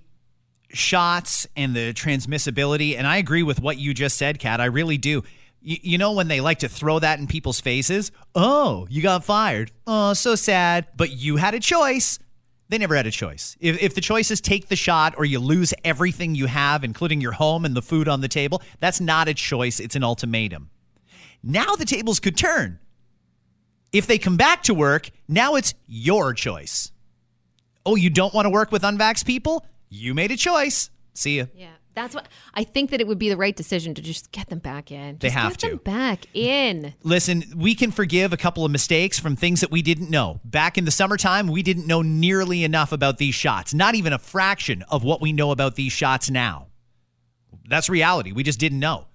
shots 0.72 1.46
and 1.57 1.74
the 1.74 1.92
transmissibility, 1.92 2.96
and 2.96 3.07
I 3.07 3.16
agree 3.16 3.42
with 3.42 3.61
what 3.61 3.79
you 3.79 3.94
just 3.94 4.16
said, 4.16 4.38
Kat. 4.38 4.61
I 4.61 4.66
really 4.66 4.98
do. 4.98 5.24
You, 5.62 5.76
you 5.83 5.98
know 5.98 6.12
when 6.12 6.29
they 6.29 6.40
like 6.40 6.61
to 6.61 6.68
throw 6.68 6.98
that 6.98 7.18
in 7.18 7.26
people's 7.26 7.61
faces? 7.61 8.12
Oh, 8.35 8.87
you 8.90 9.03
got 9.03 9.24
fired. 9.24 9.72
Oh, 9.87 10.12
so 10.12 10.35
sad. 10.35 10.87
But 10.96 11.11
you 11.11 11.37
had 11.37 11.55
a 11.55 11.61
choice. 11.61 12.18
They 12.68 12.79
never 12.79 12.94
had 12.94 13.07
a 13.07 13.11
choice. 13.11 13.57
If, 13.61 13.83
if 13.83 13.94
the 13.94 14.00
choice 14.00 14.31
is 14.31 14.40
take 14.40 14.68
the 14.68 14.76
shot 14.76 15.14
or 15.16 15.24
you 15.24 15.40
lose 15.40 15.74
everything 15.85 16.35
you 16.35 16.46
have, 16.46 16.85
including 16.85 17.20
your 17.20 17.33
home 17.33 17.64
and 17.64 17.74
the 17.74 17.83
food 17.83 18.07
on 18.07 18.20
the 18.20 18.29
table, 18.29 18.62
that's 18.79 19.00
not 19.00 19.26
a 19.26 19.35
choice. 19.35 19.81
It's 19.81 19.96
an 19.96 20.05
ultimatum. 20.05 20.70
Now 21.42 21.74
the 21.74 21.85
tables 21.85 22.20
could 22.20 22.37
turn. 22.37 22.79
If 23.92 24.07
they 24.07 24.18
come 24.18 24.37
back 24.37 24.62
to 24.64 24.74
work, 24.74 25.11
now 25.26 25.57
it's 25.57 25.74
your 25.88 26.33
choice. 26.33 26.92
Oh, 27.87 27.97
you 27.97 28.11
don't 28.11 28.35
want 28.35 28.47
to 28.47 28.51
work 28.51 28.73
with 28.73 28.83
unvax 28.83 29.25
people? 29.25 29.64
You 29.88 30.14
made 30.14 30.31
a 30.31 30.37
choice. 30.37 30.90
See 31.14 31.38
ya. 31.38 31.47
Yeah, 31.55 31.71
that's 31.95 32.14
what 32.14 32.29
I 32.55 32.62
think 32.64 32.90
that 32.90 33.01
it 33.01 33.07
would 33.07 33.19
be 33.19 33.29
the 33.29 33.37
right 33.37 33.57
decision 33.57 33.95
to 33.95 34.03
just 34.03 34.31
get 34.33 34.49
them 34.49 34.59
back 34.61 34.93
in. 34.93 35.16
They 35.19 35.29
Just 35.29 35.37
have 35.38 35.53
get 35.53 35.59
to. 35.61 35.69
them 35.71 35.77
back 35.79 36.27
in. 36.35 36.95
Listen, 37.03 37.43
we 37.57 37.75
can 37.75 37.90
forgive 37.90 38.33
a 38.33 38.37
couple 38.37 38.64
of 38.64 38.71
mistakes 38.71 39.19
from 39.19 39.35
things 39.35 39.61
that 39.62 39.71
we 39.71 39.83
didn't 39.83 40.11
know. 40.11 40.40
Back 40.45 40.79
in 40.79 40.85
the 40.85 40.90
summertime, 40.90 41.49
we 41.49 41.62
didn't 41.62 41.87
know 41.87 42.03
nearly 42.03 42.62
enough 42.64 42.93
about 42.93 43.19
these 43.19 43.35
shots, 43.35 43.75
not 43.75 43.95
even 43.95 44.12
a 44.12 44.19
fraction 44.19 44.83
of 44.88 45.03
what 45.03 45.21
we 45.21 45.33
know 45.33 45.51
about 45.51 45.75
these 45.75 45.93
shots 45.93 46.31
now. 46.31 46.69
That's 47.69 47.88
reality. 47.88 48.33
We 48.33 48.43
just 48.43 48.61
didn't 48.61 48.81
know. 48.81 49.07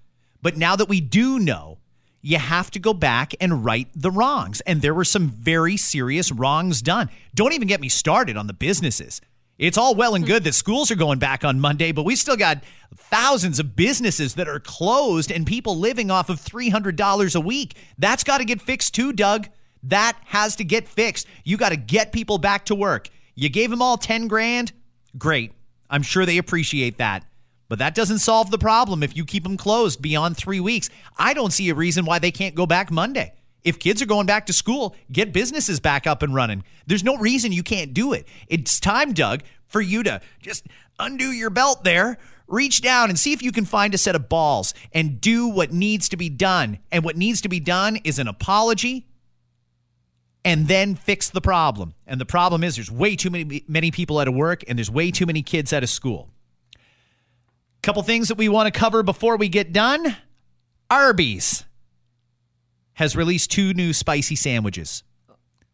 But 0.42 0.58
now 0.58 0.76
that 0.76 0.90
we 0.90 1.02
do 1.02 1.40
know, 1.40 1.80
you 2.26 2.40
have 2.40 2.72
to 2.72 2.80
go 2.80 2.92
back 2.92 3.36
and 3.40 3.64
right 3.64 3.88
the 3.96 4.10
wrongs. 4.10 4.60
And 4.62 4.82
there 4.82 4.96
were 4.96 5.06
some 5.06 5.28
very 5.28 5.78
serious 5.78 6.32
wrongs 6.32 6.82
done. 6.82 7.12
Don't 7.36 7.54
even 7.54 7.68
get 7.68 7.80
me 7.80 7.88
started 7.88 8.36
on 8.36 8.48
the 8.48 8.54
businesses. 8.54 9.22
It's 9.60 9.78
all 9.78 9.94
well 9.94 10.16
and 10.16 10.26
hmm. 10.26 10.32
good 10.32 10.44
that 10.44 10.56
schools 10.56 10.90
are 10.90 10.96
going 10.96 11.20
back 11.20 11.46
on 11.46 11.60
Monday, 11.60 11.92
but 11.92 12.04
we 12.04 12.16
still 12.16 12.36
got 12.36 12.64
thousands 12.96 13.60
of 13.60 13.76
businesses 13.76 14.34
that 14.36 14.50
are 14.50 14.60
closed 14.60 15.32
and 15.32 15.46
people 15.46 15.78
living 15.78 16.10
off 16.10 16.30
of 16.30 16.42
$300 16.42 17.36
a 17.36 17.40
week. 17.40 17.76
That's 18.00 18.24
got 18.24 18.40
to 18.40 18.46
get 18.46 18.60
fixed 18.60 18.96
too, 18.96 19.14
Doug. 19.14 19.48
That 19.84 20.18
has 20.26 20.56
to 20.56 20.64
get 20.64 20.88
fixed. 20.88 21.28
You 21.44 21.58
got 21.58 21.70
to 21.70 21.78
get 21.78 22.12
people 22.12 22.40
back 22.40 22.66
to 22.66 22.76
work. 22.76 23.08
You 23.36 23.50
gave 23.50 23.70
them 23.70 23.84
all 23.84 23.98
10 23.98 24.28
grand? 24.28 24.74
Great. 25.16 25.52
I'm 25.92 26.02
sure 26.02 26.26
they 26.26 26.40
appreciate 26.40 26.98
that. 26.98 27.24
But 27.68 27.80
that 27.80 27.96
doesn't 27.96 28.20
solve 28.20 28.52
the 28.52 28.58
problem 28.58 29.02
if 29.02 29.16
you 29.16 29.26
keep 29.26 29.44
them 29.44 29.58
closed 29.58 30.02
beyond 30.02 30.38
three 30.38 30.60
weeks. 30.60 30.90
I 31.18 31.34
don't 31.34 31.52
see 31.52 31.70
a 31.70 31.76
reason 31.76 32.06
why 32.06 32.20
they 32.20 32.32
can't 32.32 32.56
go 32.56 32.66
back 32.66 32.92
Monday. 32.92 33.34
If 33.64 33.80
kids 33.80 34.02
are 34.02 34.06
going 34.06 34.28
back 34.28 34.46
to 34.46 34.54
school, 34.54 34.96
get 35.12 35.34
businesses 35.34 35.80
back 35.80 36.06
up 36.06 36.22
and 36.22 36.36
running. 36.36 36.64
There's 36.86 37.04
no 37.04 37.18
reason 37.18 37.52
you 37.52 37.64
can't 37.64 37.94
do 37.94 38.14
it. 38.14 38.28
It's 38.48 38.80
time, 38.80 39.14
Doug, 39.14 39.42
for 39.68 39.82
you 39.82 40.04
to 40.04 40.22
just 40.40 40.68
undo 41.00 41.32
your 41.32 41.50
belt 41.50 41.84
there, 41.84 42.20
reach 42.48 42.82
down 42.82 43.10
and 43.10 43.18
see 43.18 43.34
if 43.34 43.42
you 43.42 43.52
can 43.52 43.66
find 43.66 43.96
a 43.96 43.98
set 43.98 44.16
of 44.16 44.30
balls 44.30 44.76
and 44.94 45.20
do 45.20 45.48
what 45.48 45.74
needs 45.74 46.08
to 46.10 46.18
be 46.18 46.30
done. 46.30 46.78
And 46.92 47.04
what 47.04 47.18
needs 47.18 47.42
to 47.42 47.50
be 47.50 47.60
done 47.60 47.98
is 48.04 48.20
an 48.20 48.28
apology 48.28 49.08
and 50.44 50.68
then 50.68 50.94
fix 50.94 51.32
the 51.32 51.42
problem. 51.42 51.96
And 52.06 52.22
the 52.22 52.26
problem 52.26 52.64
is 52.64 52.76
there's 52.76 52.92
way 52.92 53.16
too 53.16 53.32
many 53.32 53.66
many 53.68 53.90
people 53.90 54.20
out 54.20 54.28
of 54.28 54.36
work 54.36 54.64
and 54.68 54.78
there's 54.78 54.92
way 54.92 55.10
too 55.10 55.26
many 55.26 55.42
kids 55.42 55.74
out 55.74 55.82
of 55.82 55.90
school. 55.90 56.30
Couple 57.86 58.02
things 58.02 58.30
that 58.30 58.40
we 58.40 58.50
want 58.50 58.66
to 58.66 58.72
cover 58.72 59.04
before 59.04 59.38
we 59.38 59.48
get 59.48 59.72
done. 59.72 60.18
Arby's 60.90 61.66
has 62.94 63.16
released 63.16 63.52
two 63.52 63.76
new 63.76 63.94
spicy 63.94 64.36
sandwiches. 64.36 65.04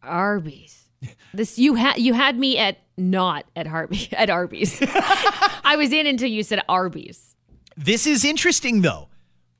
Arby's. 0.02 0.90
This 1.32 1.58
you 1.58 1.74
had 1.76 1.96
you 1.96 2.12
had 2.12 2.38
me 2.38 2.58
at 2.58 2.76
not 2.98 3.46
at 3.56 3.66
Harvey 3.66 4.10
at 4.12 4.28
Arby's. 4.28 4.78
I 4.82 5.76
was 5.78 5.90
in 5.90 6.06
until 6.06 6.28
you 6.28 6.42
said 6.42 6.60
Arby's. 6.68 7.34
This 7.78 8.06
is 8.06 8.26
interesting 8.26 8.82
though. 8.82 9.08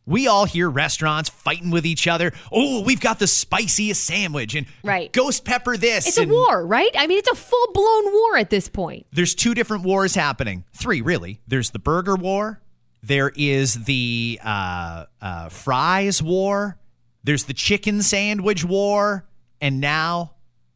We 0.04 0.26
all 0.26 0.44
hear 0.46 0.68
restaurants 0.68 1.28
fighting 1.28 1.70
with 1.70 1.86
each 1.86 2.08
other. 2.08 2.32
Oh, 2.50 2.82
we've 2.82 3.00
got 3.00 3.18
the 3.20 3.26
spiciest 3.28 4.02
sandwich 4.04 4.54
and 4.56 4.66
Right. 4.82 5.12
ghost 5.12 5.44
pepper 5.44 5.76
this. 5.76 6.06
It's 6.08 6.18
a 6.18 6.26
war, 6.26 6.66
right? 6.66 6.90
I 6.98 7.06
mean, 7.06 7.18
it's 7.18 7.30
a 7.30 7.36
full 7.36 7.72
blown 7.72 8.12
war 8.12 8.36
at 8.36 8.50
this 8.50 8.68
point. 8.68 9.06
there's 9.12 9.34
two 9.34 9.54
different 9.54 9.84
wars 9.84 10.14
happening. 10.16 10.64
Three, 10.74 11.00
really. 11.00 11.40
There's 11.46 11.70
the 11.70 11.78
burger 11.78 12.16
war. 12.16 12.60
There 13.04 13.32
is 13.36 13.84
the 13.84 14.40
uh, 14.44 15.06
uh, 15.20 15.48
fries 15.50 16.22
war. 16.22 16.78
There's 17.24 17.44
the 17.44 17.54
chicken 17.54 18.02
sandwich 18.02 18.64
war. 18.64 19.24
And 19.60 19.80
now 19.80 20.32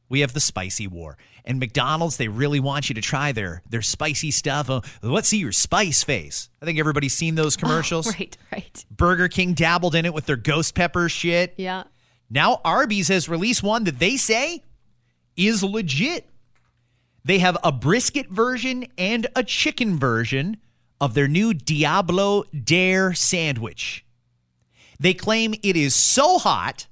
we 0.09 0.21
have 0.21 0.33
the 0.35 0.41
spicy 0.41 0.87
war. 0.87 1.19
And 1.47 1.61
McDonald's, 1.61 2.17
they 2.17 2.27
really 2.27 2.59
want 2.59 2.89
you 2.89 2.95
to 2.97 3.01
try 3.01 3.31
their 3.31 3.63
their 3.69 3.83
spicy 3.83 4.33
stuff. 4.33 4.69
Oh, 4.69 4.83
let's 5.01 5.29
see 5.29 5.39
your 5.39 5.53
spice 5.53 6.03
face. 6.03 6.51
I 6.61 6.65
think 6.65 6.79
everybody's 6.79 7.15
seen 7.15 7.37
those 7.37 7.57
oh, 7.57 7.61
commercials. 7.61 8.07
Right, 8.19 8.37
right. 8.51 8.85
Burger 8.91 9.29
King 9.29 9.53
dabbled 9.55 9.95
in 9.95 10.05
it 10.05 10.15
with 10.15 10.27
their 10.27 10.37
ghost 10.37 10.75
pepper 10.75 11.09
shit. 11.09 11.55
Yeah. 11.57 11.85
Now 12.29 12.61
Arby's 12.65 13.09
has 13.09 13.29
released 13.29 13.63
one 13.63 13.85
that 13.85 13.99
they 13.99 14.17
say 14.17 14.63
is 15.37 15.63
legit. 15.63 16.29
They 17.25 17.39
have 17.41 17.59
a 17.63 17.73
brisket 17.73 18.29
version 18.29 18.87
and 18.97 19.27
a 19.37 19.43
chicken 19.43 19.99
version 19.99 20.57
of 21.01 21.15
their 21.15 21.29
new 21.29 21.53
Diablo 21.53 22.45
Dare 22.53 23.15
sandwich. 23.15 24.05
They 24.99 25.13
claim 25.13 25.55
it 25.63 25.77
is 25.77 25.95
so 25.95 26.39
hot, 26.39 26.87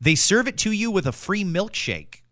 they 0.00 0.14
serve 0.14 0.46
it 0.48 0.58
to 0.58 0.72
you 0.72 0.90
with 0.90 1.06
a 1.06 1.12
free 1.12 1.44
milkshake. 1.44 2.22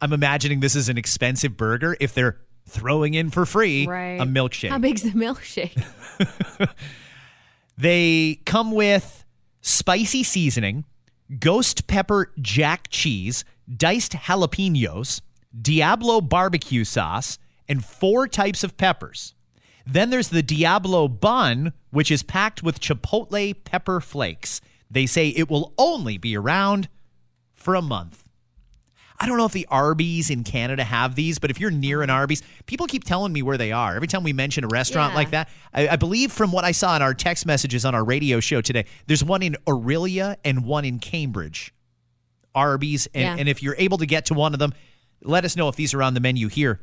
I'm 0.00 0.12
imagining 0.12 0.60
this 0.60 0.76
is 0.76 0.88
an 0.88 0.96
expensive 0.98 1.56
burger 1.56 1.96
if 2.00 2.14
they're 2.14 2.38
throwing 2.66 3.14
in 3.14 3.30
for 3.30 3.44
free 3.46 3.86
Right. 3.86 4.20
a 4.20 4.24
milkshake. 4.24 4.70
How 4.70 4.78
big's 4.78 5.02
the 5.02 5.10
milkshake? 5.10 5.82
They 7.76 8.40
come 8.44 8.72
with 8.72 9.24
spicy 9.62 10.22
seasoning, 10.22 10.84
ghost 11.38 11.86
pepper 11.86 12.30
jack 12.38 12.88
cheese, 12.90 13.42
diced 13.74 14.12
jalapenos, 14.12 15.22
Diablo 15.58 16.20
barbecue 16.20 16.84
sauce, 16.84 17.38
and 17.68 17.82
four 17.82 18.28
types 18.28 18.62
of 18.62 18.76
peppers. 18.76 19.34
Then 19.86 20.10
there's 20.10 20.28
the 20.28 20.42
Diablo 20.42 21.08
bun, 21.08 21.72
which 21.90 22.10
is 22.10 22.22
packed 22.22 22.62
with 22.62 22.80
chipotle 22.80 23.56
pepper 23.64 24.00
flakes. 24.00 24.60
They 24.90 25.06
say 25.06 25.28
it 25.28 25.48
will 25.48 25.72
only 25.78 26.18
be 26.18 26.36
around 26.36 26.88
for 27.54 27.74
a 27.74 27.82
month. 27.82 28.19
I 29.22 29.26
don't 29.26 29.36
know 29.36 29.44
if 29.44 29.52
the 29.52 29.66
Arby's 29.70 30.30
in 30.30 30.44
Canada 30.44 30.82
have 30.82 31.14
these, 31.14 31.38
but 31.38 31.50
if 31.50 31.60
you're 31.60 31.70
near 31.70 32.00
an 32.02 32.08
Arby's, 32.08 32.42
people 32.64 32.86
keep 32.86 33.04
telling 33.04 33.32
me 33.34 33.42
where 33.42 33.58
they 33.58 33.70
are. 33.70 33.94
Every 33.94 34.08
time 34.08 34.22
we 34.22 34.32
mention 34.32 34.64
a 34.64 34.68
restaurant 34.68 35.12
Yeah. 35.12 35.16
like 35.16 35.30
that, 35.32 35.48
I, 35.74 35.88
I 35.88 35.96
believe 35.96 36.32
from 36.32 36.52
what 36.52 36.64
I 36.64 36.72
saw 36.72 36.96
in 36.96 37.02
our 37.02 37.12
text 37.12 37.44
messages 37.44 37.84
on 37.84 37.94
our 37.94 38.02
radio 38.02 38.40
show 38.40 38.62
today, 38.62 38.86
there's 39.06 39.22
one 39.22 39.42
in 39.42 39.56
Orillia 39.66 40.36
and 40.42 40.64
one 40.64 40.86
in 40.86 40.98
Cambridge. 41.00 41.74
Arby's. 42.54 43.06
And, 43.14 43.22
Yeah. 43.22 43.36
and 43.38 43.48
if 43.48 43.62
you're 43.62 43.76
able 43.78 43.98
to 43.98 44.06
get 44.06 44.24
to 44.26 44.34
one 44.34 44.54
of 44.54 44.58
them, 44.58 44.72
let 45.22 45.44
us 45.44 45.54
know 45.54 45.68
if 45.68 45.76
these 45.76 45.92
are 45.92 46.02
on 46.02 46.14
the 46.14 46.20
menu 46.20 46.48
here. 46.48 46.80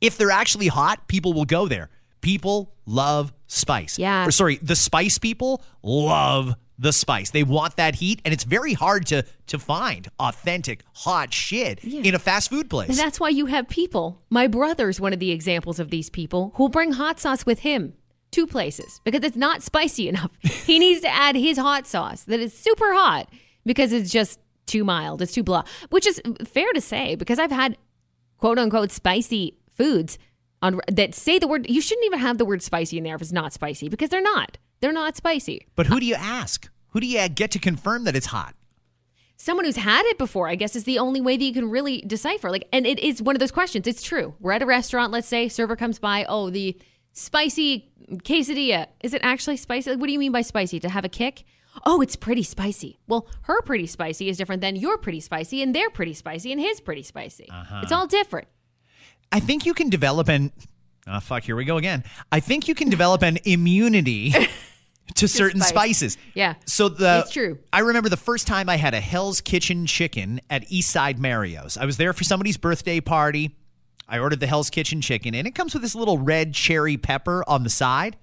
If 0.00 0.16
they're 0.16 0.30
actually 0.30 0.68
hot, 0.68 1.08
people 1.08 1.32
will 1.32 1.44
go 1.44 1.66
there. 1.66 1.90
People 2.20 2.72
love 2.86 3.32
spice. 3.48 3.98
Yeah. 3.98 4.26
Or 4.26 4.30
sorry, 4.30 4.56
the 4.62 4.76
spice 4.76 5.18
people 5.18 5.62
love 5.82 6.54
the 6.78 6.92
spice. 6.92 7.30
They 7.30 7.42
want 7.42 7.76
that 7.76 7.96
heat, 7.96 8.22
and 8.24 8.32
it's 8.32 8.44
very 8.44 8.72
hard 8.72 9.06
to 9.06 9.24
to 9.48 9.58
find 9.58 10.08
authentic 10.18 10.84
hot 10.94 11.32
shit 11.32 11.82
in 11.82 12.14
a 12.14 12.18
fast 12.18 12.50
food 12.50 12.70
place. 12.70 12.88
And 12.88 12.98
that's 12.98 13.18
why 13.18 13.30
you 13.30 13.46
have 13.46 13.68
people. 13.68 14.22
My 14.30 14.46
brother's 14.46 15.00
one 15.00 15.12
of 15.12 15.18
the 15.18 15.30
examples 15.30 15.80
of 15.80 15.90
these 15.90 16.10
people 16.10 16.52
who'll 16.54 16.68
bring 16.68 16.92
hot 16.92 17.18
sauce 17.18 17.44
with 17.44 17.60
him 17.60 17.94
to 18.32 18.46
places 18.46 19.00
because 19.04 19.24
it's 19.24 19.36
not 19.36 19.62
spicy 19.62 20.08
enough. 20.08 20.30
he 20.40 20.78
needs 20.78 21.00
to 21.00 21.08
add 21.08 21.34
his 21.34 21.58
hot 21.58 21.86
sauce 21.86 22.24
that 22.24 22.40
is 22.40 22.52
super 22.52 22.92
hot 22.92 23.28
because 23.64 23.92
it's 23.92 24.10
just 24.10 24.38
too 24.66 24.84
mild. 24.84 25.22
It's 25.22 25.32
too 25.32 25.42
blah, 25.42 25.64
which 25.90 26.06
is 26.06 26.20
fair 26.44 26.72
to 26.74 26.80
say 26.80 27.14
because 27.16 27.38
I've 27.38 27.50
had 27.50 27.76
quote 28.36 28.58
unquote 28.58 28.92
spicy 28.92 29.58
foods 29.70 30.18
on 30.62 30.80
that 30.90 31.14
say 31.14 31.38
the 31.38 31.48
word. 31.48 31.68
You 31.68 31.80
shouldn't 31.80 32.06
even 32.06 32.18
have 32.20 32.38
the 32.38 32.44
word 32.44 32.62
spicy 32.62 32.98
in 32.98 33.04
there 33.04 33.14
if 33.14 33.22
it's 33.22 33.32
not 33.32 33.52
spicy 33.52 33.88
because 33.88 34.10
they're 34.10 34.20
not. 34.20 34.58
They're 34.80 34.92
not 34.92 35.16
spicy. 35.16 35.66
but 35.74 35.86
who 35.86 36.00
do 36.00 36.06
you 36.06 36.14
ask? 36.14 36.70
Who 36.88 37.00
do 37.00 37.06
you 37.06 37.28
get 37.28 37.50
to 37.52 37.58
confirm 37.58 38.04
that 38.04 38.16
it's 38.16 38.26
hot? 38.26 38.54
someone 39.40 39.64
who's 39.64 39.76
had 39.76 40.04
it 40.06 40.18
before, 40.18 40.48
I 40.48 40.56
guess, 40.56 40.76
is 40.76 40.84
the 40.84 40.98
only 40.98 41.20
way 41.20 41.36
that 41.36 41.44
you 41.44 41.52
can 41.52 41.70
really 41.70 42.02
decipher. 42.02 42.50
Like, 42.50 42.68
and 42.72 42.86
it 42.86 42.98
is 42.98 43.22
one 43.22 43.36
of 43.36 43.40
those 43.40 43.52
questions. 43.52 43.86
It's 43.86 44.02
true. 44.02 44.34
We're 44.40 44.52
at 44.52 44.62
a 44.62 44.66
restaurant. 44.66 45.12
Let's 45.12 45.28
say 45.28 45.48
server 45.48 45.76
comes 45.76 45.98
by. 45.98 46.26
Oh, 46.28 46.50
the 46.50 46.76
spicy 47.12 47.90
quesadilla. 48.24 48.88
Is 49.00 49.14
it 49.14 49.20
actually 49.24 49.56
spicy? 49.56 49.90
Like, 49.90 50.00
what 50.00 50.06
do 50.06 50.12
you 50.12 50.18
mean 50.18 50.32
by 50.32 50.42
spicy? 50.42 50.80
To 50.80 50.88
have 50.88 51.04
a 51.04 51.08
kick? 51.08 51.44
Oh, 51.86 52.00
it's 52.00 52.16
pretty 52.16 52.42
spicy. 52.42 52.98
Well, 53.06 53.28
her 53.42 53.62
pretty 53.62 53.86
spicy 53.86 54.28
is 54.28 54.36
different 54.36 54.60
than 54.60 54.74
your 54.74 54.98
pretty 54.98 55.20
spicy, 55.20 55.62
and 55.62 55.72
their 55.74 55.90
pretty 55.90 56.14
spicy, 56.14 56.50
and 56.50 56.60
his 56.60 56.80
pretty 56.80 57.04
spicy. 57.04 57.48
Uh-huh. 57.48 57.80
It's 57.84 57.92
all 57.92 58.08
different. 58.08 58.48
I 59.30 59.38
think 59.38 59.64
you 59.64 59.74
can 59.74 59.88
develop 59.88 60.28
an 60.28 60.50
oh 61.06 61.20
fuck, 61.20 61.44
here 61.44 61.54
we 61.54 61.64
go 61.64 61.76
again. 61.76 62.02
I 62.32 62.40
think 62.40 62.66
you 62.66 62.74
can 62.74 62.88
develop 62.90 63.22
an 63.22 63.38
immunity 63.44 64.34
to 65.14 65.28
certain 65.28 65.60
spice. 65.60 65.98
spices. 65.98 66.18
Yeah. 66.34 66.54
So 66.66 66.88
the 66.88 67.20
It's 67.24 67.32
true. 67.32 67.58
I 67.72 67.80
remember 67.80 68.08
the 68.08 68.16
first 68.16 68.46
time 68.46 68.68
I 68.68 68.76
had 68.76 68.94
a 68.94 69.00
Hell's 69.00 69.40
Kitchen 69.40 69.86
chicken 69.86 70.40
at 70.50 70.68
Eastside 70.68 71.18
Mario's. 71.18 71.76
I 71.76 71.84
was 71.84 71.96
there 71.96 72.12
for 72.12 72.24
somebody's 72.24 72.56
birthday 72.56 73.00
party. 73.00 73.56
I 74.08 74.18
ordered 74.18 74.40
the 74.40 74.46
Hell's 74.46 74.70
Kitchen 74.70 75.00
chicken 75.00 75.34
and 75.34 75.46
it 75.46 75.54
comes 75.54 75.74
with 75.74 75.82
this 75.82 75.94
little 75.94 76.18
red 76.18 76.54
cherry 76.54 76.96
pepper 76.96 77.44
on 77.46 77.62
the 77.62 77.70
side. 77.70 78.16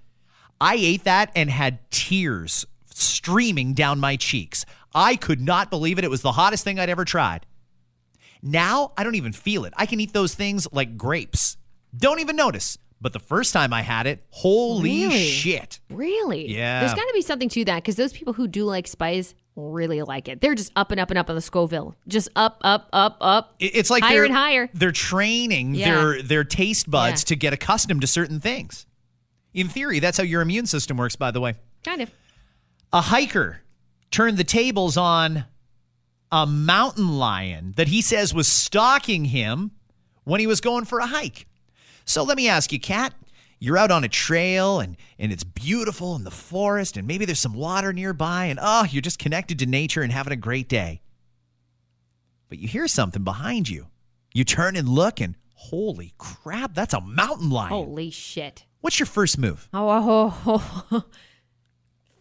I 0.60 0.76
ate 0.76 1.04
that 1.04 1.32
and 1.36 1.50
had 1.50 1.80
tears 1.92 2.66
streaming 2.94 3.74
down 3.74 4.00
my 4.00 4.16
cheeks. 4.16 4.66
I 4.94 5.16
could 5.16 5.42
not 5.42 5.70
believe 5.70 6.00
it. 6.00 6.06
It 6.06 6.10
was 6.10 6.22
the 6.22 6.32
hottest 6.32 6.64
thing 6.64 6.80
I'd 6.80 6.90
ever 6.90 7.06
tried. 7.06 7.46
Now 8.42 8.94
I 8.98 9.04
don't 9.04 9.16
even 9.16 9.34
feel 9.34 9.66
it. 9.66 9.74
I 9.76 9.86
can 9.86 10.00
eat 10.00 10.14
those 10.14 10.34
things 10.34 10.68
like 10.72 10.98
grapes. 10.98 11.58
Don't 11.96 12.20
even 12.20 12.36
notice. 12.36 12.78
But 13.02 13.14
the 13.14 13.20
first 13.20 13.54
time 13.54 13.74
I 13.74 13.82
had 13.82 14.08
it, 14.08 14.26
holy 14.30 15.04
Really? 15.06 15.26
shit. 15.28 15.80
Really? 15.90 16.48
Yeah. 16.52 16.80
There's 16.80 16.94
got 16.94 17.06
to 17.06 17.14
be 17.14 17.22
something 17.22 17.50
to 17.50 17.66
that 17.66 17.84
because 17.84 17.96
those 17.98 18.14
people 18.14 18.34
who 18.34 18.48
do 18.48 18.64
like 18.66 18.88
spice 18.88 19.36
really 19.56 20.02
like 20.02 20.28
it. 20.28 20.42
They're 20.42 20.56
just 20.56 20.72
up 20.76 20.92
and 20.92 21.00
up 21.00 21.10
and 21.12 21.18
up 21.20 21.30
on 21.30 21.36
the 21.36 21.42
Scoville. 21.42 21.96
Just 22.08 22.30
up, 22.36 22.58
up, 22.64 22.90
up, 22.94 23.18
up. 23.22 23.56
It's 23.60 23.90
like 23.90 24.04
higher 24.04 24.16
they're, 24.16 24.26
and 24.26 24.34
higher. 24.34 24.70
They're 24.74 24.92
training 24.92 25.76
Yeah. 25.76 25.96
their 25.96 26.22
their 26.24 26.44
taste 26.44 26.90
buds 26.90 27.22
Yeah. 27.24 27.26
to 27.28 27.36
get 27.36 27.54
accustomed 27.54 28.02
to 28.02 28.08
certain 28.08 28.40
things. 28.40 28.86
In 29.54 29.70
theory, 29.70 30.00
that's 30.00 30.18
how 30.18 30.24
your 30.24 30.42
immune 30.42 30.66
system 30.66 30.98
works. 30.98 31.16
By 31.16 31.32
the 31.32 31.40
way, 31.42 31.56
Kind 31.84 32.02
of. 32.02 32.12
a 32.92 33.02
hiker 33.02 33.62
turned 34.12 34.38
the 34.38 34.44
tables 34.44 34.98
on 34.98 35.46
a 36.32 36.46
mountain 36.46 37.18
lion 37.18 37.74
that 37.78 37.88
he 37.90 38.02
says 38.02 38.34
was 38.34 38.48
stalking 38.48 39.26
him 39.26 39.72
when 40.24 40.40
he 40.40 40.48
was 40.48 40.60
going 40.60 40.84
for 40.86 41.00
a 41.00 41.06
hike. 41.08 41.46
So 42.06 42.24
let 42.24 42.38
me 42.38 42.48
ask 42.48 42.72
you, 42.72 42.80
Kat. 42.80 43.14
You're 43.60 43.78
out 43.78 43.90
on 43.90 44.04
a 44.04 44.10
trail 44.10 44.80
and, 44.80 44.96
and 45.18 45.32
it's 45.32 45.44
beautiful 45.44 46.16
in 46.16 46.24
the 46.24 46.32
forest, 46.32 46.98
and 46.98 47.08
maybe 47.08 47.26
there's 47.26 47.40
some 47.40 47.54
water 47.54 47.94
nearby, 47.94 48.46
and 48.46 48.60
oh, 48.62 48.86
you're 48.90 49.02
just 49.02 49.18
connected 49.18 49.58
to 49.60 49.66
nature 49.66 50.02
and 50.02 50.12
having 50.12 50.34
a 50.34 50.38
great 50.38 50.68
day. 50.68 51.02
But 52.50 52.60
you 52.60 52.68
hear 52.68 52.88
something 52.88 53.24
behind 53.24 53.70
you. 53.70 53.88
You 54.34 54.44
turn 54.44 54.76
and 54.76 54.88
look, 54.90 55.20
and 55.22 55.36
holy 55.54 56.14
crap, 56.18 56.76
that's 56.76 56.94
a 56.94 57.02
mountain 57.02 57.50
lion. 57.50 57.70
Holy 57.72 58.12
shit. 58.12 58.66
What's 58.82 59.00
your 59.00 59.08
first 59.08 59.38
move? 59.38 59.68
Oh, 59.74 59.90
oh, 59.90 60.42
oh, 60.46 60.86
oh. 60.92 61.06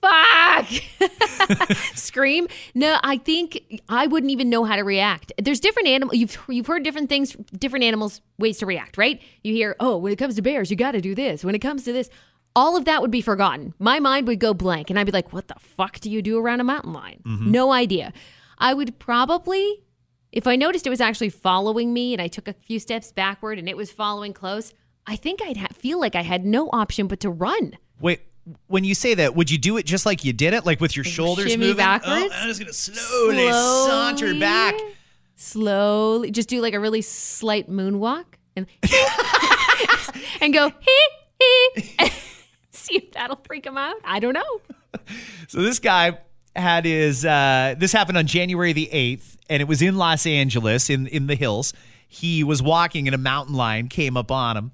fuck. 0.05 1.79
Scream. 1.95 2.49
No, 2.75 2.99
I 3.03 3.19
think 3.19 3.83
I 3.89 4.07
wouldn't 4.07 4.31
even 4.31 4.51
know 4.51 4.65
how 4.65 4.77
to 4.77 4.83
react. 4.83 5.33
There's 5.43 5.61
different 5.61 5.89
animals. 5.89 6.17
You've 6.17 6.39
you've 6.49 6.67
heard 6.67 6.83
different 6.83 7.09
things, 7.09 7.37
different 7.59 7.85
animals 7.85 8.21
ways 8.39 8.59
to 8.59 8.67
react, 8.67 8.97
right? 8.99 9.21
You 9.43 9.53
hear, 9.53 9.77
oh, 9.81 9.97
when 9.97 10.13
it 10.13 10.17
comes 10.17 10.37
to 10.37 10.43
bears, 10.43 10.71
you 10.71 10.77
got 10.77 10.93
to 10.93 11.01
do 11.01 11.15
this. 11.15 11.45
When 11.45 11.55
it 11.55 11.61
comes 11.61 11.85
to 11.85 11.93
this, 11.93 12.11
all 12.57 12.77
of 12.77 12.85
that 12.85 13.03
would 13.03 13.11
be 13.11 13.21
forgotten. 13.21 13.75
My 13.79 14.01
mind 14.01 14.27
would 14.29 14.41
go 14.41 14.55
blank, 14.55 14.91
and 14.91 14.99
I'd 14.99 15.07
be 15.07 15.13
like, 15.13 15.33
what 15.33 15.49
the 15.49 15.57
fuck 15.59 16.01
do 16.01 16.11
you 16.11 16.23
do 16.23 16.39
around 16.39 16.61
a 16.61 16.65
mountain 16.65 16.93
lion? 16.93 17.23
Mm-hmm. 17.25 17.51
No 17.51 17.73
idea. 17.73 18.13
I 18.59 18.75
would 18.75 18.99
probably. 18.99 19.81
If 20.33 20.49
I 20.49 20.57
noticed 20.57 20.85
it 20.85 20.91
was 20.91 21.01
actually 21.01 21.29
following 21.31 21.93
me 21.93 22.13
and 22.13 22.21
I 22.21 22.27
took 22.27 22.49
a 22.49 22.53
few 22.53 22.81
steps 22.81 23.13
backward 23.13 23.57
and 23.57 23.69
it 23.69 23.77
was 23.77 23.93
following 23.93 24.33
close, 24.33 24.75
I 25.07 25.15
think 25.15 25.41
I'd 25.41 25.59
ha- 25.59 25.69
feel 25.73 26.01
like 26.01 26.17
I 26.17 26.23
had 26.23 26.45
no 26.45 26.71
option 26.73 27.07
but 27.07 27.21
to 27.21 27.31
run. 27.31 27.79
Wait, 28.01 28.23
when 28.67 28.85
you 28.85 28.95
say 28.95 29.15
that, 29.15 29.35
would 29.35 29.51
you 29.51 29.59
do 29.59 29.77
it 29.77 29.87
just 29.87 30.05
like 30.07 30.25
you 30.25 30.33
did 30.33 30.55
it, 30.55 30.67
like 30.67 30.81
with 30.81 30.97
your 30.97 31.05
shoulders 31.05 31.51
shimmy 31.51 31.69
moving? 31.69 31.77
backwards? 31.79 32.33
Oh, 32.33 32.39
I'm 32.41 32.49
just 32.49 32.61
gonna 32.61 32.73
slowly, 32.73 33.51
saunter 33.51 34.39
back. 34.39 34.75
Slowly, 35.37 36.31
just 36.31 36.49
do 36.49 36.61
like 36.61 36.75
a 36.75 36.81
really 36.81 37.03
slight 37.03 37.71
moonwalk 37.71 38.25
and 38.57 38.67
and 40.41 40.53
go 40.53 40.71
hee 40.81 41.09
hee. 41.41 42.11
See 42.71 42.97
if 42.97 43.13
that'll 43.13 43.41
freak 43.47 43.67
him 43.67 43.79
out. 43.79 43.97
I 44.05 44.21
don't 44.21 44.35
know. 44.35 44.61
So 45.49 45.63
this 45.63 45.79
guy 45.79 46.19
had 46.55 46.85
his. 46.85 47.25
Uh, 47.25 47.75
this 47.79 47.93
happened 47.93 48.19
on 48.19 48.27
January 48.27 48.73
the 48.73 48.91
eighth, 48.93 49.37
and 49.49 49.61
it 49.61 49.69
was 49.69 49.83
in 49.83 49.97
Los 49.97 50.27
Angeles, 50.27 50.91
in 50.91 51.07
in 51.07 51.27
the 51.27 51.35
hills. 51.35 51.73
He 52.07 52.45
was 52.45 52.63
walking, 52.63 53.09
and 53.09 53.15
a 53.15 53.19
mountain 53.19 53.55
lion 53.55 53.89
came 53.89 54.17
up 54.17 54.31
on 54.31 54.57
him. 54.57 54.73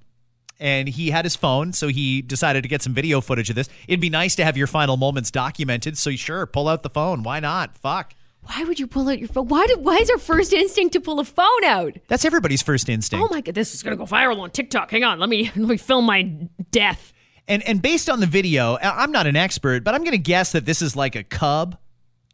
And 0.61 0.89
he 0.89 1.11
had 1.11 1.25
his 1.25 1.35
phone, 1.35 1.73
so 1.73 1.89
he 1.89 2.21
decided 2.21 2.63
to 2.63 2.69
get 2.69 2.83
some 2.83 2.93
video 2.93 3.21
footage 3.23 3.49
of 3.49 3.57
this. 3.57 3.69
It'd 3.89 3.99
be 4.01 4.11
nice 4.11 4.35
to 4.37 4.45
have 4.45 4.57
your 4.59 4.67
final 4.67 4.97
moments 4.99 5.31
documented. 5.31 5.97
So 5.97 6.11
sure, 6.13 6.45
pull 6.45 6.69
out 6.69 6.83
the 6.83 6.91
phone. 6.91 7.23
Why 7.23 7.41
not? 7.41 7.77
Fuck. 7.79 8.15
Why 8.43 8.65
would 8.65 8.79
you 8.79 8.87
pull 8.87 9.09
out 9.09 9.19
your 9.19 9.29
phone? 9.29 9.49
Why 9.49 9.67
did? 9.67 9.83
Why 9.83 9.97
is 9.97 10.11
our 10.11 10.19
first 10.19 10.53
instinct 10.53 10.93
to 10.93 11.01
pull 11.01 11.19
a 11.19 11.25
phone 11.25 11.65
out? 11.65 11.97
That's 12.09 12.25
everybody's 12.25 12.63
first 12.63 12.89
instinct. 12.89 13.25
Oh 13.25 13.35
my 13.35 13.41
god, 13.41 13.55
this 13.55 13.75
is 13.75 13.83
gonna 13.83 13.97
go 13.97 14.05
viral 14.07 14.39
on 14.41 14.51
TikTok. 14.51 14.91
Hang 14.91 15.03
on, 15.05 15.19
let 15.19 15.29
me 15.29 15.51
let 15.57 15.69
me 15.69 15.77
film 15.79 16.05
my 16.07 16.23
death. 16.71 17.13
And 17.49 17.63
and 17.67 17.81
based 17.83 18.09
on 18.11 18.21
the 18.21 18.27
video, 18.27 18.79
I'm 18.83 19.13
not 19.13 19.27
an 19.27 19.37
expert, 19.37 19.83
but 19.83 19.95
I'm 19.95 20.03
going 20.03 20.13
to 20.13 20.19
guess 20.19 20.53
that 20.53 20.67
this 20.67 20.83
is 20.83 20.95
like 20.95 21.17
a 21.17 21.25
cub 21.25 21.79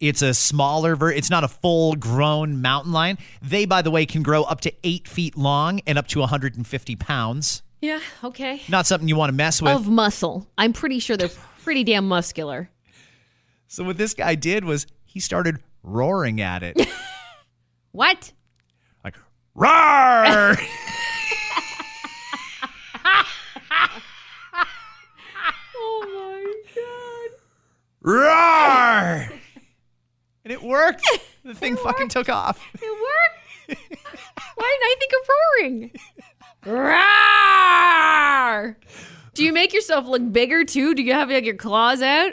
It's 0.00 0.20
a 0.20 0.34
smaller 0.34 0.94
ver 0.94 1.10
It's 1.10 1.30
not 1.30 1.42
a 1.44 1.48
full 1.48 1.94
grown 1.94 2.60
mountain 2.60 2.92
lion. 2.92 3.16
They, 3.40 3.64
by 3.64 3.82
the 3.82 3.90
way, 3.90 4.04
can 4.04 4.22
grow 4.22 4.42
up 4.42 4.60
to 4.62 4.72
eight 4.84 5.08
feet 5.08 5.36
long 5.36 5.80
and 5.86 5.96
up 5.96 6.06
to 6.08 6.20
150 6.20 6.96
pounds. 6.96 7.62
Yeah, 7.86 8.00
okay. 8.24 8.62
Not 8.68 8.84
something 8.84 9.06
you 9.08 9.14
want 9.14 9.30
to 9.30 9.32
mess 9.36 9.62
with. 9.62 9.70
Of 9.72 9.86
muscle. 9.86 10.48
I'm 10.58 10.72
pretty 10.72 10.98
sure 10.98 11.16
they're 11.16 11.30
pretty 11.62 11.84
damn 11.84 12.08
muscular. 12.08 12.68
so 13.68 13.84
what 13.84 13.96
this 13.96 14.12
guy 14.12 14.34
did 14.34 14.64
was 14.64 14.88
he 15.04 15.20
started 15.20 15.58
roaring 15.84 16.40
at 16.40 16.62
it. 16.64 16.80
What? 17.92 18.32
like, 19.04 19.16
roar! 19.54 20.54
Oh 25.78 26.02
my 26.12 26.54
god. 26.74 27.30
roar! 28.02 29.38
And 30.44 30.52
it 30.52 30.62
worked. 30.62 31.08
The 31.44 31.54
thing 31.54 31.76
fucking 31.76 32.08
took 32.08 32.28
off. 32.28 32.60
It 32.74 32.82
worked. 32.82 33.80
Why 34.56 34.78
didn't 34.80 34.84
I 34.84 34.96
think 34.98 35.12
of 35.12 35.28
roaring? 35.62 35.90
Roar! 36.66 36.96
Do 39.34 39.44
you 39.44 39.52
make 39.52 39.72
yourself 39.72 40.06
look 40.06 40.32
bigger 40.32 40.64
too? 40.64 40.94
Do 40.94 41.02
you 41.02 41.12
have 41.12 41.30
like 41.30 41.44
your 41.44 41.54
claws 41.54 42.02
out? 42.02 42.32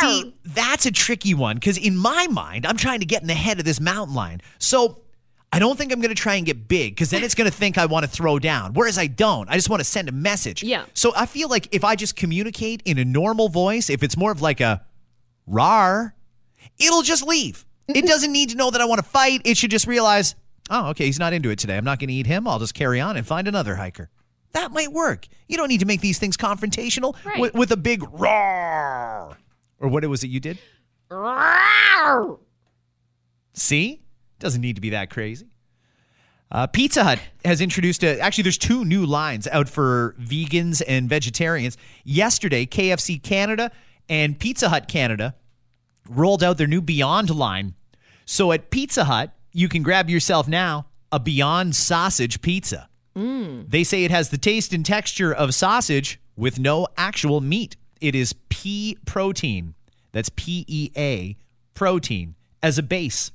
See, 0.00 0.34
that's 0.44 0.86
a 0.86 0.90
tricky 0.90 1.34
one 1.34 1.56
because 1.56 1.78
in 1.78 1.96
my 1.96 2.26
mind, 2.28 2.66
I'm 2.66 2.76
trying 2.76 3.00
to 3.00 3.06
get 3.06 3.22
in 3.22 3.28
the 3.28 3.34
head 3.34 3.58
of 3.58 3.64
this 3.64 3.80
mountain 3.80 4.14
lion. 4.14 4.40
So 4.58 5.02
I 5.52 5.58
don't 5.58 5.78
think 5.78 5.92
I'm 5.92 6.00
going 6.00 6.14
to 6.14 6.20
try 6.20 6.34
and 6.34 6.46
get 6.46 6.68
big 6.68 6.94
because 6.94 7.10
then 7.10 7.22
it's 7.22 7.34
going 7.34 7.50
to 7.50 7.56
think 7.56 7.78
I 7.78 7.86
want 7.86 8.04
to 8.04 8.10
throw 8.10 8.38
down. 8.38 8.72
Whereas 8.72 8.98
I 8.98 9.06
don't. 9.06 9.48
I 9.48 9.54
just 9.54 9.70
want 9.70 9.80
to 9.80 9.84
send 9.84 10.08
a 10.08 10.12
message. 10.12 10.62
Yeah. 10.62 10.84
So 10.94 11.12
I 11.14 11.26
feel 11.26 11.48
like 11.48 11.68
if 11.72 11.84
I 11.84 11.96
just 11.96 12.16
communicate 12.16 12.82
in 12.84 12.98
a 12.98 13.04
normal 13.04 13.48
voice, 13.48 13.90
if 13.90 14.02
it's 14.02 14.16
more 14.16 14.32
of 14.32 14.42
like 14.42 14.60
a 14.60 14.84
rar, 15.46 16.14
it'll 16.78 17.02
just 17.02 17.26
leave. 17.26 17.64
It 17.86 17.92
mm-hmm. 17.92 18.06
doesn't 18.06 18.32
need 18.32 18.50
to 18.50 18.56
know 18.56 18.70
that 18.70 18.80
I 18.80 18.84
want 18.84 18.98
to 18.98 19.08
fight. 19.08 19.42
It 19.44 19.56
should 19.56 19.70
just 19.70 19.86
realize, 19.86 20.34
oh, 20.70 20.88
okay, 20.90 21.06
he's 21.06 21.18
not 21.18 21.32
into 21.32 21.50
it 21.50 21.58
today. 21.58 21.76
I'm 21.76 21.84
not 21.84 21.98
going 21.98 22.08
to 22.08 22.14
eat 22.14 22.26
him. 22.26 22.46
I'll 22.48 22.58
just 22.58 22.74
carry 22.74 23.00
on 23.00 23.16
and 23.16 23.26
find 23.26 23.48
another 23.48 23.76
hiker. 23.76 24.10
That 24.52 24.72
might 24.72 24.92
work. 24.92 25.26
You 25.46 25.56
don't 25.56 25.68
need 25.68 25.80
to 25.80 25.86
make 25.86 26.00
these 26.00 26.18
things 26.18 26.36
confrontational 26.36 27.14
Right. 27.24 27.38
with, 27.40 27.54
with 27.54 27.70
a 27.72 27.76
big 27.76 28.02
roar. 28.12 29.36
Or 29.78 29.88
what 29.88 30.04
was 30.06 30.24
it 30.24 30.28
you 30.28 30.40
did? 30.40 30.58
Roar! 31.10 32.38
See? 33.52 34.02
Doesn't 34.38 34.60
need 34.60 34.76
to 34.76 34.80
be 34.80 34.90
that 34.90 35.10
crazy. 35.10 35.46
Uh, 36.50 36.66
Pizza 36.66 37.04
Hut 37.04 37.18
has 37.44 37.60
introduced 37.60 38.02
a, 38.02 38.18
actually, 38.20 38.42
there's 38.42 38.56
two 38.58 38.84
new 38.84 39.04
lines 39.04 39.46
out 39.48 39.68
for 39.68 40.14
vegans 40.18 40.80
and 40.88 41.08
vegetarians. 41.08 41.76
Yesterday, 42.04 42.64
KFC 42.64 43.22
Canada 43.22 43.70
and 44.08 44.38
Pizza 44.38 44.70
Hut 44.70 44.88
Canada 44.88 45.34
rolled 46.08 46.42
out 46.42 46.56
their 46.56 46.66
new 46.66 46.80
Beyond 46.80 47.28
line. 47.34 47.74
So 48.24 48.50
at 48.52 48.70
Pizza 48.70 49.04
Hut, 49.04 49.32
you 49.58 49.68
can 49.68 49.82
grab 49.82 50.08
yourself 50.08 50.46
now 50.46 50.86
a 51.10 51.18
Beyond 51.18 51.74
sausage 51.74 52.40
pizza. 52.42 52.88
They 53.68 53.82
say 53.82 54.04
it 54.04 54.12
has 54.12 54.28
the 54.28 54.38
taste 54.38 54.72
and 54.72 54.86
texture 54.86 55.34
of 55.34 55.52
sausage 55.52 56.20
with 56.36 56.60
no 56.60 56.86
actual 56.96 57.40
meat. 57.40 57.76
It 58.00 58.14
is 58.14 58.34
pea 58.50 58.96
protein. 59.04 59.74
That's 60.12 60.28
P 60.28 60.64
E 60.68 60.90
A 60.96 61.36
protein 61.74 62.36
as 62.62 62.78
a 62.78 62.82
base. 62.84 63.32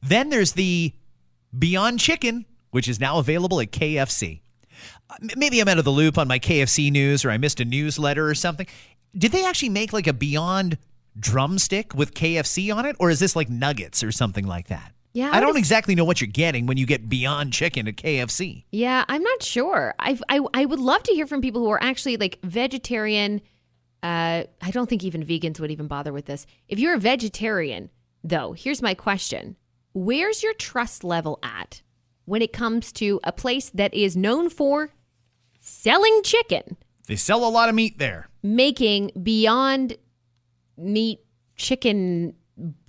Then 0.00 0.30
there's 0.30 0.52
the 0.52 0.92
Beyond 1.58 1.98
Chicken, 1.98 2.46
which 2.70 2.88
is 2.88 3.00
now 3.00 3.18
available 3.18 3.60
at 3.60 3.72
KFC. 3.72 4.42
Uh, 5.10 5.16
Maybe 5.36 5.58
I'm 5.60 5.66
out 5.66 5.78
of 5.78 5.84
the 5.84 5.90
loop 5.90 6.16
on 6.18 6.28
my 6.28 6.38
KFC 6.38 6.92
news 6.92 7.24
or 7.24 7.32
I 7.32 7.38
missed 7.38 7.58
a 7.58 7.64
newsletter 7.64 8.28
or 8.28 8.36
something. 8.36 8.68
Did 9.18 9.32
they 9.32 9.44
actually 9.44 9.70
make 9.70 9.92
like 9.92 10.06
a 10.06 10.12
Beyond 10.12 10.78
drumstick 11.18 11.94
with 11.96 12.14
KFC 12.14 12.72
on 12.72 12.86
it? 12.86 12.94
Or 13.00 13.10
is 13.10 13.18
this 13.18 13.34
like 13.34 13.48
nuggets 13.50 14.04
or 14.04 14.12
something 14.12 14.46
like 14.46 14.68
that? 14.68 14.92
Yeah, 15.12 15.30
I 15.32 15.38
I 15.38 15.40
don't 15.40 15.56
exactly 15.56 15.94
know 15.94 16.04
what 16.04 16.20
you're 16.20 16.28
getting 16.28 16.66
when 16.66 16.76
you 16.76 16.86
get 16.86 17.08
Beyond 17.08 17.52
Chicken 17.52 17.88
at 17.88 17.96
KFC. 17.96 18.64
Yeah, 18.70 19.04
I'm 19.08 19.22
not 19.22 19.42
sure. 19.42 19.94
I've, 19.98 20.22
I 20.28 20.40
I 20.54 20.64
would 20.66 20.78
love 20.78 21.02
to 21.04 21.12
hear 21.12 21.26
from 21.26 21.40
people 21.40 21.60
who 21.62 21.70
are 21.70 21.82
actually 21.82 22.16
like 22.16 22.38
vegetarian. 22.44 23.40
Uh, 24.02 24.44
I 24.62 24.70
don't 24.70 24.88
think 24.88 25.02
even 25.04 25.24
vegans 25.24 25.58
would 25.60 25.70
even 25.70 25.88
bother 25.88 26.12
with 26.12 26.26
this. 26.26 26.46
If 26.68 26.78
you're 26.78 26.94
a 26.94 26.98
vegetarian, 26.98 27.90
though, 28.22 28.52
here's 28.52 28.80
my 28.82 28.94
question: 28.94 29.56
Where's 29.92 30.42
your 30.44 30.54
trust 30.54 31.02
level 31.04 31.38
at 31.42 31.82
when 32.24 32.40
it 32.40 32.52
comes 32.52 32.92
to 32.92 33.18
a 33.24 33.32
place 33.32 33.70
that 33.74 33.92
is 33.92 34.16
known 34.16 34.48
for 34.48 34.90
selling 35.58 36.22
chicken, 36.22 36.76
They 37.08 37.16
sell 37.16 37.44
a 37.46 37.50
lot 37.50 37.68
of 37.68 37.74
meat 37.74 37.98
there. 37.98 38.28
making 38.42 39.10
beyond 39.20 39.96
meat 40.78 41.20
chicken 41.56 42.34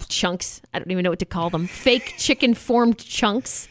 chunks? 0.07 0.61
I 0.73 0.79
don't 0.79 0.91
even 0.91 1.03
know 1.03 1.09
what 1.09 1.19
to 1.19 1.25
call 1.25 1.49
them. 1.49 1.67
Fake 1.67 2.15
chicken 2.17 2.53
formed 2.53 2.97
chunks 2.97 3.67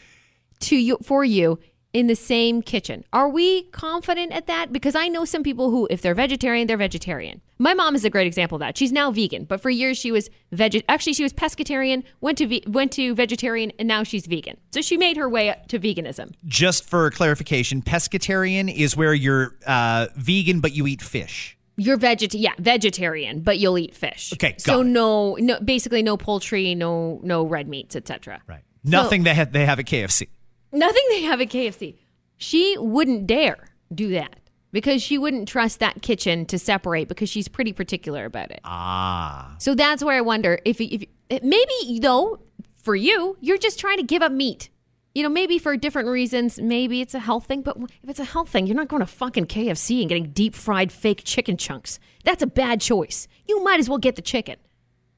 to 0.61 0.75
you 0.75 0.97
for 1.03 1.23
you 1.23 1.59
in 1.93 2.07
the 2.07 2.15
same 2.15 2.61
kitchen. 2.61 3.03
Are 3.11 3.29
we 3.29 3.63
confident 3.63 4.31
at 4.31 4.47
that? 4.47 4.71
Because 4.71 4.95
I 4.95 5.07
know 5.07 5.25
some 5.25 5.43
people 5.43 5.71
who, 5.71 5.87
if 5.89 6.01
they're 6.01 6.15
vegetarian, 6.15 6.67
they're 6.67 6.77
vegetarian. 6.77 7.41
My 7.57 7.73
mom 7.73 7.95
is 7.95 8.05
a 8.05 8.09
great 8.09 8.27
example 8.27 8.55
of 8.55 8.61
that. 8.61 8.77
She's 8.77 8.91
now 8.91 9.11
vegan, 9.11 9.45
but 9.45 9.61
for 9.61 9.69
years 9.69 9.97
she 9.97 10.11
was 10.11 10.29
veg. 10.51 10.83
Actually, 10.87 11.13
she 11.13 11.23
was 11.23 11.33
pescatarian, 11.33 12.03
went 12.21 12.37
to 12.37 12.47
ve- 12.47 12.63
went 12.65 12.91
to 12.93 13.13
vegetarian, 13.13 13.71
and 13.77 13.87
now 13.87 14.03
she's 14.03 14.25
vegan. 14.25 14.57
So 14.71 14.81
she 14.81 14.97
made 14.97 15.17
her 15.17 15.29
way 15.29 15.55
to 15.67 15.79
veganism. 15.79 16.33
Just 16.45 16.89
for 16.89 17.09
clarification, 17.11 17.81
pescatarian 17.81 18.73
is 18.73 18.95
where 18.95 19.13
you're 19.13 19.55
uh, 19.67 20.07
vegan 20.15 20.59
but 20.59 20.73
you 20.73 20.87
eat 20.87 21.01
fish. 21.01 21.57
You're 21.81 21.97
veget, 21.97 22.35
yeah, 22.37 22.53
vegetarian, 22.59 23.41
but 23.41 23.57
you'll 23.57 23.77
eat 23.77 23.95
fish. 23.95 24.31
Okay, 24.33 24.51
got 24.51 24.61
so 24.61 24.81
it. 24.81 24.85
no, 24.85 25.35
no, 25.39 25.59
basically 25.59 26.03
no 26.03 26.15
poultry, 26.15 26.75
no, 26.75 27.19
no 27.23 27.43
red 27.43 27.67
meats, 27.67 27.95
etc. 27.95 28.41
Right. 28.47 28.61
Nothing 28.83 29.23
that 29.23 29.35
ha- 29.35 29.47
they 29.49 29.65
have 29.65 29.79
at 29.79 29.85
KFC. 29.85 30.27
Nothing 30.71 31.03
they 31.09 31.21
have 31.23 31.41
at 31.41 31.49
KFC. 31.49 31.95
She 32.37 32.75
wouldn't 32.77 33.25
dare 33.25 33.67
do 33.93 34.09
that 34.11 34.39
because 34.71 35.01
she 35.01 35.17
wouldn't 35.17 35.47
trust 35.47 35.79
that 35.79 36.01
kitchen 36.01 36.45
to 36.47 36.59
separate 36.59 37.07
because 37.07 37.29
she's 37.29 37.47
pretty 37.47 37.73
particular 37.73 38.25
about 38.25 38.51
it. 38.51 38.61
Ah. 38.63 39.55
So 39.59 39.75
that's 39.75 40.03
where 40.03 40.15
I 40.15 40.21
wonder 40.21 40.59
if, 40.65 40.79
if 40.79 41.03
maybe 41.43 41.99
though 41.99 42.39
for 42.77 42.95
you, 42.95 43.37
you're 43.41 43.57
just 43.57 43.79
trying 43.79 43.97
to 43.97 44.03
give 44.03 44.21
up 44.21 44.31
meat. 44.31 44.69
You 45.13 45.23
know, 45.23 45.29
maybe 45.29 45.59
for 45.59 45.75
different 45.75 46.07
reasons. 46.07 46.59
Maybe 46.59 47.01
it's 47.01 47.13
a 47.13 47.19
health 47.19 47.45
thing, 47.45 47.63
but 47.63 47.75
if 47.77 48.09
it's 48.09 48.19
a 48.19 48.25
health 48.25 48.49
thing, 48.49 48.65
you're 48.65 48.75
not 48.75 48.87
going 48.87 49.01
to 49.01 49.05
fucking 49.05 49.47
KFC 49.47 49.99
and 49.99 50.09
getting 50.09 50.31
deep 50.31 50.55
fried 50.55 50.91
fake 50.91 51.23
chicken 51.25 51.57
chunks. 51.57 51.99
That's 52.23 52.41
a 52.41 52.47
bad 52.47 52.79
choice. 52.79 53.27
You 53.45 53.61
might 53.63 53.79
as 53.79 53.89
well 53.89 53.97
get 53.97 54.15
the 54.15 54.21
chicken. 54.21 54.55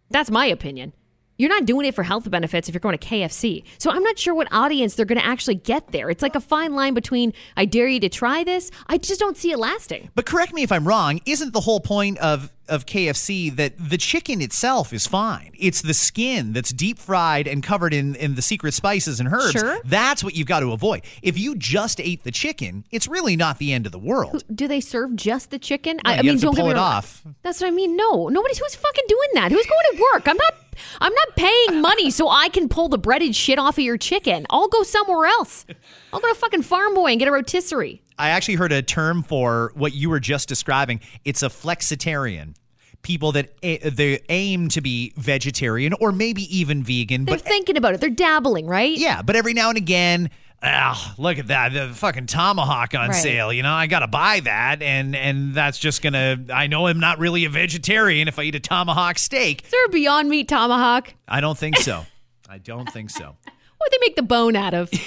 That's 0.10 0.32
my 0.32 0.48
opinion. 0.48 0.94
You're 1.38 1.50
not 1.50 1.66
doing 1.66 1.88
it 1.88 1.96
for 1.96 2.04
health 2.04 2.30
benefits 2.30 2.70
if 2.70 2.76
you're 2.76 2.80
going 2.80 2.98
to 2.98 3.08
KFC. 3.08 3.64
So 3.80 3.90
I'm 3.90 4.04
not 4.04 4.20
sure 4.20 4.36
what 4.36 4.48
audience 4.52 4.96
they're 4.96 5.06
going 5.06 5.20
to 5.20 5.26
actually 5.26 5.56
get 5.56 5.92
there. 5.92 6.10
It's 6.10 6.22
like 6.22 6.36
a 6.36 6.40
fine 6.42 6.74
line 6.76 6.94
between 6.94 7.34
I 7.58 7.66
dare 7.66 7.88
you 7.88 8.00
to 8.02 8.10
try 8.10 8.44
this. 8.44 8.70
I 8.88 8.98
just 8.98 9.20
don't 9.20 9.36
see 9.36 9.52
it 9.52 9.58
lasting. 9.58 10.10
But 10.16 10.26
correct 10.26 10.54
me 10.54 10.64
if 10.64 10.72
I'm 10.72 10.88
wrong, 10.88 11.22
isn't 11.26 11.54
the 11.54 11.62
whole 11.62 11.80
point 11.80 12.18
of 12.20 12.52
of 12.70 12.86
KFC 12.86 13.54
that 13.58 13.74
the 13.78 13.98
chicken 13.98 14.42
itself 14.42 14.94
is 14.94 15.06
fine? 15.06 15.52
It's 15.60 15.82
the 15.82 15.94
skin 15.94 16.54
that's 16.54 16.72
deep 16.72 16.98
fried 16.98 17.48
and 17.48 17.62
covered 17.64 17.94
in 17.94 18.16
in 18.16 18.36
the 18.36 18.42
secret 18.42 18.74
spices 18.74 19.20
and 19.20 19.28
herbs. 19.28 19.52
Sure. 19.52 19.80
That's 19.84 20.24
what 20.24 20.36
you've 20.36 20.48
got 20.48 20.60
to 20.62 20.72
avoid. 20.72 21.02
If 21.22 21.38
you 21.38 21.56
just 21.56 22.00
ate 22.00 22.24
the 22.24 22.32
chicken, 22.32 22.86
it's 22.92 23.08
really 23.08 23.36
not 23.36 23.58
the 23.58 23.74
end 23.74 23.86
of 23.86 23.92
the 23.92 24.00
world. 24.00 24.44
Do 24.54 24.68
they 24.68 24.80
serve 24.82 25.16
just 25.16 25.50
the 25.50 25.60
chicken? 25.60 26.00
I, 26.06 26.14
I 26.14 26.18
you 26.18 26.24
mean, 26.24 26.32
have 26.34 26.40
to 26.40 26.46
don't 26.46 26.56
pull 26.56 26.70
it 26.70 26.78
off. 26.78 27.24
That's 27.42 27.60
what 27.60 27.68
I 27.68 27.72
mean. 27.72 27.98
No, 27.98 28.30
nobody's 28.30 28.60
who's 28.60 28.76
fucking 28.76 29.06
doing 29.08 29.30
that. 29.34 29.52
Who's 29.52 29.66
going 29.66 29.98
to 29.98 30.04
work? 30.14 30.28
I'm 30.28 30.38
not. 30.38 30.54
I'm 31.02 31.14
not 31.14 31.36
paying 31.36 31.82
money 31.82 32.12
so 32.12 32.30
I 32.30 32.50
can 32.50 32.70
pull 32.70 32.90
the 32.90 32.98
breaded 32.98 33.36
shit 33.36 33.60
off 33.60 33.78
of 33.78 33.84
your 33.84 33.98
chicken. 33.98 34.46
I'll 34.50 34.68
go 34.68 34.84
somewhere 34.84 35.26
else. 35.28 35.66
I'll 36.12 36.20
go 36.20 36.30
to 36.30 36.36
fucking 36.36 36.64
Farm 36.64 36.94
Boy 36.94 37.12
and 37.12 37.20
get 37.20 37.28
a 37.28 37.32
rotisserie. 37.32 38.02
I 38.18 38.30
actually 38.30 38.56
heard 38.56 38.72
a 38.72 38.82
term 38.82 39.24
for 39.24 39.72
what 39.76 39.94
you 39.94 40.10
were 40.10 40.20
just 40.20 40.48
describing. 40.48 41.00
It's 41.26 41.42
a 41.44 41.50
flexitarian. 41.50 42.56
People 43.02 43.34
that 43.34 43.54
a- 43.64 43.90
they 43.90 44.22
aim 44.30 44.70
to 44.70 44.80
be 44.82 45.14
vegetarian 45.18 45.94
or 46.00 46.12
maybe 46.14 46.44
even 46.58 46.84
vegan, 46.84 47.26
They're 47.26 47.36
but 47.36 47.44
thinking 47.46 47.76
about 47.76 47.96
it. 47.96 48.00
They're 48.02 48.10
dabbling, 48.10 48.66
right? 48.68 48.96
Yeah, 48.98 49.22
but 49.22 49.36
every 49.36 49.54
now 49.54 49.70
and 49.70 49.78
again, 49.78 50.30
ah, 50.64 51.14
look 51.18 51.38
at 51.40 51.48
that, 51.48 51.74
the 51.74 51.90
fucking 51.94 52.28
tomahawk 52.28 52.94
on 52.96 53.10
Right. 53.10 53.16
sale. 53.16 53.52
You 53.52 53.64
know, 53.64 53.74
I 53.74 53.88
gotta 53.88 54.08
buy 54.08 54.40
that, 54.42 54.82
and 54.82 55.16
and 55.16 55.54
that's 55.54 55.78
just 55.78 56.02
gonna. 56.02 56.38
I 56.54 56.68
know 56.68 56.88
I'm 56.88 57.00
not 57.00 57.20
really 57.20 57.46
a 57.46 57.50
vegetarian 57.50 58.28
if 58.28 58.40
I 58.40 58.44
eat 58.44 58.56
a 58.56 58.60
tomahawk 58.60 59.18
steak. 59.20 59.64
Is 59.66 59.72
there 59.72 59.86
a 59.86 59.90
Beyond 59.90 60.30
Meat 60.30 60.48
tomahawk? 60.48 61.14
I 61.28 61.42
don't 61.42 61.58
think 61.58 61.78
so. 61.78 62.06
I 62.50 62.58
don't 62.60 62.90
think 62.92 63.10
so. 63.10 63.36
What 63.78 63.92
do 63.92 63.98
they 64.00 64.06
make 64.08 64.16
the 64.16 64.24
bone 64.24 64.56
out 64.56 64.74
of? 64.74 64.90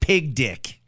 Pig 0.00 0.34
dick. 0.34 0.80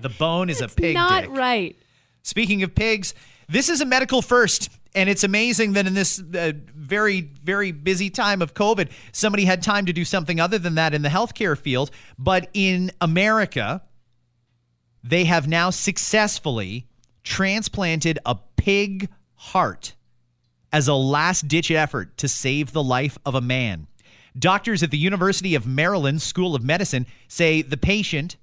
The 0.00 0.08
bone 0.08 0.50
is 0.50 0.60
a 0.60 0.68
pig 0.68 0.94
not 0.94 1.22
dick. 1.22 1.30
right. 1.32 1.76
Speaking 2.22 2.62
of 2.62 2.74
pigs, 2.74 3.14
this 3.48 3.68
is 3.68 3.80
a 3.80 3.84
medical 3.84 4.22
first. 4.22 4.68
And 4.94 5.08
it's 5.08 5.24
amazing 5.24 5.72
that 5.72 5.86
in 5.86 5.94
this 5.94 6.20
uh, 6.20 6.52
very, 6.74 7.22
very 7.42 7.72
busy 7.72 8.10
time 8.10 8.42
of 8.42 8.52
COVID, 8.52 8.90
somebody 9.10 9.44
had 9.46 9.62
time 9.62 9.86
to 9.86 9.92
do 9.92 10.04
something 10.04 10.38
other 10.38 10.58
than 10.58 10.74
that 10.74 10.92
in 10.92 11.02
the 11.02 11.08
healthcare 11.08 11.56
field. 11.56 11.90
But 12.18 12.48
in 12.52 12.90
America, 13.00 13.82
they 15.02 15.24
have 15.24 15.48
now 15.48 15.70
successfully 15.70 16.86
transplanted 17.24 18.18
a 18.26 18.36
pig 18.56 19.08
heart. 19.34 19.94
as 20.72 20.88
a 20.88 20.94
last 20.94 21.48
ditch 21.48 21.70
effort 21.70 22.16
to 22.16 22.26
save 22.26 22.72
the 22.72 22.82
life 22.82 23.18
of 23.26 23.34
a 23.34 23.40
man. 23.42 23.86
Doctors 24.38 24.82
at 24.82 24.90
the 24.90 24.96
University 24.96 25.54
of 25.54 25.66
Maryland 25.66 26.22
School 26.22 26.54
of 26.54 26.64
Medicine 26.64 27.06
say 27.28 27.60
the 27.60 27.76
patient 27.76 28.36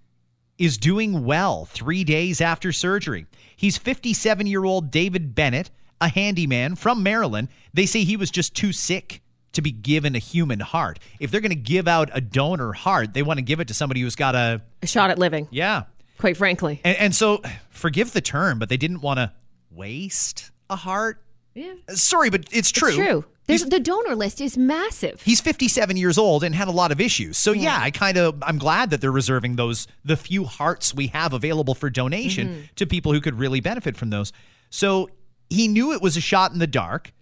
is 0.59 0.77
doing 0.77 1.25
well 1.25 1.65
three 1.65 2.03
days 2.03 2.39
after 2.41 2.71
surgery. 2.71 3.25
He's 3.55 3.77
57 3.77 4.45
year 4.45 4.63
old 4.63 4.91
David 4.91 5.33
Bennett, 5.33 5.71
a 6.01 6.07
handyman 6.07 6.75
from 6.75 7.03
Maryland. 7.03 7.49
They 7.73 7.85
say 7.85 8.03
he 8.03 8.17
was 8.17 8.31
just 8.31 8.55
too 8.55 8.71
sick 8.71 9.21
to 9.53 9.61
be 9.61 9.71
given 9.71 10.15
a 10.15 10.19
human 10.19 10.59
heart. 10.59 10.99
If 11.19 11.31
they're 11.31 11.41
going 11.41 11.49
to 11.51 11.55
give 11.55 11.87
out 11.87 12.09
a 12.13 12.21
donor 12.21 12.71
heart, 12.73 13.13
they 13.13 13.23
want 13.23 13.39
to 13.39 13.41
give 13.43 13.59
it 13.59 13.67
to 13.69 13.73
somebody 13.73 14.01
who's 14.01 14.15
got 14.15 14.35
a, 14.35 14.61
A 14.83 14.87
shot 14.87 15.09
at 15.09 15.17
living, 15.17 15.47
yeah. 15.51 15.83
quite 16.19 16.37
frankly. 16.37 16.79
And, 16.83 16.97
and 16.97 17.15
so, 17.15 17.41
forgive 17.69 18.13
the 18.13 18.21
term, 18.21 18.59
but 18.59 18.69
they 18.69 18.77
didn't 18.77 19.01
want 19.01 19.17
to 19.17 19.31
waste 19.71 20.51
a 20.69 20.75
heart. 20.75 21.21
Yeah. 21.55 21.73
Sorry, 21.89 22.29
but 22.29 22.45
it's 22.51 22.71
true. 22.71 22.89
It's 22.89 22.97
true. 22.97 23.25
There's, 23.47 23.63
the 23.65 23.79
donor 23.79 24.15
list 24.15 24.39
is 24.41 24.55
massive. 24.55 25.23
He's 25.23 25.41
57 25.41 25.97
years 25.97 26.19
old 26.19 26.43
and 26.43 26.53
had 26.53 26.67
a 26.67 26.71
lot 26.71 26.91
of 26.91 27.01
issues. 27.01 27.39
So 27.39 27.51
yeah, 27.51 27.79
I 27.81 27.89
kind 27.89 28.15
of 28.19 28.35
I'm 28.43 28.59
glad 28.59 28.91
that 28.91 29.01
they're 29.01 29.11
reserving 29.11 29.55
those 29.55 29.87
the 30.05 30.15
few 30.15 30.43
hearts 30.45 30.93
we 30.93 31.07
have 31.07 31.33
available 31.33 31.73
for 31.73 31.89
donation 31.89 32.47
Mm-hmm. 32.49 32.61
to 32.75 32.85
people 32.85 33.11
who 33.11 33.19
could 33.19 33.39
really 33.39 33.59
benefit 33.59 33.97
from 33.97 34.11
those. 34.11 34.31
So 34.69 35.09
he 35.49 35.67
knew 35.67 35.91
it 35.91 36.01
was 36.01 36.15
a 36.17 36.21
shot 36.21 36.51
in 36.51 36.59
the 36.59 36.67
dark, 36.67 37.13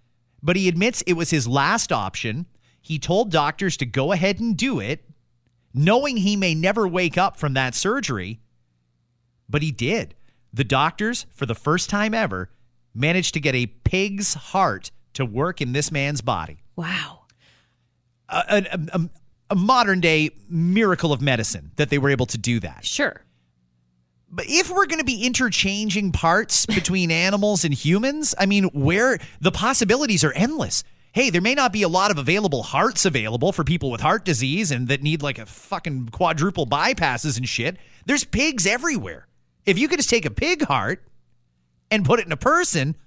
but 0.43 0.55
he 0.55 0.67
admits 0.67 1.01
it 1.03 1.13
was 1.13 1.29
his 1.29 1.47
last 1.47 1.91
option. 1.91 2.45
He 2.81 2.99
told 2.99 3.31
doctors 3.31 3.77
to 3.77 3.85
go 3.85 4.11
ahead 4.11 4.39
and 4.39 4.55
do 4.55 4.79
it, 4.79 5.03
knowing 5.73 6.17
he 6.17 6.35
may 6.35 6.53
never 6.55 6.87
wake 6.87 7.17
up 7.17 7.37
from 7.37 7.53
that 7.53 7.75
surgery, 7.75 8.39
but 9.49 9.61
he 9.61 9.71
did. 9.71 10.15
The 10.53 10.63
doctors, 10.63 11.25
for 11.33 11.45
the 11.45 11.55
first 11.55 11.89
time 11.89 12.13
ever, 12.13 12.49
managed 12.93 13.33
to 13.35 13.39
get 13.39 13.55
a 13.55 13.67
pig's 13.67 14.33
heart 14.33 14.91
to 15.13 15.25
work 15.25 15.61
in 15.61 15.73
this 15.73 15.91
man's 15.91 16.21
body 16.21 16.59
Wow. 16.75 17.21
a, 18.29 18.65
a, 18.71 18.79
a, 18.93 19.09
a 19.51 19.55
modern 19.55 19.99
day 19.99 20.31
miracle 20.49 21.11
of 21.13 21.21
medicine 21.21 21.71
that 21.75 21.89
they 21.89 21.97
were 21.97 22.09
able 22.09 22.25
to 22.27 22.37
do 22.37 22.59
that. 22.59 22.85
Sure. 22.85 23.21
But 24.29 24.45
if 24.49 24.69
we're 24.69 24.87
going 24.87 24.99
to 24.99 25.05
be 25.05 25.25
interchanging 25.25 26.11
parts 26.11 26.65
between 26.65 27.11
animals 27.11 27.63
and 27.63 27.73
humans, 27.73 28.35
I 28.37 28.45
mean, 28.45 28.65
where 28.65 29.19
the 29.39 29.51
possibilities 29.51 30.23
are 30.23 30.33
endless. 30.33 30.83
Hey, 31.13 31.29
there 31.29 31.41
may 31.41 31.55
not 31.55 31.71
be 31.71 31.81
a 31.81 31.87
lot 31.87 32.11
of 32.11 32.17
available 32.17 32.61
hearts 32.63 33.05
available 33.05 33.51
for 33.51 33.63
people 33.63 33.89
with 33.89 34.01
heart 34.01 34.25
disease 34.25 34.69
and 34.69 34.89
that 34.89 35.01
need 35.01 35.21
like 35.21 35.39
a 35.39 35.45
fucking 35.45 36.09
quadruple 36.09 36.67
bypasses 36.67 37.37
and 37.37 37.47
shit. 37.47 37.77
There's 38.05 38.25
pigs 38.25 38.67
everywhere. 38.67 39.27
If 39.65 39.79
you 39.79 39.87
could 39.87 39.99
just 39.99 40.09
take 40.09 40.25
a 40.25 40.31
pig 40.31 40.63
heart 40.63 41.03
and 41.89 42.05
put 42.05 42.19
it 42.19 42.25
in 42.25 42.31
a 42.31 42.37
person, 42.37 42.97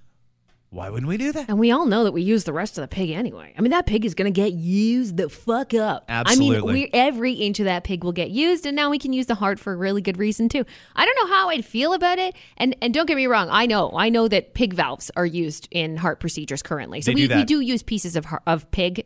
why 0.73 0.89
wouldn't 0.89 1.09
we 1.09 1.17
do 1.17 1.33
that? 1.33 1.49
And 1.49 1.59
we 1.59 1.69
all 1.69 1.85
know 1.85 2.05
that 2.05 2.13
we 2.13 2.21
use 2.21 2.45
the 2.45 2.53
rest 2.53 2.77
of 2.77 2.81
the 2.81 2.87
pig 2.87 3.09
anyway. 3.09 3.53
I 3.57 3.61
mean, 3.61 3.71
that 3.71 3.85
pig 3.85 4.05
is 4.05 4.13
going 4.13 4.33
to 4.33 4.41
get 4.41 4.53
used 4.53 5.17
the 5.17 5.27
fuck 5.27 5.73
up. 5.73 6.05
I 6.07 6.35
mean, 6.35 6.53
Absolutely. 6.53 6.73
we, 6.73 6.89
every 6.93 7.33
inch 7.33 7.59
of 7.59 7.65
that 7.65 7.83
pig 7.83 8.05
will 8.05 8.13
get 8.13 8.29
used, 8.31 8.65
and 8.65 8.73
now 8.73 8.89
we 8.89 8.97
can 8.97 9.11
use 9.11 9.25
the 9.25 9.35
heart 9.35 9.59
for 9.59 9.73
a 9.73 9.75
really 9.75 10.01
good 10.01 10.17
reason 10.17 10.47
too. 10.47 10.63
I 10.95 11.05
don't 11.05 11.15
know 11.21 11.35
how 11.35 11.49
I'd 11.49 11.65
feel 11.65 11.91
about 11.91 12.19
it, 12.19 12.35
and 12.55 12.73
and 12.81 12.93
don't 12.93 13.05
get 13.05 13.17
me 13.17 13.27
wrong, 13.27 13.49
I 13.51 13.65
know, 13.65 13.91
I 13.93 14.07
know 14.07 14.29
that 14.29 14.53
pig 14.53 14.73
valves 14.73 15.11
are 15.17 15.25
used 15.25 15.67
in 15.71 15.97
heart 15.97 16.21
procedures 16.21 16.63
currently. 16.63 17.01
So 17.01 17.11
They 17.11 17.15
we, 17.15 17.27
do 17.27 17.35
we 17.35 17.43
do 17.43 17.59
use 17.59 17.83
pieces 17.83 18.15
of 18.15 18.23
heart, 18.25 18.43
of 18.47 18.71
pig 18.71 19.05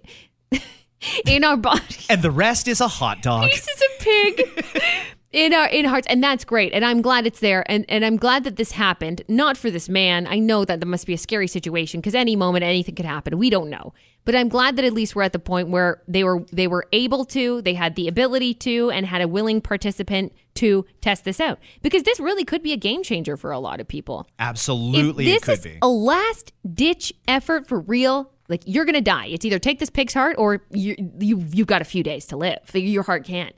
in 1.26 1.44
our 1.44 1.58
body. 1.58 1.82
And 2.10 2.22
the 2.22 2.32
rest 2.32 2.68
is 2.68 2.80
a 2.80 2.88
hot 2.88 3.24
dog. 3.24 3.50
pieces 3.50 3.82
of 3.82 4.00
pig 4.06 4.66
in 5.36 5.54
our 5.54 5.68
in 5.68 5.84
hearts 5.86 6.08
and 6.10 6.24
that's 6.24 6.46
great 6.46 6.72
and 6.74 6.86
i'm 6.86 7.02
glad 7.02 7.28
it's 7.28 7.42
there 7.42 7.70
and 7.70 7.84
and 7.90 8.06
i'm 8.06 8.16
glad 8.16 8.46
that 8.46 8.56
this 8.56 8.72
happened 8.72 9.22
not 9.28 9.58
for 9.58 9.70
this 9.70 9.90
man 9.90 10.26
i 10.28 10.40
know 10.40 10.64
that 10.64 10.80
there 10.80 10.88
must 10.88 11.06
be 11.06 11.14
a 11.14 11.18
scary 11.18 11.48
situation 11.48 12.00
because 12.00 12.16
any 12.16 12.36
moment 12.38 12.64
anything 12.64 12.96
could 12.96 13.06
happen 13.06 13.38
we 13.38 13.50
don't 13.50 13.70
know 13.70 13.94
but 14.24 14.34
i'm 14.34 14.48
glad 14.48 14.78
that 14.78 14.86
at 14.86 14.94
least 14.94 15.14
we're 15.14 15.24
at 15.24 15.34
the 15.34 15.40
point 15.40 15.68
where 15.68 16.02
they 16.08 16.24
were 16.24 16.46
they 16.54 16.68
were 16.68 16.88
able 16.94 17.26
to 17.26 17.62
they 17.64 17.74
had 17.74 17.96
the 17.96 18.08
ability 18.08 18.54
to 18.54 18.90
and 18.92 19.06
had 19.06 19.22
a 19.22 19.28
willing 19.28 19.60
participant 19.60 20.32
to 20.54 20.86
test 21.02 21.26
this 21.26 21.42
out 21.42 21.60
because 21.82 22.04
this 22.04 22.18
really 22.18 22.46
could 22.46 22.64
be 22.64 22.72
a 22.72 22.78
game 22.78 23.04
changer 23.04 23.36
for 23.36 23.52
a 23.52 23.60
lot 23.60 23.82
of 23.82 23.88
people 23.90 24.26
Absolutely, 24.40 25.26
if 25.26 25.30
it 25.30 25.34
this 25.34 25.44
could 25.44 25.68
is 25.68 25.74
be. 25.74 25.80
a 25.82 25.88
last 25.90 26.54
ditch 26.74 27.12
effort 27.28 27.68
for 27.68 27.82
real, 27.82 28.32
like 28.48 28.62
you're 28.66 28.86
gonna 28.86 29.02
die. 29.02 29.26
It's 29.26 29.44
either 29.44 29.60
take 29.60 29.80
this 29.80 29.90
pig's 29.90 30.14
heart 30.14 30.38
or 30.38 30.62
you 30.72 30.96
you 31.20 31.44
you've 31.52 31.68
got 31.68 31.82
a 31.82 31.86
few 31.86 32.04
days 32.04 32.26
to 32.28 32.38
live. 32.38 32.60
Your 32.74 33.04
heart 33.04 33.26
can't. 33.26 33.54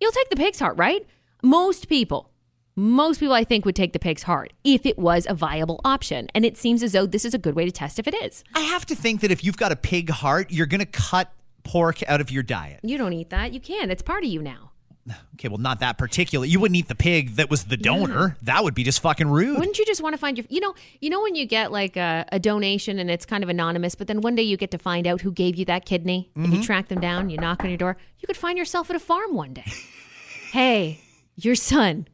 You'll 0.00 0.10
take 0.10 0.28
the 0.30 0.36
pig's 0.36 0.58
heart, 0.58 0.76
right? 0.76 1.06
Most 1.42 1.88
people, 1.88 2.30
most 2.76 3.20
people, 3.20 3.34
I 3.34 3.44
think, 3.44 3.64
would 3.64 3.76
take 3.76 3.92
the 3.92 3.98
pig's 3.98 4.22
heart 4.22 4.52
if 4.64 4.86
it 4.86 4.98
was 4.98 5.26
a 5.28 5.34
viable 5.34 5.80
option. 5.84 6.28
And 6.34 6.44
it 6.44 6.56
seems 6.56 6.82
as 6.82 6.92
though 6.92 7.06
this 7.06 7.24
is 7.24 7.34
a 7.34 7.38
good 7.38 7.54
way 7.54 7.64
to 7.64 7.72
test 7.72 7.98
if 7.98 8.06
it 8.06 8.14
is. 8.14 8.44
I 8.54 8.60
have 8.60 8.86
to 8.86 8.94
think 8.94 9.20
that 9.20 9.30
if 9.30 9.44
you've 9.44 9.56
got 9.56 9.72
a 9.72 9.76
pig 9.76 10.10
heart, 10.10 10.50
you're 10.50 10.66
going 10.66 10.80
to 10.80 10.86
cut 10.86 11.32
pork 11.62 12.02
out 12.08 12.20
of 12.20 12.30
your 12.30 12.42
diet. 12.42 12.80
You 12.82 12.98
don't 12.98 13.12
eat 13.12 13.30
that. 13.30 13.52
You 13.52 13.60
can. 13.60 13.90
It's 13.90 14.02
part 14.02 14.24
of 14.24 14.30
you 14.30 14.42
now. 14.42 14.70
Okay, 15.34 15.48
well, 15.48 15.56
not 15.56 15.80
that 15.80 15.96
particular. 15.96 16.44
You 16.44 16.60
wouldn't 16.60 16.76
eat 16.76 16.88
the 16.88 16.94
pig 16.94 17.36
that 17.36 17.48
was 17.48 17.64
the 17.64 17.78
donor. 17.78 18.36
That 18.42 18.62
would 18.62 18.74
be 18.74 18.84
just 18.84 19.00
fucking 19.00 19.26
rude. 19.26 19.58
Wouldn't 19.58 19.78
you 19.78 19.86
just 19.86 20.02
want 20.02 20.12
to 20.12 20.18
find 20.18 20.36
your, 20.36 20.46
you 20.50 20.60
know, 20.60 20.74
you 21.00 21.08
know 21.08 21.22
when 21.22 21.34
you 21.34 21.46
get 21.46 21.72
like 21.72 21.96
a, 21.96 22.26
a 22.30 22.38
donation 22.38 22.98
and 22.98 23.10
it's 23.10 23.24
kind 23.24 23.42
of 23.42 23.48
anonymous, 23.48 23.94
but 23.94 24.06
then 24.06 24.20
one 24.20 24.34
day 24.34 24.42
you 24.42 24.58
get 24.58 24.70
to 24.72 24.78
find 24.78 25.06
out 25.06 25.22
who 25.22 25.32
gave 25.32 25.56
you 25.56 25.64
that 25.64 25.86
kidney 25.86 26.30
and 26.34 26.48
you 26.48 26.52
mm-hmm. 26.52 26.60
track 26.60 26.88
them 26.88 27.00
down, 27.00 27.30
you 27.30 27.38
knock 27.38 27.64
on 27.64 27.70
your 27.70 27.78
door. 27.78 27.96
You 28.18 28.26
could 28.26 28.36
find 28.36 28.58
yourself 28.58 28.90
at 28.90 28.96
a 28.96 29.00
farm 29.00 29.34
one 29.34 29.54
day. 29.54 29.64
hey, 30.52 31.00
your 31.44 31.54
son 31.54 32.06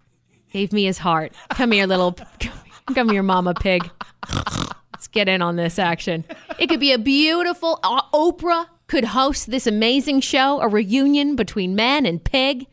gave 0.53 0.73
me 0.73 0.85
his 0.85 0.99
heart. 0.99 1.33
Come 1.51 1.73
here, 1.73 1.87
little, 1.87 2.17
come 2.95 3.09
here, 3.09 3.23
mama 3.23 3.55
pig. 3.55 3.89
Let's 4.93 5.09
get 5.09 5.29
in 5.29 5.43
on 5.43 5.57
this 5.57 5.79
action. 5.79 6.25
It 6.59 6.69
could 6.69 6.81
be 6.81 6.93
a 6.93 6.99
beautiful. 6.99 7.79
Uh, 7.83 8.03
Oprah 8.15 8.67
could 8.87 9.05
host 9.05 9.51
this 9.51 9.67
amazing 9.67 10.21
show, 10.21 10.61
a 10.61 10.69
reunion 10.69 11.37
between 11.37 11.75
man 11.75 12.07
and 12.07 12.23
pig 12.23 12.67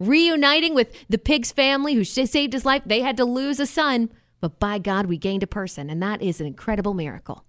reuniting 0.00 0.74
with 0.74 0.92
the 1.08 1.18
pig's 1.18 1.52
family 1.52 1.94
who 1.94 2.04
saved 2.04 2.52
his 2.52 2.64
life. 2.64 2.82
They 2.86 3.00
had 3.00 3.16
to 3.16 3.24
lose 3.24 3.60
a 3.60 3.66
son, 3.66 4.10
but 4.40 4.58
by 4.58 4.78
God, 4.78 5.06
we 5.06 5.18
gained 5.18 5.42
a 5.42 5.48
person, 5.48 5.90
and 5.90 6.02
that 6.02 6.22
is 6.22 6.40
an 6.40 6.46
incredible 6.46 6.94
miracle. 6.94 7.44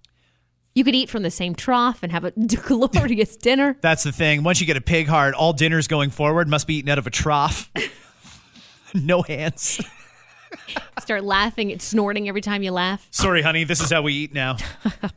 You 0.76 0.84
could 0.84 0.96
eat 0.96 1.10
from 1.10 1.24
the 1.24 1.32
same 1.32 1.56
trough 1.56 2.04
and 2.04 2.12
have 2.12 2.24
a 2.24 2.32
glorious 2.32 3.36
dinner. 3.36 3.78
That's 3.82 4.04
the 4.04 4.12
thing. 4.12 4.44
Once 4.44 4.62
you 4.62 4.68
get 4.68 4.78
a 4.78 4.82
pig 4.82 5.08
heart, 5.08 5.34
all 5.34 5.54
dinners 5.54 5.88
going 5.88 6.10
forward 6.10 6.48
must 6.48 6.68
be 6.68 6.76
eaten 6.76 6.90
out 6.90 6.98
of 6.98 7.08
a 7.08 7.12
trough. 7.12 7.72
no 8.94 9.22
hands. 9.22 9.82
Start 11.00 11.24
laughing 11.24 11.72
and 11.72 11.82
snorting 11.82 12.28
every 12.28 12.42
time 12.42 12.64
you 12.64 12.72
laugh. 12.72 13.08
Sorry, 13.12 13.42
honey. 13.42 13.64
This 13.64 13.82
is 13.82 13.92
how 13.92 14.02
we 14.02 14.14
eat 14.14 14.34
now. 14.34 14.58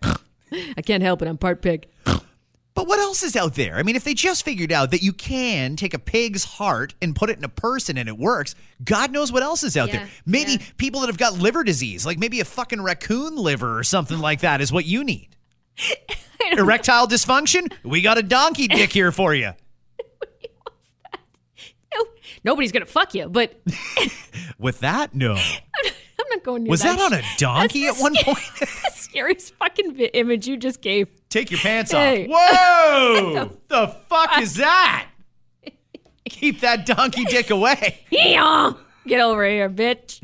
I 0.53 0.83
can't 0.83 1.03
help 1.03 1.23
it. 1.23 1.29
I'm 1.29 1.39
part 1.39 1.62
pig. 1.62 1.87
But 2.75 2.87
what 2.89 2.99
else 2.99 3.23
is 3.23 3.37
out 3.37 3.55
there? 3.55 3.77
I 3.77 3.83
mean, 3.83 3.97
if 3.97 4.05
they 4.05 4.14
just 4.14 4.45
figured 4.45 4.73
out 4.73 4.91
that 4.93 5.03
you 5.03 5.12
can 5.12 5.77
take 5.77 5.93
a 5.93 5.99
pig's 5.99 6.45
heart 6.45 6.95
and 7.03 7.14
put 7.14 7.29
it 7.29 7.37
in 7.37 7.45
a 7.45 7.49
person 7.49 7.99
and 7.99 8.09
it 8.09 8.16
works, 8.16 8.55
God 8.83 9.11
knows 9.12 9.31
what 9.31 9.43
else 9.43 9.62
is 9.62 9.77
out 9.77 9.89
Yeah, 9.89 9.99
there. 9.99 10.09
Maybe 10.25 10.53
yeah. 10.53 10.59
people 10.79 11.01
that 11.03 11.09
have 11.09 11.18
got 11.18 11.35
liver 11.35 11.64
disease, 11.64 12.07
like 12.07 12.18
maybe 12.18 12.41
a 12.41 12.47
fucking 12.47 12.81
raccoon 12.83 13.37
liver 13.37 13.79
or 13.79 13.85
something 13.85 14.18
like 14.18 14.41
that, 14.41 14.62
is 14.62 14.73
what 14.73 14.87
you 14.87 15.05
need. 15.05 15.37
Erectile 16.53 17.07
dysfunction? 17.07 17.73
We 17.83 18.01
got 18.01 18.16
a 18.18 18.23
donkey 18.23 18.68
dick 18.68 18.93
here 18.93 19.12
for 19.12 19.35
you. 19.35 19.53
No, 22.45 22.53
nobody's 22.53 22.72
gonna 22.72 22.86
fuck 22.86 23.14
you, 23.14 23.28
but 23.28 23.61
With 24.59 24.80
that, 24.80 25.14
no. 25.14 25.32
I'm 26.20 26.26
not 26.30 26.43
going 26.45 26.64
near 26.64 26.70
Was 26.70 26.82
that 26.82 26.99
that 26.99 27.12
on 27.12 27.18
a 27.18 27.22
donkey 27.38 27.86
at 27.86 27.97
one 27.97 28.14
point? 28.22 28.38
the 28.61 28.90
scariest 28.95 29.55
fucking 29.57 29.97
image 29.99 30.47
you 30.47 30.57
just 30.57 30.80
gave. 30.80 31.09
Take 31.28 31.51
your 31.51 31.61
pants 31.61 31.93
Hey. 31.93 32.26
off. 32.28 32.30
Whoa! 32.30 33.59
the 33.68 33.88
fuck 34.09 34.40
is 34.40 34.55
that? 34.57 35.09
Keep 36.28 36.61
that 36.61 36.86
donkey 36.86 37.24
dick 37.24 37.51
away. 37.51 38.05
Yeah, 38.11 38.72
get 39.07 39.20
over 39.20 39.45
here, 39.47 39.68
bitch. 39.68 40.20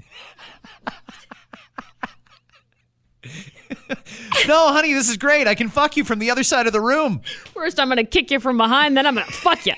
No, 4.47 4.73
honey, 4.73 4.95
this 4.95 5.09
is 5.11 5.17
great. 5.17 5.47
I 5.47 5.55
can 5.55 5.69
fuck 5.69 5.97
you 5.97 6.05
from 6.05 6.19
the 6.21 6.31
other 6.31 6.43
side 6.43 6.67
of 6.67 6.73
the 6.73 6.81
room. 6.81 7.21
First, 7.53 7.79
I'm 7.79 7.89
gonna 7.89 8.05
kick 8.05 8.31
you 8.31 8.41
from 8.41 8.57
behind, 8.57 8.97
then 8.97 9.07
I'm 9.07 9.15
gonna 9.15 9.27
fuck 9.27 9.67
you. 9.67 9.75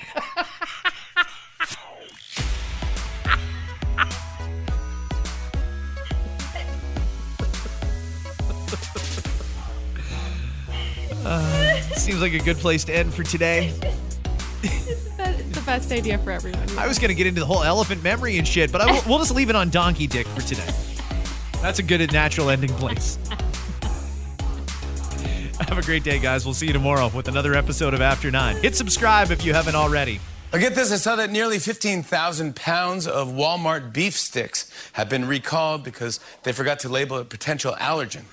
Uh, 11.23 11.81
seems 11.95 12.21
like 12.21 12.33
a 12.33 12.39
good 12.39 12.57
place 12.57 12.83
to 12.85 12.95
end 12.95 13.13
for 13.13 13.23
today. 13.23 13.73
It's 14.63 15.57
the 15.57 15.63
best 15.65 15.91
idea 15.91 16.17
for 16.17 16.31
everyone. 16.31 16.67
I 16.77 16.87
was 16.87 16.97
going 16.99 17.09
to 17.09 17.15
get 17.15 17.27
into 17.27 17.41
the 17.41 17.45
whole 17.45 17.63
elephant 17.63 18.03
memory 18.03 18.37
and 18.37 18.47
shit, 18.47 18.71
but 18.71 18.81
I 18.81 19.01
we'll 19.07 19.19
just 19.19 19.35
leave 19.35 19.49
it 19.49 19.55
on 19.55 19.69
donkey 19.69 20.07
dick 20.07 20.27
for 20.27 20.41
today. 20.41 20.67
That's 21.61 21.79
a 21.79 21.83
good 21.83 22.11
natural 22.11 22.49
ending 22.49 22.73
place. 22.73 23.19
Have 25.67 25.77
a 25.77 25.83
great 25.83 26.03
day, 26.03 26.17
guys. 26.19 26.43
We'll 26.43 26.55
see 26.55 26.67
you 26.67 26.73
tomorrow 26.73 27.09
with 27.13 27.27
another 27.27 27.53
episode 27.53 27.93
of 27.93 28.01
After 28.01 28.31
Nine. 28.31 28.57
Hit 28.57 28.75
subscribe 28.75 29.29
if 29.29 29.45
you 29.45 29.53
haven't 29.53 29.75
already. 29.75 30.19
I 30.51 30.57
get 30.57 30.75
this, 30.75 30.91
I 30.91 30.97
saw 30.97 31.15
that 31.15 31.29
nearly 31.29 31.59
15,000 31.59 32.55
pounds 32.57 33.07
of 33.07 33.29
Walmart 33.29 33.93
beef 33.93 34.15
sticks 34.15 34.69
have 34.93 35.07
been 35.07 35.25
recalled 35.25 35.83
because 35.83 36.19
they 36.43 36.51
forgot 36.51 36.79
to 36.79 36.89
label 36.89 37.19
a 37.19 37.23
potential 37.23 37.73
allergen. 37.79 38.23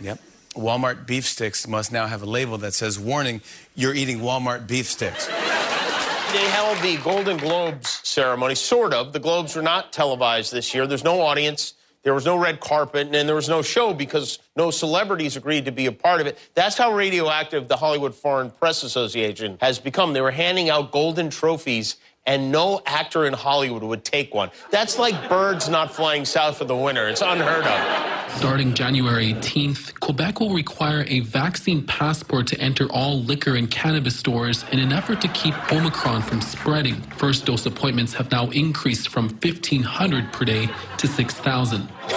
Yep. 0.00 0.18
Walmart 0.58 1.06
beef 1.06 1.24
sticks 1.24 1.66
must 1.66 1.92
now 1.92 2.06
have 2.06 2.22
a 2.22 2.26
label 2.26 2.58
that 2.58 2.74
says, 2.74 2.98
warning, 2.98 3.40
you're 3.74 3.94
eating 3.94 4.18
Walmart 4.18 4.66
beef 4.66 4.86
sticks. 4.86 5.26
They 5.26 6.46
held 6.50 6.76
the 6.82 6.98
Golden 7.02 7.38
Globes 7.38 8.00
ceremony, 8.02 8.54
sort 8.54 8.92
of. 8.92 9.14
The 9.14 9.18
Globes 9.18 9.56
were 9.56 9.62
not 9.62 9.92
televised 9.92 10.52
this 10.52 10.74
year. 10.74 10.86
There's 10.86 11.04
no 11.04 11.22
audience. 11.22 11.74
There 12.02 12.14
was 12.14 12.24
no 12.24 12.36
red 12.36 12.60
carpet, 12.60 13.14
and 13.14 13.28
there 13.28 13.34
was 13.34 13.48
no 13.48 13.60
show 13.60 13.92
because 13.92 14.38
no 14.54 14.70
celebrities 14.70 15.36
agreed 15.36 15.64
to 15.64 15.72
be 15.72 15.86
a 15.86 15.92
part 15.92 16.20
of 16.20 16.26
it. 16.26 16.38
That's 16.54 16.76
how 16.76 16.92
radioactive 16.92 17.66
the 17.66 17.76
Hollywood 17.76 18.14
Foreign 18.14 18.50
Press 18.50 18.82
Association 18.82 19.58
has 19.60 19.78
become. 19.78 20.12
They 20.12 20.20
were 20.20 20.30
handing 20.30 20.70
out 20.70 20.92
golden 20.92 21.30
trophies 21.30 21.96
and 22.28 22.52
no 22.52 22.82
actor 22.84 23.24
in 23.24 23.32
Hollywood 23.32 23.82
would 23.82 24.04
take 24.04 24.34
one. 24.34 24.50
That's 24.70 24.98
like 24.98 25.30
birds 25.30 25.68
not 25.70 25.90
flying 25.90 26.26
south 26.26 26.58
for 26.58 26.66
the 26.66 26.76
winter. 26.76 27.08
It's 27.08 27.22
unheard 27.22 27.64
of. 27.64 28.32
Starting 28.36 28.74
January 28.74 29.32
18th, 29.32 29.98
Quebec 30.00 30.38
will 30.38 30.52
require 30.52 31.06
a 31.08 31.20
vaccine 31.20 31.86
passport 31.86 32.46
to 32.48 32.60
enter 32.60 32.86
all 32.92 33.22
liquor 33.22 33.56
and 33.56 33.70
cannabis 33.70 34.14
stores 34.14 34.66
in 34.70 34.78
an 34.78 34.92
effort 34.92 35.22
to 35.22 35.28
keep 35.28 35.54
Omicron 35.72 36.20
from 36.20 36.42
spreading. 36.42 37.00
First 37.16 37.46
dose 37.46 37.64
appointments 37.64 38.12
have 38.12 38.30
now 38.30 38.50
increased 38.50 39.08
from 39.08 39.30
1,500 39.30 40.30
per 40.30 40.44
day 40.44 40.68
to 40.98 41.08
6,000. 41.08 41.88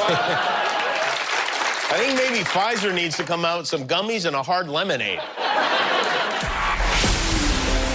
I 1.94 1.98
think 1.98 2.18
maybe 2.18 2.44
Pfizer 2.44 2.94
needs 2.94 3.16
to 3.16 3.24
come 3.24 3.46
out 3.46 3.60
with 3.60 3.68
some 3.68 3.88
gummies 3.88 4.26
and 4.26 4.36
a 4.36 4.44
hard 4.44 4.68
lemonade. 4.68 5.20